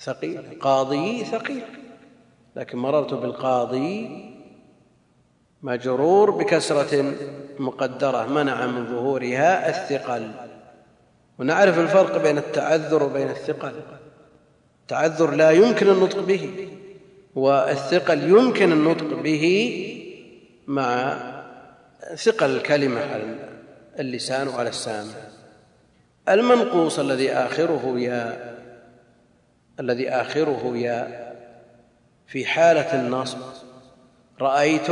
ثقيل. 0.00 0.58
قاضي 0.60 1.24
ثقيل. 1.24 1.64
لكن 2.56 2.78
مررت 2.78 3.14
بالقاضي 3.14 4.24
مجرور 5.62 6.30
بكسرة 6.30 7.12
مقدرة 7.58 8.26
منع 8.26 8.66
من 8.66 8.86
ظهورها 8.86 9.68
الثقل. 9.68 10.30
ونعرف 11.38 11.78
الفرق 11.78 12.22
بين 12.22 12.38
التعذر 12.38 13.02
وبين 13.02 13.30
الثقل. 13.30 13.72
التعذر 14.88 15.30
لا 15.30 15.50
يمكن 15.50 15.90
النطق 15.90 16.20
به 16.20 16.68
والثقل 17.34 18.22
يمكن 18.22 18.72
النطق 18.72 19.22
به 19.22 19.44
مع 20.66 21.18
ثقل 22.14 22.50
الكلمة 22.50 23.00
على 23.00 23.34
اللسان 23.98 24.48
وعلى 24.48 24.68
السامع. 24.68 25.14
المنقوص 26.28 26.98
الذي 26.98 27.32
آخره 27.32 27.94
يا 27.98 28.54
الذي 29.80 30.10
آخره 30.10 30.76
يا 30.76 31.32
في 32.26 32.46
حالة 32.46 33.00
النصب. 33.00 33.38
رأيت 34.40 34.90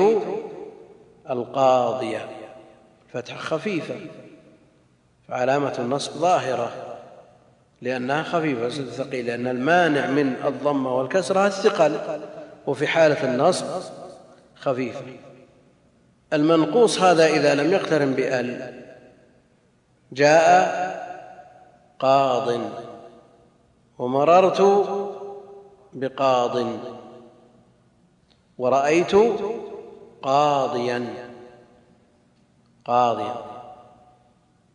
القاضية 1.31 2.29
فتحة 3.13 3.39
خفيفة 3.39 3.97
فعلامة 5.29 5.75
النصب 5.79 6.13
ظاهرة. 6.13 6.86
لأنها 7.83 8.23
خفيفة 8.23 8.69
ثقيلة 8.69 9.37
لأن 9.37 9.47
المانع 9.47 10.07
من 10.07 10.37
الضمة 10.45 10.97
والكسرة 10.97 11.47
الثقل 11.47 11.99
وفي 12.67 12.87
حالة 12.87 13.35
النصب 13.35 13.67
خفيفة 14.57 15.01
المنقوص 16.33 17.01
هذا 17.01 17.27
إذا 17.27 17.55
لم 17.55 17.73
يقترن 17.73 18.13
بأل. 18.13 18.83
جاء 20.13 20.97
قاض. 21.99 22.61
ومررت 23.99 24.87
بقاض. 25.93 26.67
ورأيت 28.59 29.15
قاضيا. 30.23 31.07
قاضيا. 32.85 33.35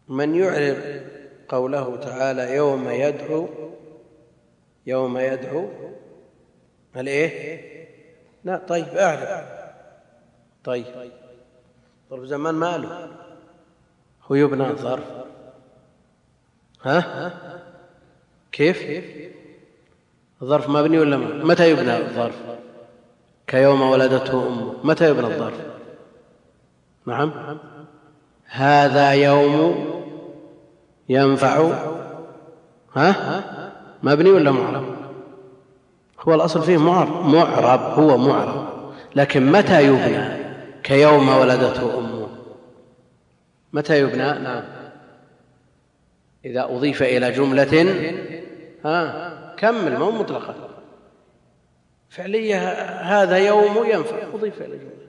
من 0.08 0.36
يعرب 0.36 0.78
قوله 1.52 1.96
تعالى 1.96 2.56
يوم 2.56 2.90
يدعو 2.90 3.48
يوم 4.88 5.18
يدعو 5.18 5.70
هل 6.96 7.08
إيه؟ 7.08 7.72
لا 8.44 8.62
طيب 8.68 8.88
أعرف. 8.88 9.46
طيب. 10.64 10.86
ظرف 12.10 12.24
زمان 12.24 12.56
ماله. 12.56 13.10
هو 14.32 14.36
يبنى 14.36 14.68
الظرف 14.68 15.04
ها؟ 16.84 17.34
كيف؟ 18.52 19.06
الظرف 20.42 20.70
مبني 20.70 21.00
ولا 21.00 21.18
ما؟ 21.18 21.44
متى 21.44 21.72
يبنى 21.72 21.98
الظرف؟ 21.98 22.42
كيوم 23.48 23.82
ولدته 23.82 24.48
أمه. 24.48 24.76
متى 24.84 25.10
يبنى 25.10 25.28
الظرف؟ 25.28 25.62
نعم. 27.06 27.58
هذا 28.46 29.14
يوم 29.14 30.01
ينفع؟ 31.12 31.72
ها؟ 32.96 33.42
مبني 34.04 34.30
ولا 34.30 34.52
معرب؟ 34.52 34.86
هو 36.20 36.34
الأصل 36.34 36.64
فيه 36.64 36.78
معرب. 36.78 37.26
معرب 37.26 37.80
هو 37.80 38.18
معرب. 38.18 38.68
لكن 39.16 39.52
متى 39.52 39.84
يبنى؟ 39.88 40.42
كيوم 40.84 41.30
ولدته 41.30 42.00
أمه. 42.00 42.28
متى 43.74 44.00
يبنى؟ 44.00 44.40
نعم. 44.40 44.64
إذا 46.46 46.64
أضيف 46.64 47.04
إلى 47.04 47.32
جملة 47.32 47.96
ها؟ 48.86 49.56
كمل 49.58 50.00
مو 50.00 50.12
مطلقا 50.12 50.56
فعلية 52.10 52.72
هذا 53.02 53.38
يوم 53.38 53.86
ينفع. 53.86 54.16
أضيف 54.34 54.62
إلى 54.62 54.78
جملة. 54.78 55.08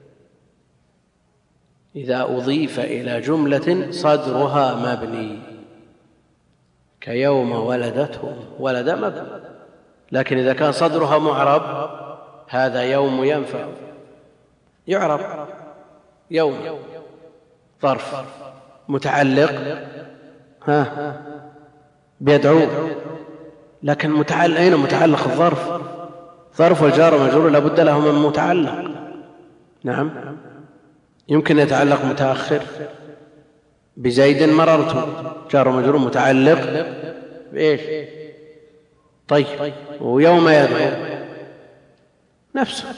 إذا 1.97 2.23
أضيف 2.23 2.81
إلى 2.81 3.21
جملة 3.21 3.91
صدرها 3.91 4.75
مبني. 4.75 5.62
كيوم 7.03 7.53
ولدته 7.53 8.35
ولد 8.59 8.91
مبني 8.91 9.43
لكن 10.13 10.39
إذا 10.39 10.53
كان 10.53 10.73
صدرها 10.73 11.19
معرب 11.19 11.63
هذا 12.49 12.83
يوم 12.83 13.25
ينفع. 13.25 13.65
يعرب 14.87 15.47
يوم 16.31 16.55
ظرف 17.83 18.15
متعلق 18.89 19.53
ها 20.67 21.23
بيدعو. 22.21 22.61
لكن 23.83 24.11
متعلق 24.11 24.59
أين 24.59 24.77
متعلق 24.77 25.23
الظرف؟ 25.25 25.83
ظرف 26.57 26.83
والجار 26.83 27.15
ومجرور 27.15 27.49
لابد 27.49 27.81
له 27.81 28.01
من 28.01 28.23
متعلق. 28.23 28.91
نعم. 29.85 30.11
يمكن 31.29 31.59
يتعلق 31.59 32.05
متأخر. 32.05 32.63
بزيد 33.97 34.43
مررت. 34.43 35.09
جار 35.51 35.69
ومجرور 35.69 35.99
متعلق. 35.99 36.87
بإيش؟ 37.53 37.81
طيب. 39.29 39.47
ويوم 40.01 40.49
يدعو. 40.49 40.91
نفسه. 42.57 42.95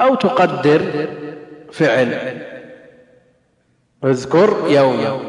أو 0.00 0.14
تقدر 0.14 1.08
فعل. 1.72 2.42
اذكر 4.04 4.64
يوم. 4.68 5.22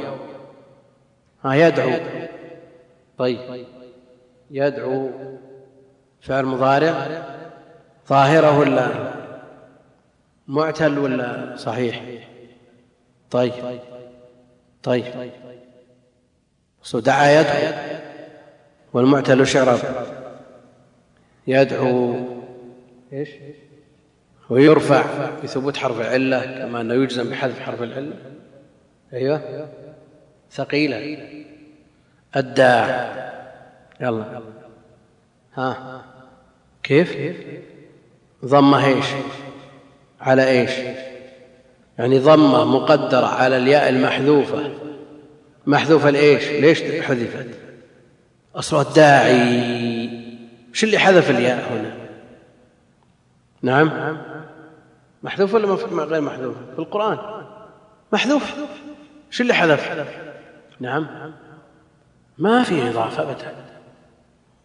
ها 1.44 1.54
يدعو. 1.54 1.92
طيب. 3.18 3.66
يدعو. 4.52 5.10
فعل 6.22 6.46
مضارع. 6.46 7.24
ظاهرة 8.10 8.60
ولا؟ 8.60 8.88
معتل 10.48 11.00
ولا؟ 11.00 11.56
صحيح. 11.56 12.04
طيب. 13.32 13.54
طيب. 14.84 15.04
دعا 16.94 17.32
يدعو 17.32 17.74
والمعتل 18.94 19.48
شعر 19.48 19.80
يدعو 21.48 22.16
إيش؟ 23.14 23.30
ويرفع 24.50 25.30
بثبوت 25.44 25.78
حرف 25.78 26.02
العلة 26.02 26.46
كما 26.60 26.82
أنه 26.82 26.94
يجزم 26.94 27.30
بحذف 27.30 27.60
حرف 27.60 27.84
العلة. 27.84 28.16
أيوه. 29.14 29.70
ثقيلة. 30.52 31.18
الداع 32.36 33.34
يلا. 34.02 34.42
ها. 35.54 36.06
كيف؟ 36.84 37.18
ضمة 38.46 38.86
إيش؟ 38.86 39.06
على 40.22 40.50
إيش؟ 40.50 40.72
يعني 41.98 42.20
ضمة 42.20 42.66
مقدرة 42.66 43.26
على 43.26 43.58
الياء 43.58 43.90
المحذوفة. 43.90 44.72
محذوفة 45.66 46.10
لإيش؟ 46.10 46.44
ليش 46.50 46.84
حذفت؟ 47.02 47.48
اصلها 48.56 48.82
الداعي. 48.82 50.10
وش 50.72 50.84
اللي 50.84 50.98
حذف 50.98 51.30
الياء 51.30 51.72
هنا؟ 51.72 51.96
نعم. 53.62 54.18
محذوف 55.24 55.54
ولا 55.54 55.68
غير 56.04 56.22
محذوف؟ 56.22 56.56
في 56.74 56.80
القرآن. 56.80 57.18
محذوف. 58.14 58.54
وش 59.32 59.42
اللي 59.42 59.54
حذف؟ 59.54 60.08
نعم. 60.80 61.08
ما 62.38 62.64
في 62.64 62.90
إضافة 62.90 63.24
ابدا. 63.24 63.56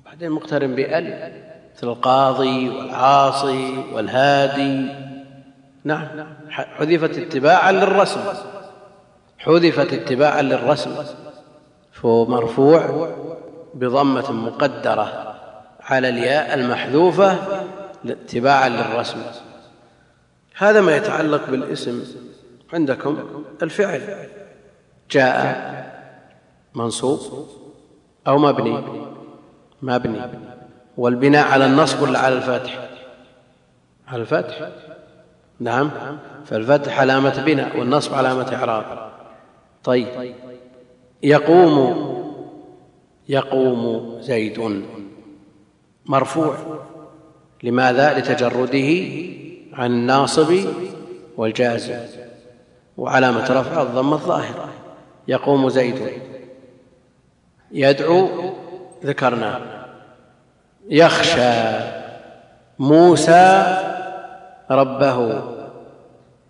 بعدين 0.05 0.31
مقترن 0.31 0.75
بال 0.75 1.33
مثل 1.77 1.89
القاضي 1.89 2.69
والعاصي 2.69 3.85
والهادي. 3.93 5.08
نعم. 5.89 6.27
حذفت 6.51 7.19
اتباعا 7.19 7.73
للرسم. 7.73 8.21
حذفت 9.39 9.93
اتباعا 9.93 10.43
للرسم. 10.43 10.95
فهو 11.93 12.27
مرفوع 12.27 13.11
بضمة 13.75 14.33
مقدرة 14.33 15.35
على 15.81 16.09
الياء 16.09 16.55
المحذوفة 16.55 17.39
اتباعا 18.07 18.69
للرسم. 18.69 19.19
هذا 20.57 20.81
ما 20.81 20.97
يتعلق 20.97 21.51
بالاسم 21.51 22.05
عندكم 22.73 23.45
الفعل. 23.63 24.29
جاء 25.11 25.89
منصوب 26.75 27.49
أو 28.27 28.39
مبني. 28.39 28.85
مبني. 29.83 30.21
والبناء 30.97 31.49
على 31.49 31.67
النصب 31.67 32.03
ولا 32.03 32.19
على 32.19 32.35
الفتح 32.35 32.89
على 34.09 34.23
الفتح 34.23 34.69
نعم. 35.61 35.91
فالفتح 36.47 37.01
علامة 37.01 37.43
بناء 37.43 37.79
والنصب 37.79 38.15
علامة 38.15 38.55
إعراب. 38.55 39.11
طيب. 39.85 40.35
يقوم 41.23 42.09
يقوم 43.29 44.17
زيد. 44.21 44.85
مرفوع. 46.07 46.57
لماذا؟ 47.63 48.19
لتجرده 48.19 48.89
عن 49.73 49.91
الناصب 49.91 50.55
والجازم 51.37 51.99
وعلامة 52.97 53.61
رفع 53.61 53.83
الضمة 53.83 54.15
الظاهرة 54.15 54.69
يقوم 55.29 55.69
زيد. 55.69 56.13
يدعو 57.73 58.29
ذكرنا. 59.05 59.61
يخشى. 60.89 61.79
موسى 62.79 63.88
ربه. 64.71 65.43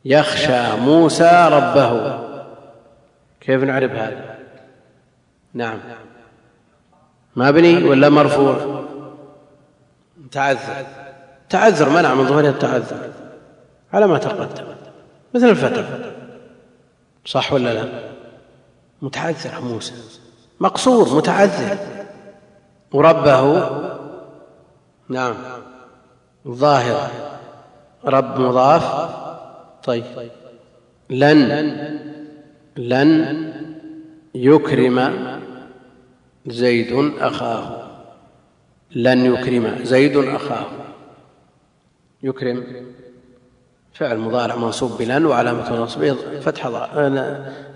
يخشى 0.05 0.77
موسى 0.77 1.49
ربه. 1.53 2.19
كيف 3.41 3.63
نعرف 3.63 3.93
هذا؟ 3.93 4.39
نعم. 5.55 5.79
مبني 7.37 7.85
ولا 7.85 8.09
مرفوع؟ 8.09 8.85
تعذر. 10.31 10.87
تعذر 11.49 11.89
منع 11.89 12.15
من 12.15 12.27
ظهور 12.27 12.49
التعذر. 12.49 13.11
على 13.93 14.07
ما 14.07 14.19
تقدم. 14.19 14.65
مثل 15.35 15.49
الفتح 15.49 15.85
صح 17.25 17.53
ولا 17.53 17.75
لا؟ 17.75 17.89
متعذر 19.03 19.61
موسى. 19.61 19.95
مقصور 20.61 21.17
متعذر. 21.17 21.79
وربه. 22.93 23.71
نعم. 25.09 25.35
ظاهر. 26.49 27.11
رب 28.09 28.41
مضاف. 28.41 29.15
طيب. 29.85 30.05
لن. 31.11 31.99
لن 32.77 33.53
يكرم 34.35 35.13
زيد 36.47 37.13
أخاه. 37.21 37.89
لن 38.95 39.35
يكرم 39.35 39.85
زيد 39.85 40.17
أخاه. 40.17 40.67
يكرم. 42.23 42.87
فعل 43.95 44.19
مضارع 44.19 44.57
منصوب 44.57 44.99
بلن 44.99 45.27
وعلامة 45.27 45.81
نصبه 45.81 46.15
فتح 46.41 46.69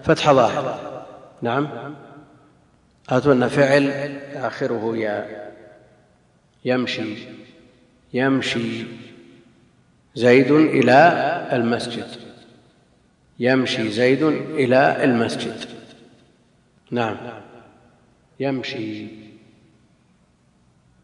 فتح 0.03 0.33
ظاهر 0.33 0.79
نعم. 1.43 1.69
أتون 3.09 3.49
فعل 3.49 3.91
آخره 4.35 4.97
يا 4.97 5.43
يمشي. 6.65 7.29
يمشي. 8.15 8.87
زيد 10.15 10.51
إلى 10.51 10.99
المسجد. 11.53 12.07
يمشي 13.39 13.91
زيد 13.91 14.23
إلى 14.23 15.05
المسجد. 15.05 15.57
نعم. 16.91 17.17
يمشي. 18.41 19.07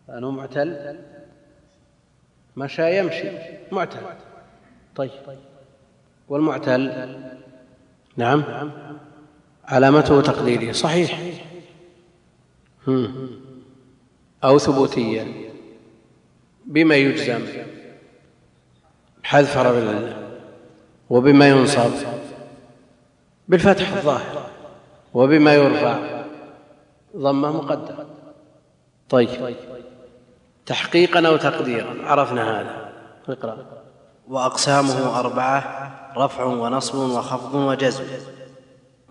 أنه 0.09 0.31
معتل؟ 0.31 0.99
مشى 2.57 2.99
يمشي. 2.99 3.29
معتل. 3.73 4.01
طيب. 4.97 5.11
والمعتل؟ 6.29 7.15
نعم. 8.17 8.45
علامته 9.65 10.23
تقديرية. 10.23 10.73
صحيح. 10.73 11.21
أو 14.45 14.59
ثبوتية. 14.59 15.51
بما 16.67 16.95
يجزم. 16.95 17.47
حذف 19.29 19.59
حرف 19.59 19.77
العله 19.77 20.17
وبما 21.11 21.49
ينصب 21.49 21.91
بالفتح 23.49 23.93
الظاهر 23.93 24.43
وبما 25.15 25.55
يرفع 25.55 25.97
ضمه 27.17 27.53
مقدر. 27.53 28.07
طيب. 29.11 29.57
تحقيقا 30.67 31.29
أو 31.29 31.37
تقديرا؟ 31.37 31.95
عرفنا 32.05 32.61
هذا. 32.61 32.93
اقرأ. 33.29 33.57
وأقسامه 34.29 35.21
أربعة 35.21 35.91
رفع 36.17 36.45
ونصب 36.45 36.95
وخفض 36.95 37.55
وجزم. 37.55 38.05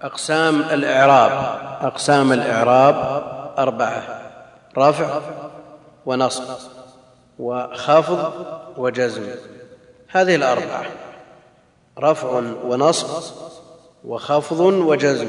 أقسام 0.02 0.62
الإعراب 0.62 1.32
أقسام 1.82 2.34
الإعراب 2.34 2.96
أربعة 3.58 4.04
رفع 4.78 5.22
ونصب 6.06 6.44
وخفض 7.40 8.34
وجزم. 8.78 9.57
هذه 10.10 10.36
الاربعه 10.36 10.86
رفع 12.00 12.30
ونصب 12.64 13.24
وخفض 14.04 14.60
وجزم. 14.60 15.28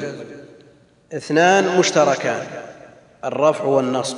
اثنان 1.13 1.79
مشتركان 1.79 2.47
الرفع 3.25 3.65
والنصب 3.65 4.17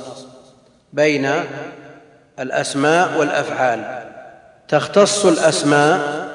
بين 0.93 1.31
الأسماء 2.39 3.19
والأفعال. 3.19 4.11
تختص 4.67 5.25
الأسماء 5.25 6.29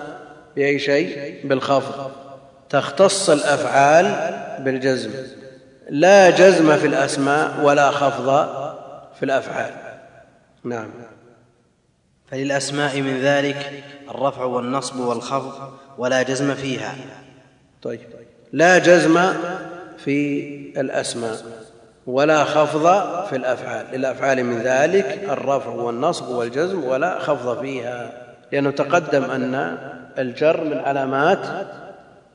بأي 0.56 0.78
شيء؟ 0.78 1.40
بالخفض. 1.46 2.10
تختص 2.70 3.30
الأفعال 3.30 4.36
بالجزم. 4.64 5.10
لا 5.90 6.30
جزم 6.30 6.76
في 6.76 6.86
الأسماء 6.86 7.60
ولا 7.62 7.90
خفض 7.90 8.48
في 9.18 9.22
الأفعال. 9.22 9.74
نعم. 10.64 10.90
فللأسماء 12.30 13.00
من 13.00 13.20
ذلك 13.20 13.84
الرفع 14.10 14.44
والنصب 14.44 15.00
والخفض 15.00 15.70
ولا 15.98 16.22
جزم 16.22 16.54
فيها. 16.54 16.94
طيب. 17.82 18.00
لا 18.52 18.78
جزم 18.78 19.32
في 19.98 20.40
الأسماء 20.80 21.36
ولا 22.06 22.44
خفض 22.44 22.86
في 23.26 23.36
الأفعال. 23.36 23.86
للأفعال 23.92 24.44
من 24.44 24.58
ذلك 24.58 25.26
الرفع 25.28 25.70
والنصب 25.70 26.28
والجزم 26.28 26.84
ولا 26.84 27.18
خفض 27.18 27.60
فيها. 27.60 28.12
لأنه 28.52 28.70
تقدم 28.70 29.24
أن 29.24 29.78
الجر 30.18 30.64
من 30.64 30.78
علامات 30.78 31.66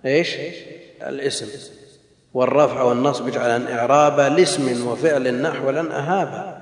إيش؟ 0.05 0.36
الاسم. 1.01 1.47
والرفع 2.34 2.82
والنصب 2.82 3.28
اجعلا 3.28 3.80
اعرابا 3.80 4.36
لاسم 4.36 4.88
وفعل 4.88 5.41
نحو 5.41 5.69
لن 5.69 5.91
أهابا. 5.91 6.61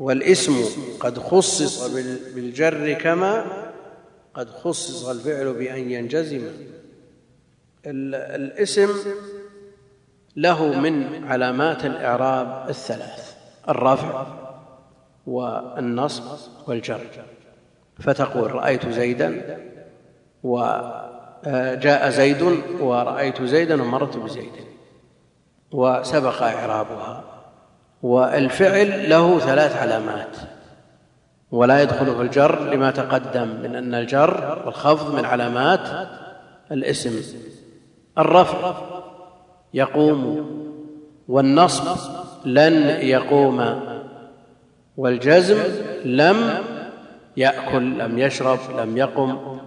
والاسم 0.00 0.64
قد 1.00 1.18
خصص 1.18 1.86
بالجر 2.34 2.92
كما 2.92 3.44
قد 4.34 4.50
خصص 4.50 5.08
الفعل 5.08 5.52
بأن 5.52 5.90
ينجزم. 5.90 6.42
الاسم 7.86 8.88
له 10.36 10.80
من 10.80 11.24
علامات 11.28 11.84
الإعراب 11.84 12.68
الثلاث 12.68 13.34
الرفع 13.68 14.26
والنصب 15.26 16.22
والجر. 16.66 17.06
فتقول 17.98 18.54
رأيت 18.54 18.88
زيدا 18.88 19.58
وجاء 20.42 22.10
زيد 22.10 22.42
ورأيت 22.80 23.42
زيدا 23.42 23.82
ومرت 23.82 24.16
بزيد. 24.16 24.52
وسبق 25.72 26.42
إعرابها. 26.42 27.24
والفعل 28.02 29.10
له 29.10 29.38
ثلاث 29.38 29.76
علامات. 29.76 30.36
ولا 31.52 31.82
يدخله 31.82 32.20
الجر 32.20 32.60
لما 32.60 32.90
تقدم 32.90 33.48
من 33.62 33.74
أن 33.76 33.94
الجر 33.94 34.62
والخفض 34.66 35.14
من 35.14 35.24
علامات 35.24 36.08
الاسم. 36.72 37.40
الرفع 38.18 38.74
يقوم 39.74 40.50
والنصب 41.28 41.96
لن 42.44 42.72
يقوم 43.02 43.80
والجزم 44.96 45.58
لم 46.04 46.36
يأكل 47.36 47.98
لم 47.98 48.18
يشرب 48.18 48.58
لم 48.78 48.96
يقم. 48.96 49.58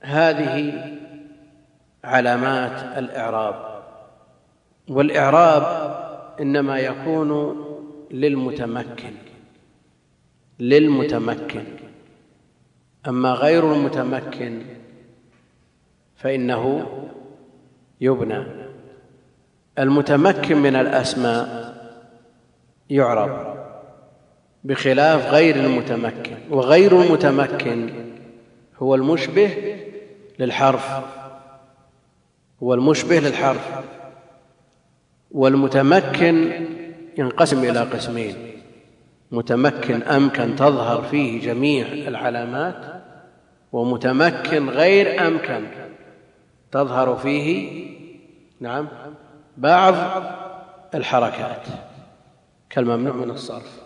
هذه 0.00 0.84
علامات 2.04 2.98
الإعراب. 2.98 3.54
والإعراب 4.88 5.94
إنما 6.40 6.78
يكون 6.78 7.56
للمتمكن. 8.10 9.27
للمتمكن. 10.60 11.64
أما 13.08 13.32
غير 13.32 13.72
المتمكن 13.72 14.62
فإنه 16.16 16.86
يبنى. 18.00 18.44
المتمكن 19.78 20.56
من 20.56 20.76
الأسماء 20.76 21.68
يعرب 22.90 23.58
بخلاف 24.64 25.30
غير 25.30 25.56
المتمكن 25.56 26.36
وغير 26.50 27.02
المتمكن 27.02 27.90
هو 28.78 28.94
المشبه 28.94 29.76
للحرف 30.38 31.04
هو 32.62 32.74
المشبه 32.74 33.20
للحرف. 33.20 33.70
والمتمكن 35.30 36.66
ينقسم 37.18 37.64
إلى 37.64 37.80
قسمين. 37.80 38.47
متمكن 39.30 40.02
امكن 40.02 40.56
تظهر 40.56 41.02
فيه 41.02 41.40
جميع 41.40 41.86
العلامات 41.86 43.02
ومتمكن 43.72 44.68
غير 44.68 45.26
امكن 45.26 45.66
تظهر 46.72 47.16
فيه 47.16 47.88
نعم 48.60 48.88
بعض 49.56 49.94
الحركات. 50.94 51.62
كالممنوع 52.70 53.14
من 53.14 53.30
الصرف. 53.30 53.78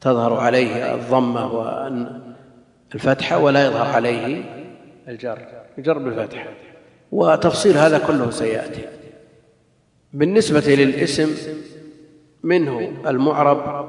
تظهر 0.00 0.34
عليه 0.34 0.94
الضمة 0.94 1.52
والفتحه 2.92 3.38
ولا 3.38 3.66
يظهر 3.66 3.86
عليه 3.86 4.44
الجر. 5.08 5.38
يجر 5.78 5.98
بالفتحه 5.98 6.48
وتفصيل 7.12 7.76
هذا 7.76 7.98
كله 7.98 8.30
سيأتي. 8.30 8.84
بالنسبة 10.12 10.74
للاسم 10.74 11.34
منه 12.44 12.92
المعرب 13.06 13.88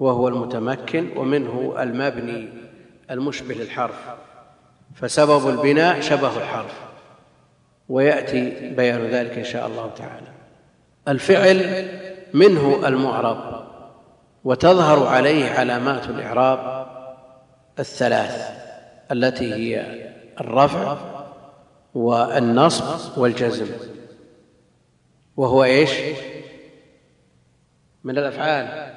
وهو 0.00 0.28
المتمكن 0.28 1.16
ومنه 1.16 1.74
المبني 1.78 2.48
المشبه 3.10 3.54
للحرف. 3.54 4.00
فسبب 4.94 5.48
البناء 5.48 6.00
شبه 6.00 6.36
الحرف 6.36 6.80
ويأتي 7.88 8.70
بيان 8.76 9.00
ذلك 9.00 9.38
إن 9.38 9.44
شاء 9.44 9.66
الله 9.66 9.90
تعالى. 9.96 10.26
الفعل 11.08 11.88
منه 12.34 12.88
المعرب 12.88 13.64
وتظهر 14.44 15.06
عليه 15.06 15.50
علامات 15.50 16.08
الإعراب 16.08 16.86
الثلاث 17.78 18.50
التي 19.12 19.54
هي 19.54 19.84
الرفع 20.40 20.96
والنصب 21.94 23.18
والجزم. 23.18 23.66
وهو 25.36 25.64
إيش؟ 25.64 25.90
من 28.04 28.18
الأفعال 28.18 28.92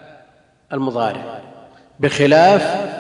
المضارع. 0.74 1.42
بخلاف 2.00 2.92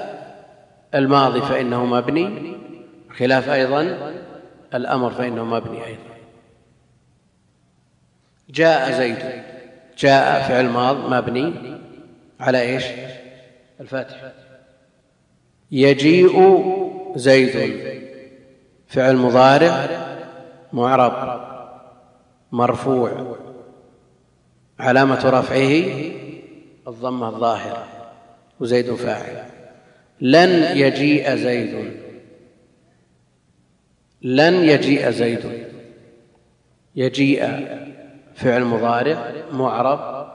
الماضي 0.96 1.42
فانه 1.42 1.86
مبني 1.86 2.56
خلاف 3.18 3.50
أيضا 3.50 4.14
الأمر 4.74 5.12
فانه 5.12 5.46
مبني 5.46 5.86
أيضا. 5.86 6.16
جاء 8.50 8.92
زيد 8.92 9.44
جاء 9.98 10.48
فعل 10.48 10.66
ماض 10.66 11.14
مبني 11.14 11.54
على 12.40 12.62
إيش؟ 12.62 12.86
الفاتح. 13.80 14.32
يجيء 15.72 16.64
زيد 17.16 17.82
فعل 18.88 19.16
مضارع 19.16 19.88
معرب 20.74 21.42
مرفوع. 22.52 23.38
علامة 24.80 25.30
رفعه 25.30 25.84
الضمة 26.88 27.30
الظاهرة 27.30 27.88
وزيد 28.60 28.94
فاعل. 28.94 29.46
لن 30.22 30.78
يجيء 30.78 31.36
زيد. 31.36 31.94
لن 34.22 34.54
يجيء 34.54 35.10
زيد. 35.10 35.68
يجيء 36.96 37.68
فعل 38.36 38.64
مضارع 38.64 39.34
معرب 39.52 40.28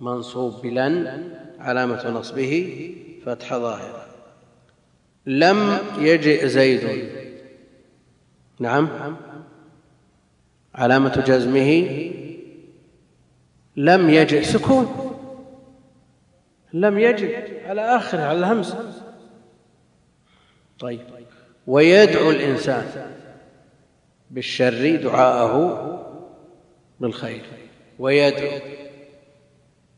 منصوب 0.00 0.62
بلن 0.62 1.24
علامة 1.58 2.10
نصبه 2.10 2.84
فتح 3.26 3.54
ظاهرة 3.54 4.06
لم 5.26 5.78
يجئ 5.98 6.48
زيد. 6.48 7.08
نعم. 8.60 8.88
علامة 10.74 11.24
جزمه 11.26 12.10
لم 13.78 14.10
يجئ 14.10 14.42
سكون. 14.42 15.14
لم 16.72 16.98
يجئ 16.98 17.66
على 17.68 17.96
آخره 17.96 18.22
على 18.22 18.38
الهمزة. 18.38 18.92
طيب. 20.78 21.00
ويدعو 21.66 22.30
الإنسان 22.30 23.12
بالشر 24.30 24.96
دعاءه 24.96 25.54
بالخير. 27.00 27.44
ويدعو. 27.98 28.60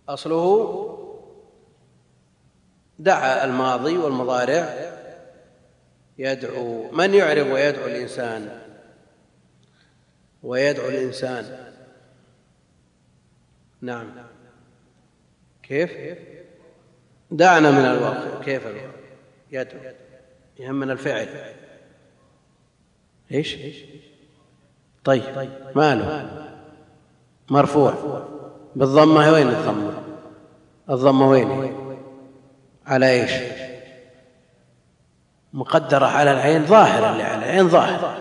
أصله 0.09 0.87
دعا 2.99 3.45
الماضي 3.45 3.97
والمضارع. 3.99 4.93
يدعو. 6.19 6.91
من 6.93 7.15
يعرب 7.15 7.47
ويدعو 7.47 7.87
الإنسان؟ 7.87 8.61
ويدعو 10.43 10.89
الإنسان. 10.89 11.70
نعم. 13.83 14.07
كيف؟ 15.63 15.91
دعنا 17.31 17.71
من 17.71 17.85
الوقف 17.85 18.45
كيف 18.45 18.67
الوقف 18.67 18.91
يدعو. 19.53 19.81
يهمنا 20.59 20.93
الفعل. 20.93 21.29
إيش؟ 23.33 23.57
طيب. 25.05 25.23
ماله؟ 25.75 26.31
مرفوع. 27.51 27.95
بالضمة 28.77 29.33
وين 29.33 29.49
الضمة؟ 29.49 30.03
الضمة 30.91 31.29
وين؟ 31.29 31.77
على 32.87 33.11
إيش؟ 33.11 33.33
مقدرة 35.53 36.07
على 36.07 36.33
العين 36.33 36.67
ظاهرة 36.67 37.13
اللي 37.13 37.23
على 37.23 37.45
العين 37.45 37.69
ظاهرة. 37.69 38.17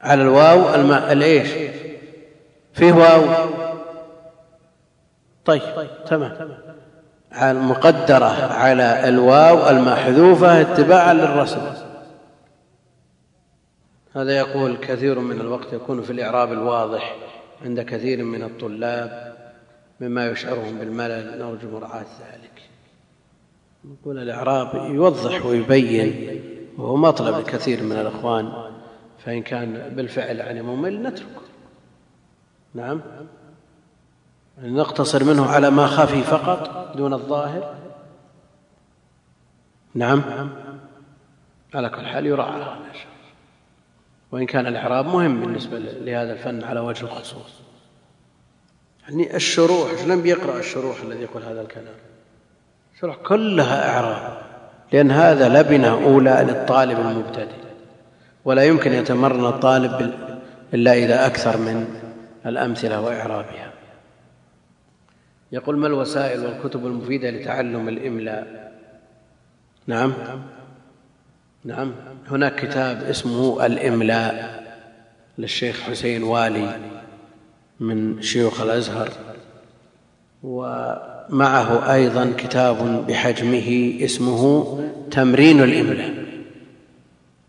على 0.00 0.22
الواو 0.22 0.74
الإيش؟ 1.12 1.72
فيه 2.72 2.92
واو. 2.92 3.63
طيب 5.44 5.62
تمام. 6.06 6.58
المقدرة 7.42 8.52
على 8.52 9.08
الواو 9.08 9.70
المحذوفة 9.70 10.60
اتباعا 10.60 11.14
للرسم. 11.14 11.60
هذا 14.14 14.38
يقول 14.38 14.76
كثير 14.76 15.18
من 15.18 15.40
الوقت 15.40 15.72
يكون 15.72 16.02
في 16.02 16.10
الإعراب 16.10 16.52
الواضح 16.52 17.16
عند 17.64 17.80
كثير 17.80 18.24
من 18.24 18.42
الطلاب 18.42 19.34
مما 20.00 20.26
يشعرهم 20.26 20.78
بالملل. 20.78 21.38
نرجو 21.38 21.70
مراعاة 21.70 22.00
ذلك. 22.00 22.62
نقول 23.84 24.18
الإعراب 24.18 24.74
يوضح 24.74 25.46
ويبين 25.46 26.40
وهو 26.78 26.96
مطلب 26.96 27.38
لكثير 27.38 27.82
من 27.82 27.96
الإخوان 27.96 28.52
فإن 29.24 29.42
كان 29.42 29.92
بالفعل 29.96 30.36
يعني 30.36 30.62
ممل 30.62 31.02
نتركه. 31.02 31.42
نعم؟ 32.74 33.00
نقتصر 34.62 35.24
منه 35.24 35.46
على 35.46 35.70
ما 35.70 35.86
خفي 35.86 36.22
فقط 36.22 36.92
دون 36.96 37.12
الظاهر. 37.12 37.74
نعم. 39.94 40.22
على 41.74 41.88
كل 41.88 42.06
حال 42.06 42.26
يراعى. 42.26 42.76
وإن 44.32 44.46
كان 44.46 44.66
الإعراب 44.66 45.06
مهم 45.06 45.40
بالنسبة 45.40 45.78
لهذا 45.78 46.32
الفن 46.32 46.64
على 46.64 46.80
وجه 46.80 47.04
الخصوص. 47.04 47.60
يعني 49.02 49.36
الشروح 49.36 50.04
لم 50.06 50.22
بيقرأ 50.22 50.58
الشروح 50.58 51.02
الذي 51.02 51.22
يقول 51.22 51.42
هذا 51.42 51.60
الكلام؟ 51.60 51.94
الشروح 52.94 53.16
كلها 53.16 53.90
إعراب. 53.90 54.42
لأن 54.92 55.10
هذا 55.10 55.48
لبنة 55.48 55.88
أولى 55.88 56.46
للطالب 56.48 56.98
المبتدئ. 57.00 57.64
ولا 58.44 58.64
يمكن 58.64 58.92
يتمرن 58.92 59.46
الطالب 59.46 60.14
إلا 60.74 60.94
إذا 60.94 61.26
أكثر 61.26 61.56
من 61.56 62.00
الأمثلة 62.46 63.00
وإعرابها. 63.00 63.73
يقول 65.54 65.76
ما 65.78 65.86
الوسائل 65.86 66.44
والكتب 66.44 66.86
المفيدة 66.86 67.30
لتعلم 67.30 67.88
الإملاء؟ 67.88 68.72
نعم. 69.86 70.12
نعم. 71.64 71.92
هناك 72.30 72.54
كتاب 72.54 73.02
اسمه 73.02 73.66
الإملاء 73.66 74.64
للشيخ 75.38 75.80
حسين 75.80 76.22
والي 76.22 76.76
من 77.80 78.22
شيوخ 78.22 78.60
الأزهر 78.60 79.10
ومعه 80.42 81.94
أيضا 81.94 82.32
كتاب 82.38 83.06
بحجمه 83.06 83.98
اسمه 84.00 84.80
تمرين 85.10 85.62
الإملاء. 85.62 86.24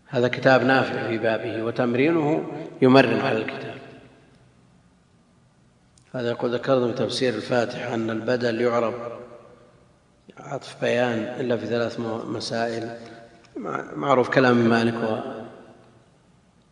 هذا 0.08 0.28
كتاب 0.28 0.62
نافع 0.62 1.08
في 1.08 1.18
بابه 1.18 1.62
وتمرينه 1.62 2.44
يمرن 2.82 3.20
على 3.20 3.38
الكتاب. 3.38 3.75
هذا 6.16 6.30
يقول 6.30 6.54
ذكرنا 6.54 6.86
في 6.86 6.92
تفسير 6.92 7.34
الفاتحة 7.34 7.94
أن 7.94 8.10
البدل 8.10 8.60
يعرب. 8.60 8.94
عطف 10.38 10.80
بيان 10.80 11.18
إلا 11.40 11.56
في 11.56 11.66
ثلاث 11.66 12.00
مسائل. 12.26 12.90
معروف 13.96 14.28
كلام 14.28 14.56
مالك 14.56 15.22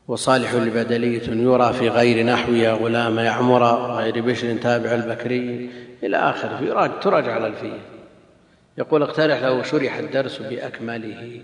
وصالح 0.08 0.54
لبدلية 0.54 1.28
يرى 1.28 1.72
في 1.72 1.88
غير 1.88 2.26
نحو 2.26 2.52
يا 2.52 2.72
غلام 2.72 3.18
يعمر 3.18 3.64
غير 3.96 4.20
بشر 4.20 4.56
تابع 4.56 4.94
البكري. 4.94 5.70
إلى 6.02 6.16
آخره 6.16 6.86
تراجع 6.86 7.34
على 7.34 7.46
الفية. 7.46 7.80
يقول 8.78 9.02
اقترح 9.02 9.42
لو 9.42 9.62
شرح 9.62 9.96
الدرس 9.96 10.38
بأكمله 10.38 11.42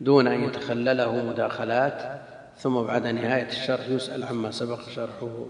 دون 0.00 0.26
أن 0.26 0.44
يتخلله 0.44 1.24
مداخلات 1.24 2.20
ثم 2.58 2.82
بعد 2.82 3.06
نهاية 3.06 3.48
الشرح 3.48 3.88
يسأل 3.88 4.24
عما 4.24 4.50
سبق 4.50 4.80
شرحه. 4.94 5.46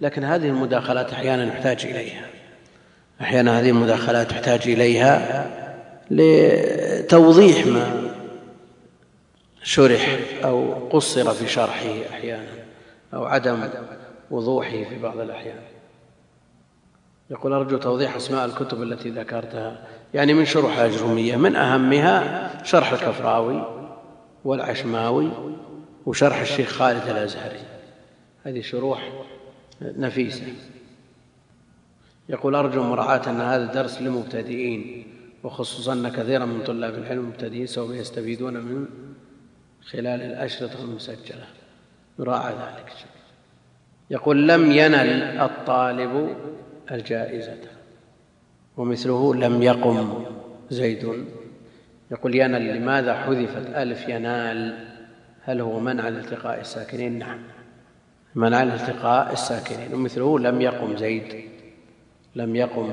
لكن 0.00 0.24
هذه 0.24 0.48
المداخلات 0.48 1.12
أحيانا 1.12 1.44
يحتاج 1.44 1.86
إليها. 1.86 2.26
أحيانا 3.20 3.60
هذه 3.60 3.70
المداخلات 3.70 4.30
تحتاج 4.30 4.68
إليها 4.68 5.46
لتوضيح 6.10 7.66
ما 7.66 8.10
شرح 9.62 10.18
أو 10.44 10.88
قصر 10.88 11.30
في 11.34 11.48
شرحه 11.48 11.90
أحيانا 12.10 12.48
أو 13.14 13.24
عدم 13.24 13.68
وضوحه 14.30 14.70
في 14.70 14.98
بعض 15.02 15.20
الأحيان. 15.20 15.60
يقول 17.30 17.52
أرجو 17.52 17.76
توضيح 17.76 18.16
أسماء 18.16 18.44
الكتب 18.44 18.82
التي 18.82 19.10
ذكرتها 19.10 19.78
يعني 20.14 20.34
من 20.34 20.44
شروح 20.44 20.78
الأجرمية 20.78 21.36
من 21.36 21.56
أهمها 21.56 22.50
شرح 22.64 22.92
الكفراوي 22.92 23.88
والعشماوي 24.44 25.30
وشرح 26.06 26.40
الشيخ 26.40 26.68
خالد 26.68 27.08
الأزهري. 27.08 27.60
هذه 28.44 28.60
شروح 28.60 29.12
نفيسة. 29.82 30.46
يقول 32.28 32.54
أرجو 32.54 32.82
مراعاة 32.82 33.30
أن 33.30 33.40
هذا 33.40 33.64
درس 33.64 34.02
للمبتدئين 34.02 35.06
وخصوصا 35.44 35.92
أن 35.92 36.08
كثيرا 36.08 36.44
من 36.44 36.62
طلاب 36.62 36.94
العلم 36.94 37.20
المبتدئين 37.20 37.66
سوف 37.66 37.90
يستفيدون 37.90 38.54
من 38.54 38.86
خلال 39.82 40.22
الأشرطة 40.22 40.84
المسجلة. 40.84 41.46
يراعى 42.18 42.52
ذلك. 42.52 42.92
يقول 44.10 44.48
لم 44.48 44.72
ينل 44.72 45.22
الطالب 45.40 46.36
الجائزة 46.90 47.58
ومثله 48.76 49.34
لم 49.34 49.62
يقم 49.62 50.24
زيد. 50.70 51.24
يقول 52.10 52.34
ينل 52.34 52.76
لماذا 52.76 53.14
حذفت 53.14 53.66
ألف 53.66 54.08
ينال؟ 54.08 54.88
هل 55.42 55.60
هو 55.60 55.80
منع 55.80 56.08
الالتقاء 56.08 56.60
الساكنين؟ 56.60 57.18
نعم. 57.18 57.38
منع 58.34 58.62
الالتقاء 58.62 59.32
الساكنين. 59.32 59.94
ومثله 59.94 60.38
لم 60.38 60.60
يقم 60.60 60.96
زيد 60.96 61.50
لم 62.34 62.56
يقم. 62.56 62.90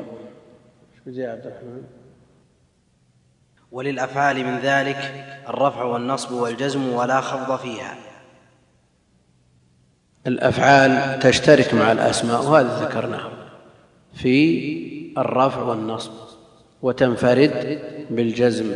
شو 1.05 1.11
زي 1.11 1.25
عبد 1.25 1.45
الرحمن؟ 1.45 1.83
وللأفعال 3.71 4.45
من 4.45 4.57
ذلك 4.59 5.25
الرفع 5.49 5.83
والنصب 5.83 6.31
والجزم 6.31 6.93
ولا 6.93 7.21
خفض 7.21 7.59
فيها. 7.59 7.95
الأفعال 10.27 11.19
تشترك 11.19 11.73
مع 11.73 11.91
الأسماء 11.91 12.45
وهذا 12.45 12.85
ذكرناه 12.85 13.31
في 14.13 15.11
الرفع 15.17 15.61
والنصب 15.61 16.11
وتنفرد 16.81 17.79
بالجزم 18.09 18.75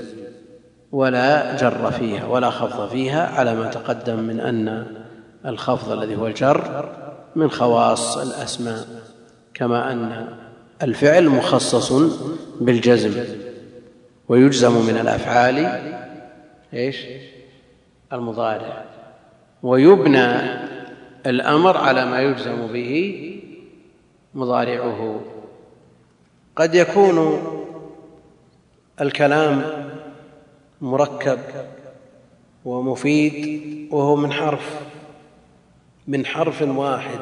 ولا 0.91 1.55
جر 1.55 1.91
فيها 1.91 2.25
ولا 2.25 2.49
خفض 2.49 2.89
فيها 2.89 3.27
على 3.27 3.55
ما 3.55 3.67
تقدم 3.67 4.19
من 4.19 4.39
أن 4.39 4.85
الخفض 5.45 5.91
الذي 5.91 6.15
هو 6.15 6.27
الجر 6.27 6.89
من 7.35 7.51
خواص 7.51 8.17
الأسماء 8.17 8.87
كما 9.53 9.91
أن 9.91 10.27
الفعل 10.83 11.29
مخصص 11.29 11.93
بالجزم 12.61 13.23
ويجزم 14.29 14.85
من 14.85 14.97
الأفعال 14.97 15.81
إيش؟ 16.73 17.05
المضارع. 18.13 18.85
ويبنى 19.63 20.39
الأمر 21.25 21.77
على 21.77 22.05
ما 22.05 22.21
يجزم 22.21 22.67
به 22.67 23.25
مضارعه. 24.33 25.21
قد 26.55 26.75
يكون 26.75 27.43
الكلام 29.01 29.63
مركب 30.81 31.39
ومفيد 32.65 33.59
وهو 33.91 34.15
من 34.15 34.31
حرف 34.31 34.79
من 36.09 36.25
حرف 36.25 36.61
واحد. 36.61 37.19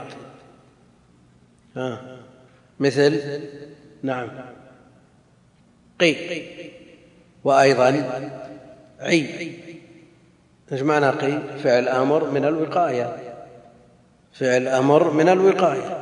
ها. 1.77 2.17
مثل؟ 2.79 3.41
نعم. 4.03 4.29
قي. 5.99 6.15
وأيضا 7.43 8.29
عي. 8.99 9.51
إيش 10.71 10.81
معنى 10.81 11.09
قي؟ 11.09 11.39
فعل 11.63 11.87
أمر 11.87 12.29
من 12.29 12.45
الوقاية. 12.45 13.35
فعل 14.33 14.67
أمر 14.67 15.11
من 15.11 15.29
الوقاية. 15.29 16.01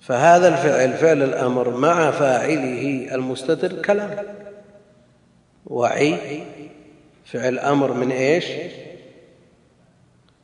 فهذا 0.00 0.48
الفعل 0.48 0.92
فعل 0.92 1.22
الأمر 1.22 1.70
مع 1.70 2.10
فاعله 2.10 3.14
المستتر 3.14 3.82
كلام. 3.82 4.24
وعي. 5.66 6.42
فعل 7.24 7.58
أمر 7.58 7.92
من 7.92 8.10
إيش؟ 8.10 8.46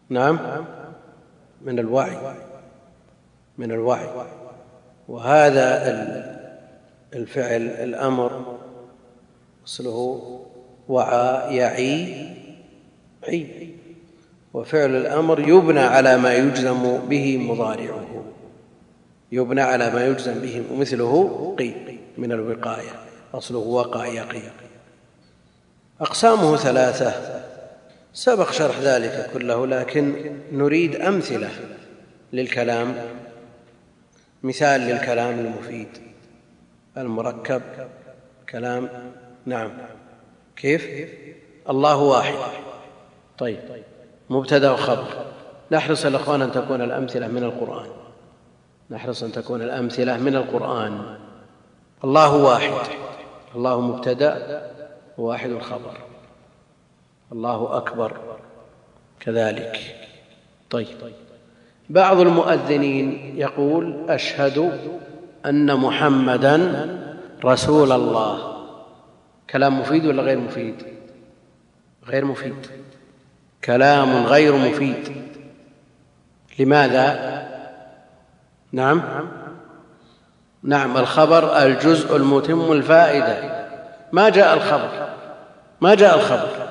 نعم. 0.09 0.65
من 1.65 1.79
الوعي 1.79 2.17
من 3.59 3.73
الوعي. 3.73 4.07
وهذا 5.09 5.89
الفعل 7.15 7.63
الأمر 7.63 8.59
أصله 9.67 10.41
وعى 10.89 11.57
يعي 11.57 12.27
عي. 13.29 13.75
وفعل 14.55 14.97
الأمر 14.97 15.41
يبنى 15.41 15.81
على 15.81 16.17
ما 16.17 16.35
يجزم 16.35 16.99
به 16.99 17.39
مضارعه. 17.39 18.25
يبنى 19.33 19.61
على 19.61 19.91
ما 19.91 20.07
يجزم 20.07 20.41
به 20.41 20.65
مثله 20.79 21.55
قي 21.59 21.75
من 22.19 22.33
الوقاية 22.33 22.91
أصله 23.35 23.59
وقع 23.59 24.07
يقي. 24.07 24.43
أقسامه 26.01 26.57
ثلاثة. 26.57 27.44
سبق 28.15 28.51
شرح 28.51 28.79
ذلك 28.79 29.31
كله 29.33 29.67
لكن 29.67 30.37
نريد 30.53 30.97
أمثلة 30.97 31.51
للكلام 32.33 32.95
مثال 34.43 34.81
للكلام 34.81 35.39
المفيد 35.39 35.89
المركب 36.97 37.63
كلام 38.49 38.89
نعم. 39.47 39.71
كيف؟ 40.57 41.09
الله 41.71 41.97
واحد. 41.97 42.35
طيب 43.39 43.59
مبتدا 44.31 44.71
وخبر. 44.71 45.27
نحرص 45.71 46.07
الاخوان 46.07 46.43
أن 46.43 46.53
تكون 46.53 46.83
الأمثلة 46.83 47.29
من 47.29 47.43
القرآن. 47.43 47.91
نحرص 48.91 49.23
أن 49.23 49.33
تكون 49.33 49.63
الأمثلة 49.63 50.17
من 50.17 50.37
القرآن. 50.37 51.19
الله 52.05 52.37
واحد. 52.37 52.73
الله 53.55 53.81
مبتدا 53.81 54.63
واحد 55.19 55.51
الخبر. 55.51 56.14
الله 57.35 57.77
أكبر 57.77 58.13
كذلك. 59.21 59.81
طيب. 60.71 60.87
بعض 61.91 62.21
المؤذنين 62.21 63.35
يقول 63.37 64.11
أشهد 64.11 64.81
أن 65.47 65.77
محمدا 65.77 66.89
رسول 67.45 67.93
الله. 67.93 68.65
كلام 69.51 69.81
مفيد 69.81 70.07
ولا 70.07 70.23
غير 70.23 70.39
مفيد؟ 70.39 70.75
غير 72.07 72.25
مفيد. 72.25 72.67
كلام 73.65 74.27
غير 74.27 74.57
مفيد. 74.57 75.25
لماذا؟ 76.59 77.45
نعم. 78.73 79.03
نعم 80.63 80.97
الخبر 80.97 81.63
الجزء 81.63 82.17
المتم 82.17 82.73
الفائدة. 82.73 83.67
ما 84.13 84.29
جاء 84.29 84.55
الخبر؟ 84.55 85.09
ما 85.81 85.95
جاء 85.95 86.17
الخبر؟ 86.17 86.64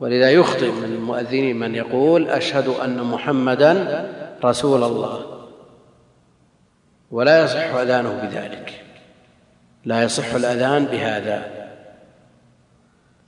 ولذا 0.00 0.30
يخطئ 0.30 0.70
من 0.70 0.84
المؤذنين 0.84 1.58
من 1.58 1.74
يقول 1.74 2.28
أشهد 2.28 2.68
أن 2.68 3.02
محمدا 3.02 4.04
رسول 4.44 4.82
الله. 4.82 5.20
ولا 7.10 7.44
يصح 7.44 7.74
أذانه 7.74 8.22
بذلك. 8.22 8.84
لا 9.84 10.02
يصح 10.02 10.34
الأذان 10.34 10.84
بهذا. 10.84 11.44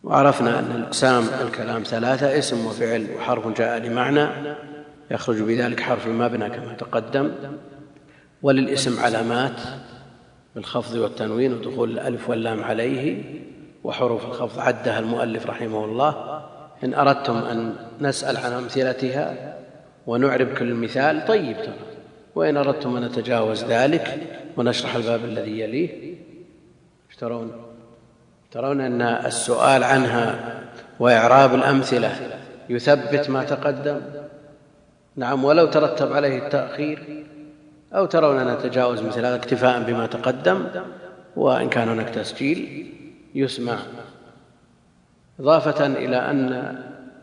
وعرفنا 0.05 0.59
أن 0.59 0.71
الأقسام 0.77 1.25
الكلام 1.47 1.83
ثلاثة 1.83 2.39
اسم 2.39 2.67
وفعل 2.67 3.07
وحرف 3.17 3.49
جاء 3.59 3.79
لمعنى. 3.79 4.29
يخرج 5.11 5.43
بذلك 5.43 5.81
حرف 5.81 6.07
المبنى 6.07 6.51
كما 6.51 6.75
تقدم. 6.79 7.33
وللاسم 8.43 9.01
علامات 9.01 9.61
بالخفض 10.55 10.95
والتنوين 10.95 11.53
ودخول 11.53 11.91
الألف 11.91 12.31
واللام 12.31 12.65
عليه. 12.65 13.23
وحروف 13.85 14.25
الخفض 14.25 14.61
عدها 14.61 14.99
المؤلف 14.99 15.47
رحمه 15.47 15.85
الله. 15.85 16.43
إن 16.87 16.95
أردتم 16.95 17.37
أن 17.37 17.75
نسأل 18.01 18.37
عن 18.37 18.53
أمثلتها 18.53 19.57
ونعرب 20.07 20.55
كل 20.55 20.75
مثال 20.75 21.25
طيب 21.27 21.57
ترى. 21.57 21.75
وإن 22.35 22.57
أردتم 22.57 22.97
أن 22.97 23.05
نتجاوز 23.05 23.65
ذلك 23.65 24.19
ونشرح 24.57 24.95
الباب 24.95 25.25
الذي 25.25 25.61
يليه 25.61 26.17
ترون؟ 27.19 27.53
ترون 28.51 28.81
أن 28.81 29.03
السؤال 29.03 29.85
عنها 29.85 30.61
وإعراب 31.01 31.55
الأمثلة 31.55 32.13
يثبت 32.69 33.31
ما 33.31 33.45
تقدم؟ 33.45 34.01
نعم 35.17 35.45
ولو 35.45 35.67
ترتب 35.67 36.13
عليه 36.13 36.39
التأخير 36.39 37.25
أو 37.93 38.07
ترون 38.07 38.55
نتجاوز 38.55 39.03
مثل 39.03 39.19
هذا 39.19 39.35
اكتفاء 39.35 39.83
بما 39.83 40.07
تقدم 40.07 40.67
وإن 41.37 41.69
كان 41.69 41.89
هناك 41.89 42.09
تسجيل 42.11 42.93
يسمع. 43.35 43.79
إضافة 45.41 45.87
إلى 45.87 46.17
أن 46.17 46.75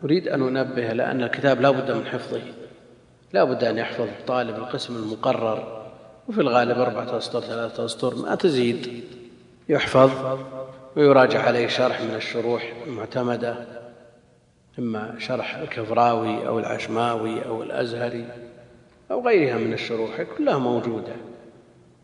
أريد 0.04 0.28
أن 0.28 0.56
أنبه 0.56 0.92
لأن 0.92 1.22
الكتاب 1.22 1.60
لا 1.60 1.70
بد 1.70 1.90
من 1.90 2.06
حفظه. 2.06 2.40
لا 3.32 3.44
بد 3.44 3.64
أن 3.64 3.78
يحفظ 3.78 4.08
طالب 4.26 4.56
القسم 4.56 4.96
المقرر 4.96 5.84
وفي 6.28 6.40
الغالب 6.40 6.78
أربعة 6.78 7.18
أسطر 7.18 7.40
ثلاثة 7.40 7.84
أسطر 7.84 8.14
ما 8.14 8.34
تزيد. 8.34 9.04
يحفظ 9.68 10.38
ويراجع 10.96 11.42
عليه 11.42 11.66
شرح 11.66 12.00
من 12.00 12.14
الشروح 12.14 12.72
المعتمدة 12.86 13.56
إما 14.78 15.14
شرح 15.18 15.56
الكفراوي 15.56 16.46
أو 16.46 16.58
العشماوي 16.58 17.46
أو 17.46 17.62
الأزهري 17.62 18.26
أو 19.10 19.26
غيرها 19.26 19.58
من 19.58 19.72
الشروح 19.72 20.22
كلها 20.38 20.58
موجودة 20.58 21.12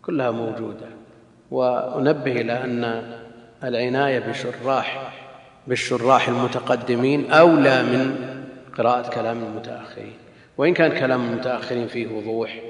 كلها 0.03 0.31
موجودة. 0.31 0.87
وأنبه 1.51 2.33
إلى 2.33 2.53
أن 2.65 3.03
العناية 3.65 4.19
بشراح 4.19 5.20
بالشراح 5.67 6.29
المتقدمين 6.29 7.31
أولى 7.33 7.83
من 7.83 8.17
قراءة 8.79 9.11
كلام 9.11 9.43
المتأخرين. 9.45 10.15
وإن 10.59 10.75
كان 10.75 10.93
كلام 10.93 11.27
المتأخرين 11.33 11.89
فيه 11.89 12.07
وضوح 12.09 12.61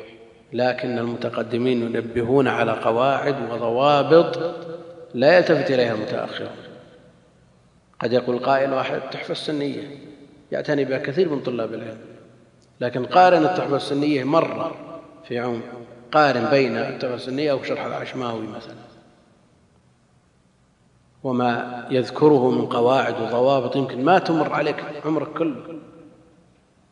لكن 0.52 0.98
المتقدمين 0.98 1.82
ينبهون 1.82 2.48
على 2.48 2.72
قواعد 2.72 3.36
وضوابط 3.50 4.38
لا 5.14 5.36
يلتفت 5.36 5.70
إليها 5.70 5.94
المتأخرون. 5.94 6.50
قد 8.00 8.12
يقول 8.12 8.38
قائل 8.38 8.72
واحد 8.72 9.00
تحفه 9.10 9.32
السنية 9.32 9.82
يعتني 10.52 10.84
بها 10.84 10.98
كثير 10.98 11.28
من 11.28 11.40
طلاب 11.40 11.74
العلم 11.74 11.98
لكن 12.80 13.04
قارن 13.04 13.44
التحفة 13.44 13.76
السنية 13.76 14.24
مرة 14.24 14.76
في 15.28 15.38
عمر 15.38 15.60
قارن 16.12 16.50
بين 16.50 16.76
التحفة 16.76 17.14
السنية 17.14 17.52
وشرح 17.52 17.84
العشماوي 17.84 18.46
مثلا. 18.46 18.89
وما 21.24 21.86
يذكره 21.90 22.50
من 22.50 22.66
قواعد 22.66 23.20
وضوابط 23.22 23.76
يمكن 23.76 24.04
ما 24.04 24.18
تمر 24.18 24.52
عليك 24.52 24.84
عمرك 25.04 25.28
كله. 25.32 25.56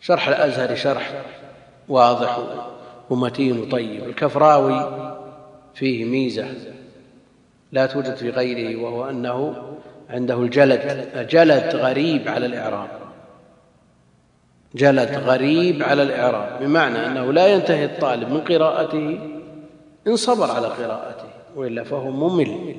شرح 0.01 0.29
الأزهري 0.29 0.77
شرح 0.77 1.23
واضح 1.89 2.39
ومتين 3.11 3.61
وطيب. 3.61 4.05
الكفراوي 4.05 5.09
فيه 5.75 6.05
ميزة 6.05 6.47
لا 7.73 7.87
توجد 7.87 8.15
في 8.15 8.31
غيره 8.31 8.83
وهو 8.83 9.11
أنه 9.11 9.55
عنده 10.11 10.43
الجلد 10.43 11.09
جلد 11.31 11.77
غريب 11.77 12.29
على 12.29 12.47
الإعراب. 12.47 12.89
جلد 14.75 15.15
غريب 15.15 15.83
على 15.83 16.03
الإعراب 16.03 16.63
بمعنى 16.63 17.07
أنه 17.07 17.33
لا 17.33 17.47
ينتهي 17.47 17.85
الطالب 17.85 18.31
من 18.31 18.41
قراءته 18.41 19.19
إن 20.07 20.17
صبر 20.17 20.51
على 20.51 20.67
قراءته 20.67 21.29
وإلا 21.57 21.85
فهو 21.85 22.11
ممل. 22.11 22.77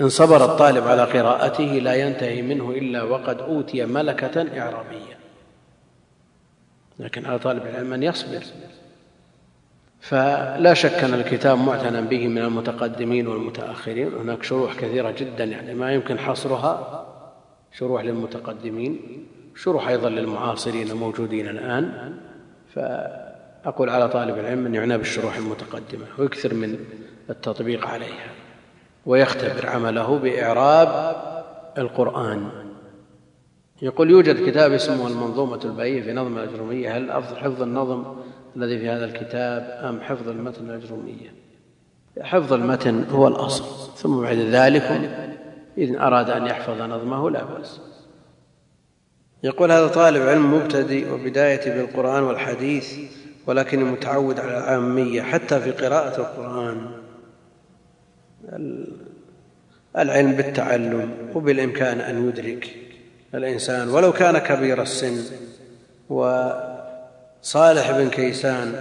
إن 0.00 0.08
صبر 0.08 0.44
الطالب 0.44 0.88
على 0.88 1.04
قراءته 1.04 1.64
لا 1.64 1.94
ينتهي 1.94 2.42
منه 2.42 2.70
إلا 2.70 3.02
وقد 3.02 3.40
أوتي 3.40 3.84
ملكة 3.84 4.60
إعرابية. 4.60 5.18
لكن 6.98 7.26
على 7.26 7.38
طالب 7.38 7.66
العلم 7.66 7.92
أن 7.92 8.02
يصبر. 8.02 8.42
فلا 10.00 10.74
شك 10.74 11.04
أن 11.04 11.14
الكتاب 11.14 11.58
معتنى 11.58 12.02
به 12.02 12.28
من 12.28 12.38
المتقدمين 12.38 13.26
والمتأخرين. 13.26 14.14
هناك 14.14 14.42
شروح 14.42 14.74
كثيرة 14.74 15.10
جدا 15.10 15.44
يعني 15.44 15.74
ما 15.74 15.92
يمكن 15.92 16.18
حصرها. 16.18 17.06
شروح 17.72 18.04
للمتقدمين. 18.04 19.26
شروح 19.56 19.88
أيضا 19.88 20.08
للمعاصرين 20.08 20.90
الموجودين 20.90 21.48
الآن. 21.48 22.14
فأقول 22.74 23.90
على 23.90 24.08
طالب 24.08 24.38
العلم 24.38 24.66
أن 24.66 24.74
يعنى 24.74 24.98
بالشروح 24.98 25.36
المتقدمة 25.36 26.06
ويكثر 26.18 26.54
من 26.54 26.78
التطبيق 27.30 27.86
عليها. 27.86 28.43
ويختبر 29.06 29.66
عمله 29.66 30.18
بإعراب 30.18 31.16
القرآن. 31.78 32.48
يقول 33.82 34.10
يوجد 34.10 34.50
كتاب 34.50 34.72
اسمه 34.72 35.06
المنظومة 35.06 35.60
البهيه 35.64 36.02
في 36.02 36.12
نظم 36.12 36.38
الاجرميه 36.38 36.96
هل 36.96 37.10
أفضل 37.10 37.36
حفظ 37.36 37.62
النظم 37.62 38.04
الذي 38.56 38.78
في 38.78 38.88
هذا 38.88 39.04
الكتاب 39.04 39.78
أم 39.88 40.00
حفظ 40.00 40.28
المتن 40.28 40.70
الأجرومية؟ 40.70 41.34
حفظ 42.20 42.52
المتن 42.52 43.04
هو 43.10 43.28
الأصل 43.28 43.64
ثم 43.96 44.20
بعد 44.20 44.36
ذلك 44.36 45.10
إذن 45.78 45.98
أراد 45.98 46.30
أن 46.30 46.46
يحفظ 46.46 46.82
نظمه 46.82 47.30
لا 47.30 47.44
بأس. 47.44 47.80
يقول 49.42 49.72
هذا 49.72 49.88
طالب 49.88 50.22
علم 50.22 50.54
مبتدئ 50.54 51.12
وبدايتي 51.12 51.70
بالقرآن 51.70 52.22
والحديث 52.22 52.98
ولكني 53.46 53.84
متعود 53.84 54.40
على 54.40 54.58
العامية 54.58 55.22
حتى 55.22 55.60
في 55.60 55.70
قراءة 55.70 56.20
القرآن. 56.20 57.03
العلم 59.98 60.32
بالتعلم 60.32 61.10
وبالإمكان 61.34 62.00
أن 62.00 62.28
يدرك 62.28 62.76
الإنسان 63.34 63.88
ولو 63.88 64.12
كان 64.12 64.38
كبير 64.38 64.82
السن 64.82 65.22
و 66.10 66.50
صالح 67.42 67.90
بن 67.90 68.10
كيسان 68.10 68.80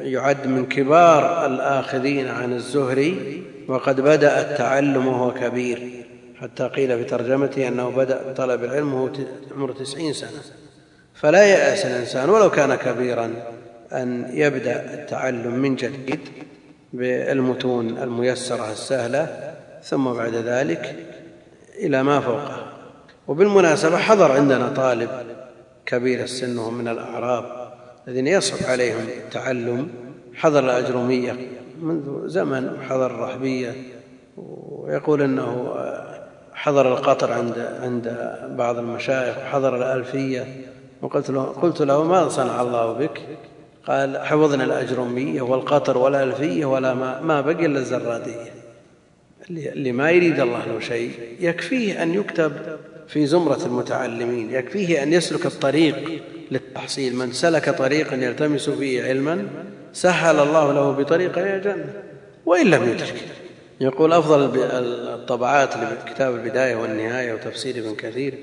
يعد 0.00 0.46
من 0.46 0.66
كبار 0.66 1.46
الآخذين 1.46 2.28
عن 2.28 2.52
الزهري 2.52 3.42
وقد 3.68 4.00
بدأ 4.00 4.40
التعلم 4.40 5.06
وهو 5.06 5.34
كبير 5.34 6.04
حتى 6.40 6.64
قيل 6.64 6.98
في 6.98 7.04
ترجمته 7.04 7.68
أنه 7.68 7.90
بدأ 7.90 8.32
طلب 8.32 8.64
العلم 8.64 8.94
وهو 8.94 9.10
عمره 9.56 9.72
تسعين 9.72 10.12
سنة. 10.12 10.42
فلا 11.14 11.44
يأس 11.44 11.86
الإنسان 11.86 12.30
ولو 12.30 12.50
كان 12.50 12.74
كبيرا 12.74 13.32
أن 13.92 14.30
يبدأ 14.32 14.94
التعلم 14.94 15.54
من 15.54 15.76
جديد. 15.76 16.20
بالمتون 16.92 17.98
الميسرة 17.98 18.72
السهلة 18.72 19.54
ثم 19.82 20.12
بعد 20.12 20.34
ذلك 20.34 20.96
إلى 21.78 22.02
ما 22.02 22.20
فوقه 22.20 22.66
وبالمناسبة 23.28 23.96
حضر 23.96 24.32
عندنا 24.32 24.68
طالب 24.68 25.10
كبير 25.86 26.22
السن 26.22 26.58
وهم 26.58 26.74
من 26.74 26.88
الأعراب 26.88 27.72
الذين 28.08 28.26
يصعب 28.26 28.70
عليهم 28.70 29.06
التعلم. 29.24 29.88
حضر 30.34 30.58
الأجرمية 30.58 31.36
منذ 31.82 32.28
زمن 32.28 32.68
وحضر 32.68 33.06
الرحبية 33.06 33.72
ويقول 34.36 35.22
أنه 35.22 35.74
حضر 36.54 36.88
القطر 36.88 37.32
عند 37.32 37.58
عند 37.82 38.36
بعض 38.56 38.78
المشايخ 38.78 39.38
وحضر 39.38 39.76
الألفية. 39.76 40.46
وقلت 41.02 41.30
له 41.30 41.42
قلت 41.42 41.82
له 41.82 42.04
ماذا 42.04 42.28
صنع 42.28 42.62
الله 42.62 42.92
بك؟ 42.92 43.22
قال 43.86 44.18
حفظنا 44.18 44.64
الأجرمية 44.64 45.42
والقطر 45.42 45.98
والألفية 45.98 46.64
ولا 46.64 46.94
ما, 46.94 47.20
ما 47.20 47.40
بقي 47.40 47.66
إلا 47.66 47.78
الزرادية. 47.78 48.52
اللي 49.50 49.92
ما 49.92 50.10
يريد 50.10 50.40
الله 50.40 50.66
له 50.66 50.80
شيء 50.80 51.10
يكفيه 51.40 52.02
أن 52.02 52.14
يكتب 52.14 52.52
في 53.08 53.26
زمرة 53.26 53.60
المتعلمين 53.66 54.50
يكفيه 54.50 55.02
أن 55.02 55.12
يسلك 55.12 55.46
الطريق 55.46 56.22
للتحصيل. 56.50 57.16
من 57.16 57.32
سلك 57.32 57.70
طريقا 57.70 58.16
يلتمس 58.16 58.70
فيه 58.70 59.04
علما 59.04 59.46
سهل 59.92 60.38
الله 60.38 60.72
له 60.72 60.90
بطريق 60.92 61.38
إلى 61.38 61.56
الجنة 61.56 61.92
وإن 62.46 62.66
لم 62.66 62.82
يدرك. 62.88 63.24
يقول 63.80 64.12
أفضل 64.12 64.50
الطبعات 65.14 65.74
لكتاب 65.76 66.34
البداية 66.34 66.76
والنهاية 66.76 67.32
وتفسير 67.32 67.78
ابن 67.78 67.94
كثير. 67.94 68.34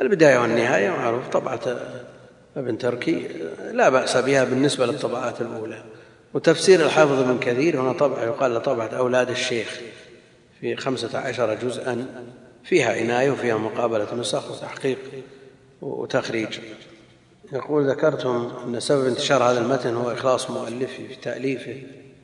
البداية 0.00 0.38
والنهاية 0.38 0.90
معروف 0.90 1.28
طبعة 1.28 1.60
ابن 2.56 2.78
تركي 2.78 3.28
لا 3.72 3.88
بأس 3.88 4.16
بها 4.16 4.44
بالنسبة 4.44 4.86
للطبعات 4.86 5.40
الأولى. 5.40 5.82
وتفسير 6.34 6.84
الحافظ 6.86 7.18
ابن 7.18 7.38
كثير 7.38 7.80
هنا 7.80 7.92
طبعة 7.92 8.24
يقال 8.24 8.54
له 8.54 8.58
طبعة 8.58 8.86
أولاد 8.86 9.30
الشيخ 9.30 9.80
في 10.60 10.76
خمسة 10.76 11.18
عشر 11.18 11.54
جزءا 11.54 12.06
فيها 12.64 12.92
عناية 12.92 13.30
وفيها 13.30 13.56
مقابلة 13.58 14.14
نسخ 14.14 14.50
وتحقيق 14.50 14.98
وتخريج. 15.82 16.58
يقول 17.52 17.90
ذكرتم 17.90 18.50
أن 18.66 18.80
سبب 18.80 19.06
انتشار 19.06 19.42
هذا 19.42 19.60
المتن 19.60 19.94
هو 19.94 20.12
إخلاص 20.12 20.50
مؤلفه 20.50 21.06
في 21.08 21.14
تأليفه. 21.22 21.76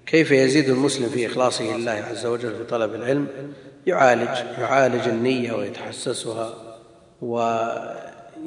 كيف 0.06 0.30
يزيد 0.30 0.68
المسلم 0.68 1.09
في 1.09 1.26
إخلاصه 1.26 1.76
لله 1.76 2.05
عز 2.10 2.26
وجل 2.26 2.55
في 2.55 2.64
طلب 2.64 2.94
العلم؟ 2.94 3.26
يعالج 3.86 4.38
يعالج 4.59 5.09
النية 5.09 5.52
ويتحسسها 5.52 6.55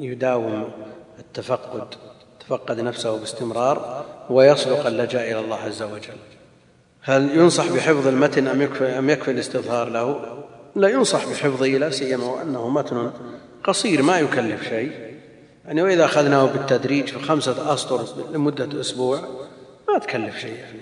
ويداوم 0.00 0.70
التفقد 1.32 1.86
تفقد 2.40 2.80
نفسه 2.80 3.18
باستمرار 3.18 4.04
ويصدق 4.30 4.86
اللجاء 4.86 5.30
إلى 5.30 5.40
الله 5.40 5.56
عز 5.56 5.82
وجل. 5.82 6.16
هل 7.02 7.38
ينصح 7.38 7.72
بحفظ 7.72 8.06
المتن 8.06 8.48
أم 8.48 8.62
يكفي, 8.62 8.84
أم 8.84 9.10
يكفي 9.10 9.30
الاستظهار 9.30 9.88
له؟ 9.88 10.20
لا 10.76 10.88
ينصح 10.88 11.26
بحفظه 11.26 11.66
لا 11.66 11.90
سيما 11.90 12.24
وأنه 12.24 12.68
متن 12.68 13.10
قصير 13.64 14.02
ما 14.02 14.18
يكلف 14.18 14.68
شيء. 14.68 14.90
يعني 15.64 15.82
وإذا 15.82 16.04
أخذناه 16.04 16.46
بالتدريج 16.46 17.06
في 17.06 17.18
خمسة 17.18 17.74
أسطر 17.74 18.04
لمدة 18.32 18.80
أسبوع 18.80 19.20
ما 19.88 19.98
تكلف 19.98 20.38
شيء. 20.38 20.54
يعني 20.56 20.80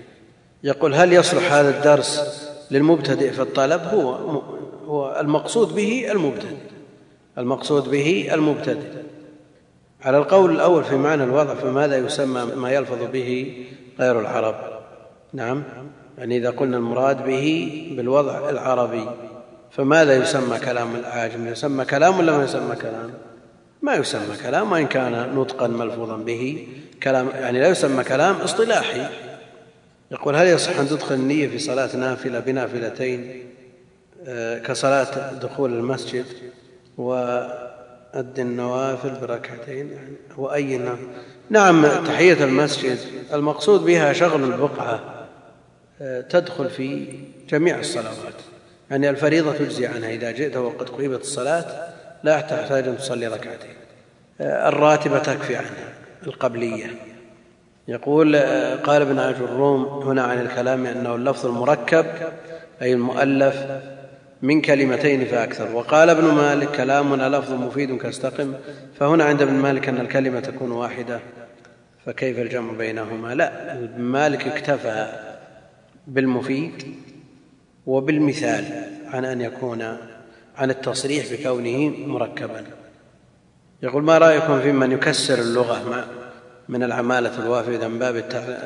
يقول 0.63 0.93
هل 0.93 1.13
يصلح 1.13 1.53
هذا 1.53 1.77
الدرس 1.77 2.41
للمبتدئ 2.71 3.31
في 3.31 3.41
الطلب؟ 3.41 3.81
هو 3.81 4.11
هو 4.85 5.19
المقصود 5.19 5.75
به 5.75 6.11
المبتدئ. 6.11 6.55
المقصود 7.37 7.91
به 7.91 8.29
المبتدئ. 8.33 9.01
على 10.03 10.17
القول 10.17 10.51
الأول 10.51 10.83
في 10.83 10.95
معنى 10.95 11.23
الوضع 11.23 11.53
فماذا 11.53 11.97
يسمى 11.97 12.55
ما 12.55 12.71
يلفظ 12.71 13.03
به 13.13 13.57
غير 13.99 14.19
العرب. 14.19 14.55
نعم. 15.33 15.63
يعني 16.17 16.37
إذا 16.37 16.49
قلنا 16.49 16.77
المراد 16.77 17.25
به 17.25 17.87
بالوضع 17.97 18.49
العربي 18.49 19.05
فماذا 19.71 20.15
يسمى 20.15 20.59
كلام 20.59 20.95
الأعاجم 20.95 21.47
يسمى 21.47 21.85
كلام 21.85 22.19
ولا 22.19 22.37
ما 22.37 22.43
يسمى 22.43 22.75
كلام؟ 22.75 23.11
ما 23.81 23.95
يسمى 23.95 24.37
كلام 24.43 24.71
وإن 24.71 24.87
كان 24.87 25.35
نطقا 25.35 25.67
ملفوظا 25.67 26.17
به. 26.17 26.67
كلام 27.03 27.29
يعني 27.33 27.59
لا 27.59 27.67
يسمى 27.67 28.03
كلام 28.03 28.35
اصطلاحي. 28.35 29.07
يقول 30.11 30.35
هل 30.35 30.47
يصح 30.47 30.79
أن 30.79 30.87
تدخل 30.87 31.15
النية 31.15 31.47
في 31.47 31.59
صلاة 31.59 31.95
نافلة 31.95 32.39
بنافلتين 32.39 33.45
آه، 34.27 34.57
كصلاة 34.59 35.33
دخول 35.33 35.73
المسجد 35.73 36.25
وأد 38.13 38.39
النوافل 38.39 39.19
بركعتين 39.21 39.91
يعني 39.91 40.15
وأي 40.37 40.81
نعم 41.49 41.87
تحية 42.05 42.43
المسجد. 42.43 42.97
المقصود 43.33 43.85
بها 43.85 44.13
شغل 44.13 44.43
البقعة 44.43 44.99
آه، 46.01 46.21
تدخل 46.21 46.69
في 46.69 47.07
جميع 47.49 47.79
الصلوات. 47.79 48.33
يعني 48.91 49.09
الفريضة 49.09 49.53
تجزي 49.53 49.87
عنها 49.87 50.09
إذا 50.09 50.31
جئت 50.31 50.57
وقد 50.57 50.89
قيمت 50.89 51.21
الصلاة 51.21 51.65
لا 52.23 52.41
تحتاج 52.41 52.87
أن 52.87 52.97
تصلي 52.97 53.27
ركعتين. 53.27 53.75
آه، 54.41 54.69
الراتبة 54.69 55.19
تكفي 55.19 55.55
عنها 55.55 55.93
القبلية. 56.27 56.85
يقول 57.87 58.35
قال 58.83 59.01
ابن 59.01 59.19
الروم 59.19 59.85
هنا 59.85 60.23
عن 60.23 60.41
الكلام 60.41 60.85
أنه 60.85 61.15
اللفظ 61.15 61.45
المركب 61.45 62.05
أي 62.81 62.93
المؤلف 62.93 63.65
من 64.41 64.61
كلمتين 64.61 65.25
فأكثر. 65.25 65.75
وقال 65.75 66.09
ابن 66.09 66.23
مالك 66.23 66.71
كلامنا 66.71 67.37
لفظ 67.37 67.53
مفيد 67.53 67.97
كاستقم. 67.97 68.53
فهنا 68.99 69.23
عند 69.23 69.41
ابن 69.41 69.53
مالك 69.53 69.89
أن 69.89 70.01
الكلمة 70.01 70.39
تكون 70.39 70.71
واحدة. 70.71 71.19
فكيف 72.05 72.39
الجمع 72.39 72.73
بينهما؟ 72.73 73.35
لا 73.35 73.73
ابن 73.73 74.01
مالك 74.01 74.47
اكتفى 74.47 75.07
بالمفيد 76.07 76.95
وبالمثال 77.85 78.65
عن 79.05 79.25
أن 79.25 79.41
يكون 79.41 79.97
عن 80.57 80.69
التصريح 80.69 81.25
بكونه 81.33 81.93
مركبا. 82.07 82.63
يقول 83.83 84.03
ما 84.03 84.17
رأيكم 84.17 84.61
في 84.61 84.71
من 84.71 84.91
يكسر 84.91 85.39
اللغة؟ 85.39 86.05
من 86.69 86.83
العمالة 86.83 87.43
الوافدة 87.43 87.87
من 87.87 87.99
باب 87.99 88.15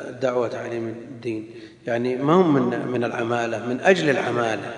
الدعوة 0.10 0.48
تعليم 0.48 0.88
الدين. 0.88 1.50
يعني 1.88 2.16
ما 2.16 2.34
هم 2.34 2.54
من, 2.54 2.88
من 2.88 3.04
العمالة 3.04 3.66
من 3.66 3.80
أجل 3.80 4.10
العمالة. 4.10 4.74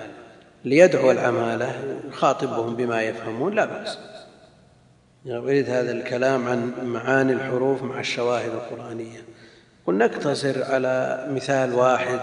ليدعو 0.68 1.10
العمالة 1.10 1.98
يخاطبهم 2.08 2.76
بما 2.76 3.02
يفهمون 3.02 3.54
لا 3.54 3.64
بأس. 3.64 3.98
يريد 5.24 5.70
هذا 5.70 5.92
الكلام 5.92 6.48
عن 6.48 6.72
معاني 6.84 7.32
الحروف 7.32 7.82
مع 7.82 8.00
الشواهد 8.00 8.50
القرآنية. 8.50 9.18
قل 9.86 9.94
نقتصر 9.94 10.64
على 10.64 11.26
مثال 11.30 11.74
واحد 11.74 12.20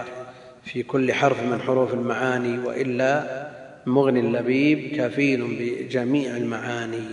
في 0.64 0.82
كل 0.82 1.12
حرف 1.12 1.42
من 1.42 1.60
حروف 1.60 1.94
المعاني 1.94 2.58
وإلا 2.58 3.46
مغني 3.86 4.20
اللبيب 4.20 4.96
كفيل 4.96 5.56
بجميع 5.58 6.36
المعاني. 6.36 7.06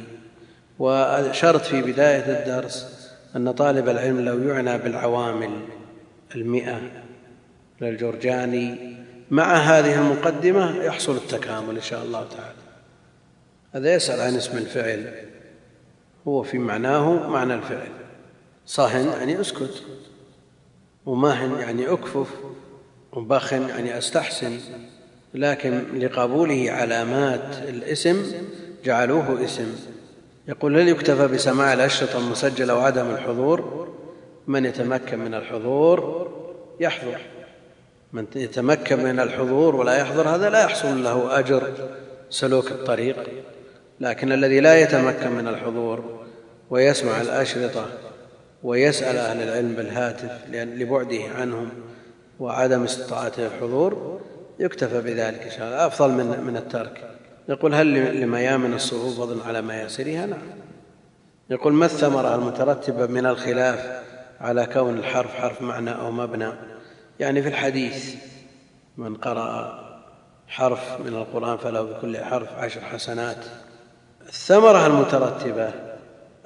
وشرط 0.80 1.62
في 1.62 1.82
بداية 1.82 2.40
الدرس 2.40 3.10
أن 3.36 3.52
طالب 3.52 3.90
العلم 3.90 4.20
لو 4.20 4.50
يعنى 4.50 4.78
بالعوامل 4.78 5.52
المئة 6.36 6.82
للجرجاني 7.82 8.93
مع 9.34 9.54
هذه 9.54 10.00
المقدمة 10.00 10.84
يحصل 10.84 11.16
التكامل 11.16 11.76
إن 11.76 11.82
شاء 11.82 12.04
الله 12.04 12.28
تعالى. 12.38 12.64
هذا 13.74 13.96
يسأل 13.96 14.22
عن 14.22 14.36
اسم 14.36 14.58
الفعل. 14.58 15.14
هو 16.28 16.44
في 16.44 16.58
معناه 16.58 17.28
معنى 17.30 17.54
الفعل. 17.54 17.92
صهن 18.66 19.08
يعني 19.08 19.42
أسكت. 19.42 19.84
وماهن 21.06 21.60
يعني 21.60 21.88
أكفف. 21.88 22.28
وبخ 23.12 23.54
يعني 23.54 23.98
أستحسن. 23.98 24.60
لكن 25.34 26.00
لقبوله 26.00 26.72
علامات 26.72 27.58
الاسم 27.70 28.32
جعلوه 28.86 29.46
اسم. 29.46 29.76
يقول 30.48 30.80
هل 30.80 30.88
يكتفى 30.88 31.28
بسماع 31.28 31.74
الأشرطة 31.74 32.20
المسجلة 32.20 32.76
وعدم 32.76 33.10
الحضور؟ 33.10 33.88
من 34.48 34.66
يتمكن 34.66 35.20
من 35.20 35.34
الحضور؟ 35.34 36.32
يحضر. 36.80 37.33
من 38.14 38.26
يتمكن 38.36 39.04
من 39.04 39.20
الحضور 39.20 39.76
ولا 39.76 39.98
يحضر 39.98 40.30
هذا 40.30 40.50
لا 40.50 40.64
يحصل 40.64 41.04
له 41.04 41.40
أجر 41.40 41.72
سلوك 42.30 42.72
الطريق. 42.72 43.18
لكن 44.00 44.32
الذي 44.32 44.60
لا 44.60 44.82
يتمكن 44.82 45.32
من 45.32 45.48
الحضور 45.48 46.24
ويسمع 46.70 47.22
الأشرطة 47.22 47.86
ويسأل 48.64 49.18
أهل 49.18 49.42
العلم 49.42 49.74
بالهاتف 49.74 50.32
لبعده 50.52 51.22
عنهم 51.38 51.70
وعدم 52.40 52.84
استطاعته 52.84 53.48
الحضور 53.48 54.22
يكتفى 54.60 55.02
بذلك 55.02 55.42
إن 55.42 55.52
شاء 55.52 55.68
الله. 55.68 55.88
أفضل 55.88 56.12
من 56.12 56.44
من 56.48 56.58
الترك. 56.58 57.10
يقول 57.50 57.76
هل 57.76 58.22
لميامن 58.22 58.74
الصعوبة 58.74 59.16
فضل 59.16 59.42
على 59.48 59.62
مياسرها 59.62 60.26
نعم. 60.26 60.40
يقول 61.50 61.74
ما 61.74 61.86
الثمرة 61.86 62.36
المترتبة 62.36 63.06
من 63.06 63.26
الخلاف 63.26 64.04
على 64.42 64.66
كون 64.66 64.98
الحرف 64.98 65.36
حرف 65.36 65.62
معنى 65.62 65.92
أو 65.92 66.12
مبنى؟ 66.12 66.50
يعني 67.20 67.42
في 67.42 67.50
الحديث 67.50 68.16
من 68.98 69.16
قرأ 69.16 69.80
حرف 70.48 71.00
من 71.00 71.14
القرآن 71.14 71.58
فله 71.58 71.82
بكل 71.82 72.18
حرف 72.18 72.54
عشر 72.58 72.82
حسنات. 72.82 73.38
الثمرة 74.28 74.88
المترتبة 74.88 75.72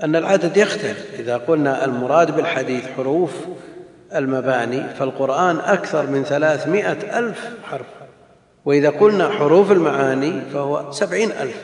أن 0.04 0.16
العدد 0.16 0.58
يختلف. 0.58 1.14
إذا 1.20 1.38
قلنا 1.38 1.86
المراد 1.86 2.36
بالحديث 2.36 2.88
حروف 2.88 3.36
المباني 4.16 4.90
فالقرآن 4.94 5.60
أكثر 5.60 6.08
من 6.08 6.24
ثلاثمائة 6.24 7.20
ألف 7.20 7.50
حرف. 7.64 7.86
وإذا 8.66 8.90
قلنا 8.90 9.30
حروف 9.30 9.72
المعاني 9.72 10.42
فهو 10.54 10.92
سبعين 10.92 11.32
ألف. 11.32 11.64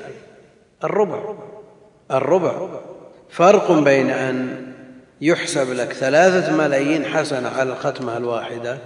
الربع. 0.84 1.36
الربع. 2.12 2.70
فرق 3.30 3.72
بين 3.72 4.10
أن 4.10 4.63
يحسب 5.24 5.74
لك 5.74 5.94
ثلاثة 5.94 6.58
ملايين 6.58 7.06
حسنة 7.06 7.50
على 7.50 7.72
الختمة 7.72 8.18
الواحدة 8.18 8.78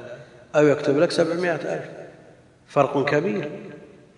أو 0.56 0.68
يكتب 0.68 0.98
لك 0.98 1.12
سبعمائة 1.12 1.56
ألف. 1.56 1.90
فرق 2.68 3.10
كبير. 3.10 3.50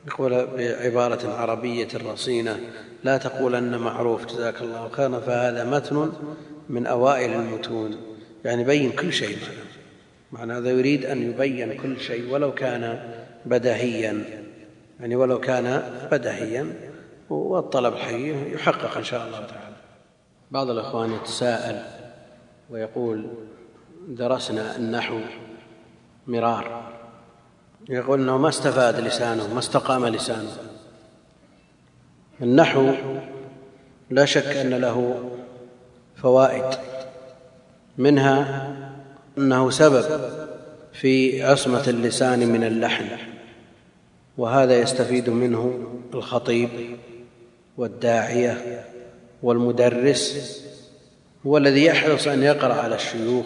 يقول 0.08 0.48
بعبارة 0.58 1.34
عربية 1.34 1.88
رصينة 2.06 2.60
لا 3.04 3.18
تقولن 3.18 3.78
معروف 3.78 4.26
جزاك 4.26 4.62
الله 4.62 4.90
خيرا 4.90 5.20
فهذا 5.20 5.64
متن 5.64 6.12
من 6.70 6.88
أوائل 6.88 7.34
المتون. 7.34 7.98
يعني 8.46 8.64
بين 8.64 8.91
كل 8.91 9.14
شيء 9.14 9.38
معنى 10.32 10.54
هذا 10.54 10.70
يريد 10.70 11.06
أن 11.06 11.30
يبين 11.30 11.78
كل 11.78 12.00
شيء 12.00 12.34
ولو 12.34 12.54
كان 12.54 13.00
بدهيا. 13.46 14.24
يعني 15.00 15.16
ولو 15.16 15.40
كان 15.40 15.84
بدهيا 16.12 16.74
والطلب 17.30 17.96
حي 17.96 18.54
يحقق 18.54 18.98
إن 18.98 19.04
شاء 19.04 19.28
الله 19.28 19.38
تعالى. 19.38 19.76
بعض 20.52 20.70
الإخوان 20.70 21.14
يتساءل 21.14 21.98
ويقول 22.70 23.28
درسنا 24.08 24.76
النحو 24.76 25.20
مرار. 26.28 26.91
يقول 27.90 28.22
إنه 28.22 28.38
ما 28.38 28.50
استفاد 28.50 29.00
لسانه 29.00 29.54
ما 29.54 29.60
استقام 29.60 30.06
لسانه. 30.06 30.58
النحو 32.41 32.91
لا 34.10 34.26
شك 34.26 34.46
أن 34.46 34.70
له 34.70 35.30
فوائد 36.16 36.80
منها 37.98 38.76
أنه 39.38 39.70
سبب 39.70 40.22
في 40.94 41.44
عصمة 41.44 41.84
اللسان 41.88 42.48
من 42.48 42.64
اللحن 42.64 43.06
وهذا 44.38 44.80
يستفيد 44.80 45.30
منه 45.30 45.88
الخطيب 46.14 46.70
والداعية 47.78 48.86
والمدرس 49.44 50.69
هو 51.48 51.57
الذي 51.57 51.86
يحرص 51.86 52.28
أن 52.28 52.44
يقرأ 52.44 52.74
على 52.74 52.95
الشيوخ 52.95 53.45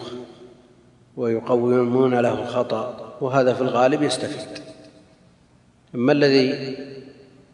ويقومون 1.16 2.14
له 2.14 2.32
الخطأ 2.32 3.14
وهذا 3.20 3.54
في 3.54 3.60
الغالب 3.60 4.02
يستفيد. 4.02 4.58
أما 5.94 6.12
الذي 6.12 6.76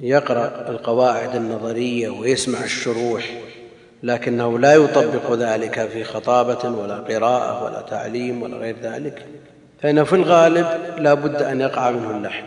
يقرأ 0.01 0.69
القواعد 0.69 1.37
النظرية 1.37 2.09
ويسمع 2.09 2.65
الشروح 2.65 3.31
لكنه 4.03 4.59
لا 4.59 4.75
يطبق 4.75 5.33
ذلك 5.33 5.89
في 5.89 6.05
خطابة 6.05 6.69
ولا 6.69 6.97
قراءة 6.97 7.65
ولا 7.65 7.81
تعليم 7.81 8.43
ولا 8.43 8.57
غير 8.57 8.77
ذلك 8.83 9.27
فانه 9.83 10.05
في 10.05 10.13
الغالب 10.13 10.67
لا 10.99 11.15
بد 11.15 11.43
أن 11.43 11.61
يقع 11.61 11.91
منه 11.91 12.17
اللحن 12.17 12.45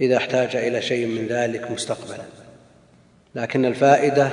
إذا 0.00 0.16
احتاج 0.16 0.56
إلى 0.56 0.82
شيء 0.82 1.06
من 1.06 1.26
ذلك 1.26 1.70
مستقبلا. 1.70 2.24
لكن 3.34 3.64
الفائدة 3.64 4.30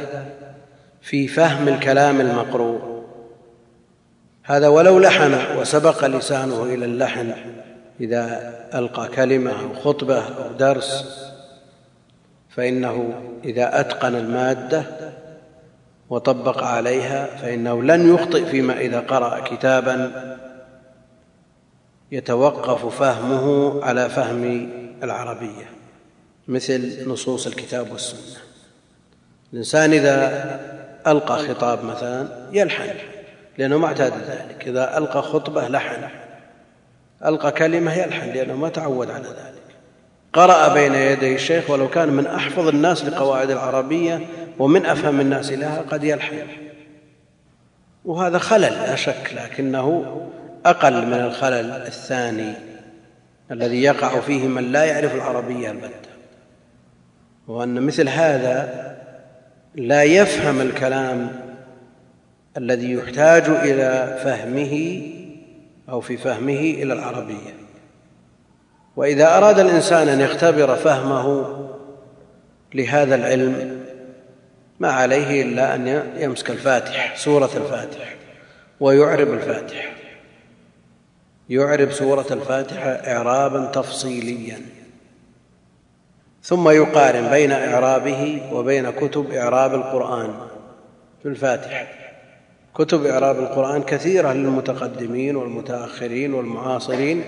في 1.04 1.28
فهم 1.28 1.68
الكلام 1.68 2.22
المقروء. 2.22 3.04
هذا 4.44 4.68
ولو 4.68 5.00
لحن 5.00 5.58
وسبق 5.58 6.06
لسانه 6.06 6.64
إلى 6.64 6.86
اللحن 6.86 7.34
إذا 8.00 8.54
ألقى 8.74 9.08
كلمة 9.08 9.52
أو 9.52 9.74
خطبة 9.74 10.20
أو 10.20 10.54
درس. 10.60 11.20
فإنه 12.50 13.14
إذا 13.46 13.80
أتقن 13.80 14.16
المادة 14.16 14.84
وطبق 16.10 16.64
عليها 16.64 17.26
فإنه 17.26 17.84
لن 17.84 18.14
يخطئ 18.14 18.46
فيما 18.46 18.80
إذا 18.80 19.00
قرأ 19.00 19.40
كتابا 19.40 20.12
يتوقف 22.12 23.00
فهمه 23.00 23.80
على 23.84 24.10
فهم 24.10 24.70
العربية 25.04 25.70
مثل 26.48 27.10
نصوص 27.10 27.48
الكتاب 27.48 27.92
والسنة. 27.92 28.42
الإنسان 29.54 29.94
إذا 29.94 30.83
ألقى 31.08 31.38
خطاب 31.38 31.86
مثلا 31.86 32.28
يلحن 32.52 32.90
لأنه 33.58 33.78
ما 33.78 33.88
اعتاد 33.88 34.14
ذلك. 34.14 34.68
إذا 34.68 34.98
ألقى 34.98 35.22
خطبة 35.22 35.68
لحن 35.68 36.04
ألقى 37.26 37.52
كلمة 37.52 37.94
يلحن 37.94 38.30
لأنه 38.30 38.56
ما 38.56 38.70
تعود 38.70 39.12
على 39.12 39.28
ذلك. 39.28 39.64
قرأ 40.34 40.74
بين 40.74 40.96
يدي 40.96 41.36
الشيخ 41.36 41.70
ولو 41.70 41.90
كان 41.90 42.10
من 42.10 42.28
أحفظ 42.28 42.68
الناس 42.68 43.06
لقواعد 43.06 43.52
العربية 43.52 44.20
ومن 44.60 44.86
أفهم 44.86 45.20
الناس 45.20 45.52
لها 45.52 45.82
قد 45.92 46.04
يلحن. 46.04 46.48
وهذا 48.06 48.38
خلل 48.38 48.62
لا 48.62 48.96
شك 48.96 49.34
لكنه 49.36 50.20
أقل 50.66 51.06
من 51.06 51.14
الخلل 51.14 51.72
الثاني 51.72 52.54
الذي 53.52 53.84
يقع 53.84 54.20
فيه 54.20 54.48
من 54.48 54.72
لا 54.72 54.86
يعرف 54.86 55.16
العربية 55.16 55.72
البته 55.72 56.14
وأن 57.48 57.82
مثل 57.82 58.10
هذا 58.10 58.93
لا 59.76 60.04
يفهم 60.04 60.62
الكلام 60.62 61.32
الذي 62.58 62.94
يحتاج 62.94 63.44
إلى 63.50 64.20
فهمه 64.24 65.02
أو 65.90 66.02
في 66.02 66.18
فهمه 66.18 66.60
إلى 66.60 66.94
العربية. 66.94 67.54
وإذا 68.96 69.38
أراد 69.38 69.60
الإنسان 69.60 70.08
أن 70.08 70.22
يختبر 70.22 70.76
فهمه 70.76 71.58
لهذا 72.74 73.16
العلم 73.16 73.84
ما 74.80 74.92
عليه 74.92 75.42
إلا 75.42 75.76
أن 75.76 76.04
يمسك 76.18 76.50
الفاتح 76.50 77.18
سورة 77.18 77.50
الفاتح 77.56 78.16
ويعرب 78.80 79.34
الفاتحه 79.34 79.94
يعرب 81.50 81.92
سورة 81.92 82.28
الفاتحة 82.32 82.90
اعرابا 82.90 83.66
تفصيليا. 83.66 84.62
ثم 86.44 86.70
يقارن 86.70 87.30
بين 87.30 87.52
إعرابه 87.52 88.42
وبين 88.52 88.90
كتب 88.90 89.32
إعراب 89.32 89.74
القرآن. 89.76 90.34
في 91.22 91.30
الفاتحه 91.30 91.88
كتب 92.76 93.06
إعراب 93.06 93.40
القرآن 93.40 93.84
كثيرة 93.84 94.34
للمتقدمين 94.34 95.36
والمتأخرين 95.36 96.34
والمعاصرين. 96.34 97.24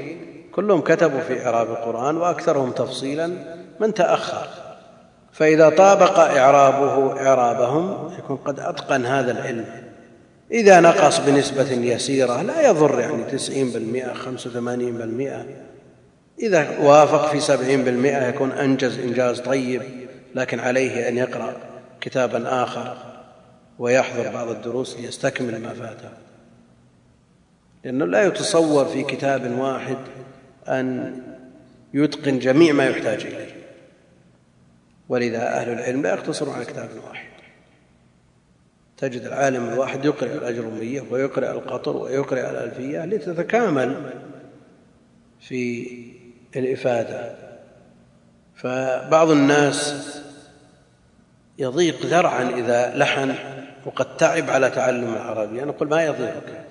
كلهم 0.52 0.82
كتبوا 0.82 1.20
في 1.20 1.46
إعراب 1.46 1.70
القرآن 1.70 2.18
وأكثرهم 2.18 2.72
تفصيلا 2.72 3.32
من 3.80 3.94
تأخر. 3.94 4.48
فإذا 5.32 5.70
طابق 5.70 6.20
إعرابه 6.20 7.22
إعرابهم 7.28 8.14
يكون 8.20 8.38
قد 8.38 8.60
أتقن 8.60 9.06
هذا 9.06 9.32
العلم. 9.32 9.66
إذا 10.52 10.80
نقص 10.80 11.20
بنسبة 11.20 11.72
يسيرة 11.72 12.42
لا 12.42 12.70
يضر 12.70 13.00
يعني 13.00 13.24
تسعين 13.24 13.70
بالمئة 13.70 14.14
خمسة 14.14 14.50
وثمانين 14.50 14.98
بالمئة. 14.98 15.46
إذا 16.40 16.80
وافق 16.80 17.32
في 17.32 17.40
سبعين 17.40 17.84
بالمئة 17.84 18.28
يكون 18.28 18.52
أنجز 18.52 19.00
إنجاز 19.00 19.40
طيب 19.40 19.82
لكن 20.36 20.60
عليه 20.60 21.08
أن 21.08 21.18
يقرأ 21.18 21.58
كتابا 22.02 22.64
آخر 22.64 22.98
ويحضر 23.80 24.32
بعض 24.34 24.48
الدروس 24.50 24.98
ليستكمل 24.98 25.62
ما 25.62 25.74
فاته 25.74 26.10
لأنه 27.84 28.06
لا 28.06 28.28
يتصور 28.28 28.86
في 28.86 29.04
كتاب 29.04 29.60
واحد 29.60 29.98
أن 30.68 31.16
يتقن 31.94 32.40
جميع 32.40 32.74
ما 32.74 32.86
يحتاج 32.86 33.26
إليه. 33.26 33.56
ولذا 35.10 35.48
أهل 35.48 35.70
العلم 35.70 36.02
لا 36.02 36.10
يقتصرون 36.10 36.56
على 36.56 36.66
كتاب 36.66 36.90
واحد. 37.08 37.30
تجد 38.98 39.22
العالم 39.22 39.70
الواحد 39.70 40.06
يقرأ 40.06 40.34
الأجرمية 40.34 41.04
ويقرأ 41.12 41.52
القطر 41.52 41.98
ويقرأ 41.98 42.52
الألفية 42.52 43.06
لتتكامل 43.06 44.12
في 45.40 45.88
الإفادة. 46.56 47.32
فبعض 48.56 49.30
الناس 49.30 49.96
يضيق 51.58 52.06
ذرعا 52.06 52.50
إذا 52.50 52.94
لحن 52.96 53.36
وقد 53.86 54.18
تعب 54.18 54.50
على 54.50 54.70
تعلم 54.70 55.14
العربية 55.14 55.64
أنا 55.64 55.72
أقول 55.72 55.90
ما 55.90 56.06
يضيقك. 56.06 56.66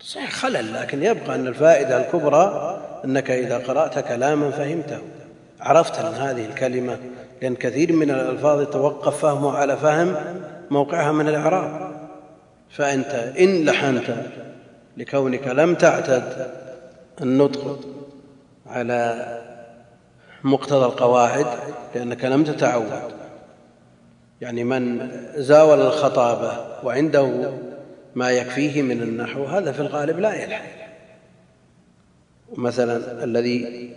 صحيح 0.00 0.30
خلل 0.30 0.74
لكن 0.74 1.02
يبقى 1.02 1.34
أن 1.34 1.46
الفائدة 1.46 2.06
الكبرى 2.06 2.78
أنك 3.04 3.30
إذا 3.30 3.58
قرأت 3.58 3.98
كلاما 3.98 4.50
فهمته. 4.50 4.98
عرفت 5.60 5.98
أن 5.98 6.14
هذه 6.14 6.46
الكلمة 6.46 6.98
لأن 7.42 7.54
كثير 7.54 7.92
من 7.92 8.10
الألفاظ 8.10 8.62
يتوقف 8.62 9.22
فهمه 9.22 9.56
على 9.56 9.76
فهم 9.76 10.16
موقعها 10.70 11.12
من 11.12 11.28
الإعراب. 11.28 11.92
فأنت 12.70 13.14
إن 13.38 13.64
لحنت 13.64 14.14
لكونك 14.96 15.48
لم 15.48 15.74
تعتد 15.74 16.50
النطق 17.20 17.80
على 18.68 19.38
مقتضى 20.44 20.86
القواعد 20.86 21.46
لأنك 21.94 22.24
لم 22.24 22.44
تتعود. 22.44 22.92
يعني 24.40 24.64
من 24.64 25.10
زاول 25.36 25.80
الخطابة 25.80 26.52
وعنده 26.84 27.52
ما 28.14 28.30
يكفيه 28.30 28.82
من 28.82 29.02
النحو 29.02 29.44
هذا 29.44 29.72
في 29.72 29.80
الغالب 29.80 30.18
لا 30.18 30.34
يلحق. 30.34 30.78
مثلا 32.52 33.24
الذي 33.24 33.90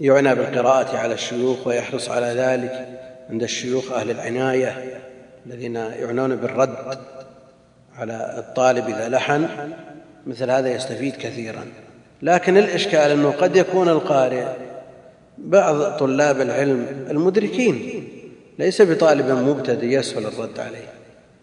يعنى 0.00 0.34
بالقراءة 0.34 0.96
على 0.96 1.14
الشيوخ 1.14 1.66
ويحرص 1.66 2.08
على 2.08 2.26
ذلك 2.26 2.88
عند 3.30 3.42
الشيوخ 3.42 3.92
أهل 3.92 4.10
العناية 4.10 5.00
الذين 5.46 5.76
يعنون 5.76 6.36
بالرد 6.36 6.98
على 7.96 8.34
الطالب 8.38 8.88
إذا 8.88 9.08
لحن 9.08 9.48
مثل 10.26 10.50
هذا 10.50 10.74
يستفيد 10.74 11.16
كثيرا. 11.16 11.66
لكن 12.22 12.56
الإشكال 12.56 13.10
أنه 13.10 13.30
قد 13.30 13.56
يكون 13.56 13.88
القارئ 13.88 14.46
بعض 15.38 15.96
طلاب 15.96 16.40
العلم 16.40 17.06
المدركين 17.10 18.08
ليس 18.58 18.82
بطالب 18.82 19.30
مبتدئ 19.30 19.86
يسهل 19.86 20.26
الرد 20.26 20.60
عليه. 20.60 20.88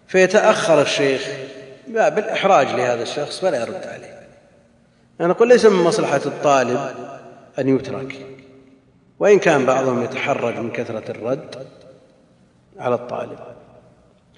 فيتأخر 0.08 0.82
الشيخ 0.82 1.28
بالإحراج 1.88 2.68
لهذا 2.68 3.04
الشخص 3.04 3.40
فلا 3.40 3.62
يرد 3.62 3.88
عليه. 3.88 4.20
أنا 5.22 5.32
أقول 5.32 5.48
ليس 5.48 5.66
من 5.66 5.84
مصلحة 5.84 6.22
الطالب 6.26 6.80
أن 7.60 7.76
يترك. 7.76 8.16
وإن 9.20 9.40
كان 9.40 9.66
بعضهم 9.66 10.04
يتحرج 10.04 10.58
من 10.58 10.72
كثرة 10.72 11.12
الرد 11.12 11.56
على 12.80 12.96
الطالب. 12.96 13.40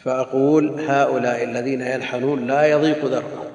فأقول 0.03 0.81
هؤلاء 0.81 1.43
الذين 1.43 1.81
يلحنون 1.81 2.47
لا 2.47 2.65
يضيق 2.65 3.05
ذرهم 3.05 3.49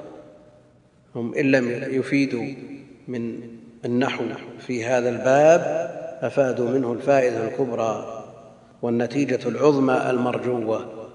هم 1.15 1.35
إن 1.35 1.51
لم 1.51 1.71
يفيدوا 1.71 2.74
من 3.09 3.41
النحو 3.85 4.25
في 4.59 4.85
هذا 4.85 5.09
الباب 5.09 5.61
أفادوا 6.21 6.71
منه 6.71 6.93
الفائدة 6.93 7.49
الكبرى 7.49 8.25
والنتيجة 8.83 9.49
العظمى 9.49 10.11
المرجوة 10.11 11.09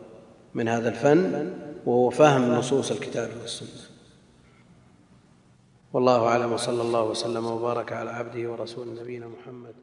من 0.53 0.67
هذا 0.67 0.89
الفن 0.89 1.53
وهو 1.85 2.09
فهم 2.09 2.51
نصوص 2.51 2.91
الكتاب 2.91 3.29
والسنة. 3.41 3.89
والله 5.93 6.27
أعلم 6.27 6.51
وصلى 6.51 6.81
الله 6.81 7.03
وسلم 7.03 7.45
وبارك 7.45 7.93
على 7.93 8.09
عبده 8.09 8.51
ورسول 8.51 8.87
نبينا 9.01 9.27
محمد. 9.27 9.73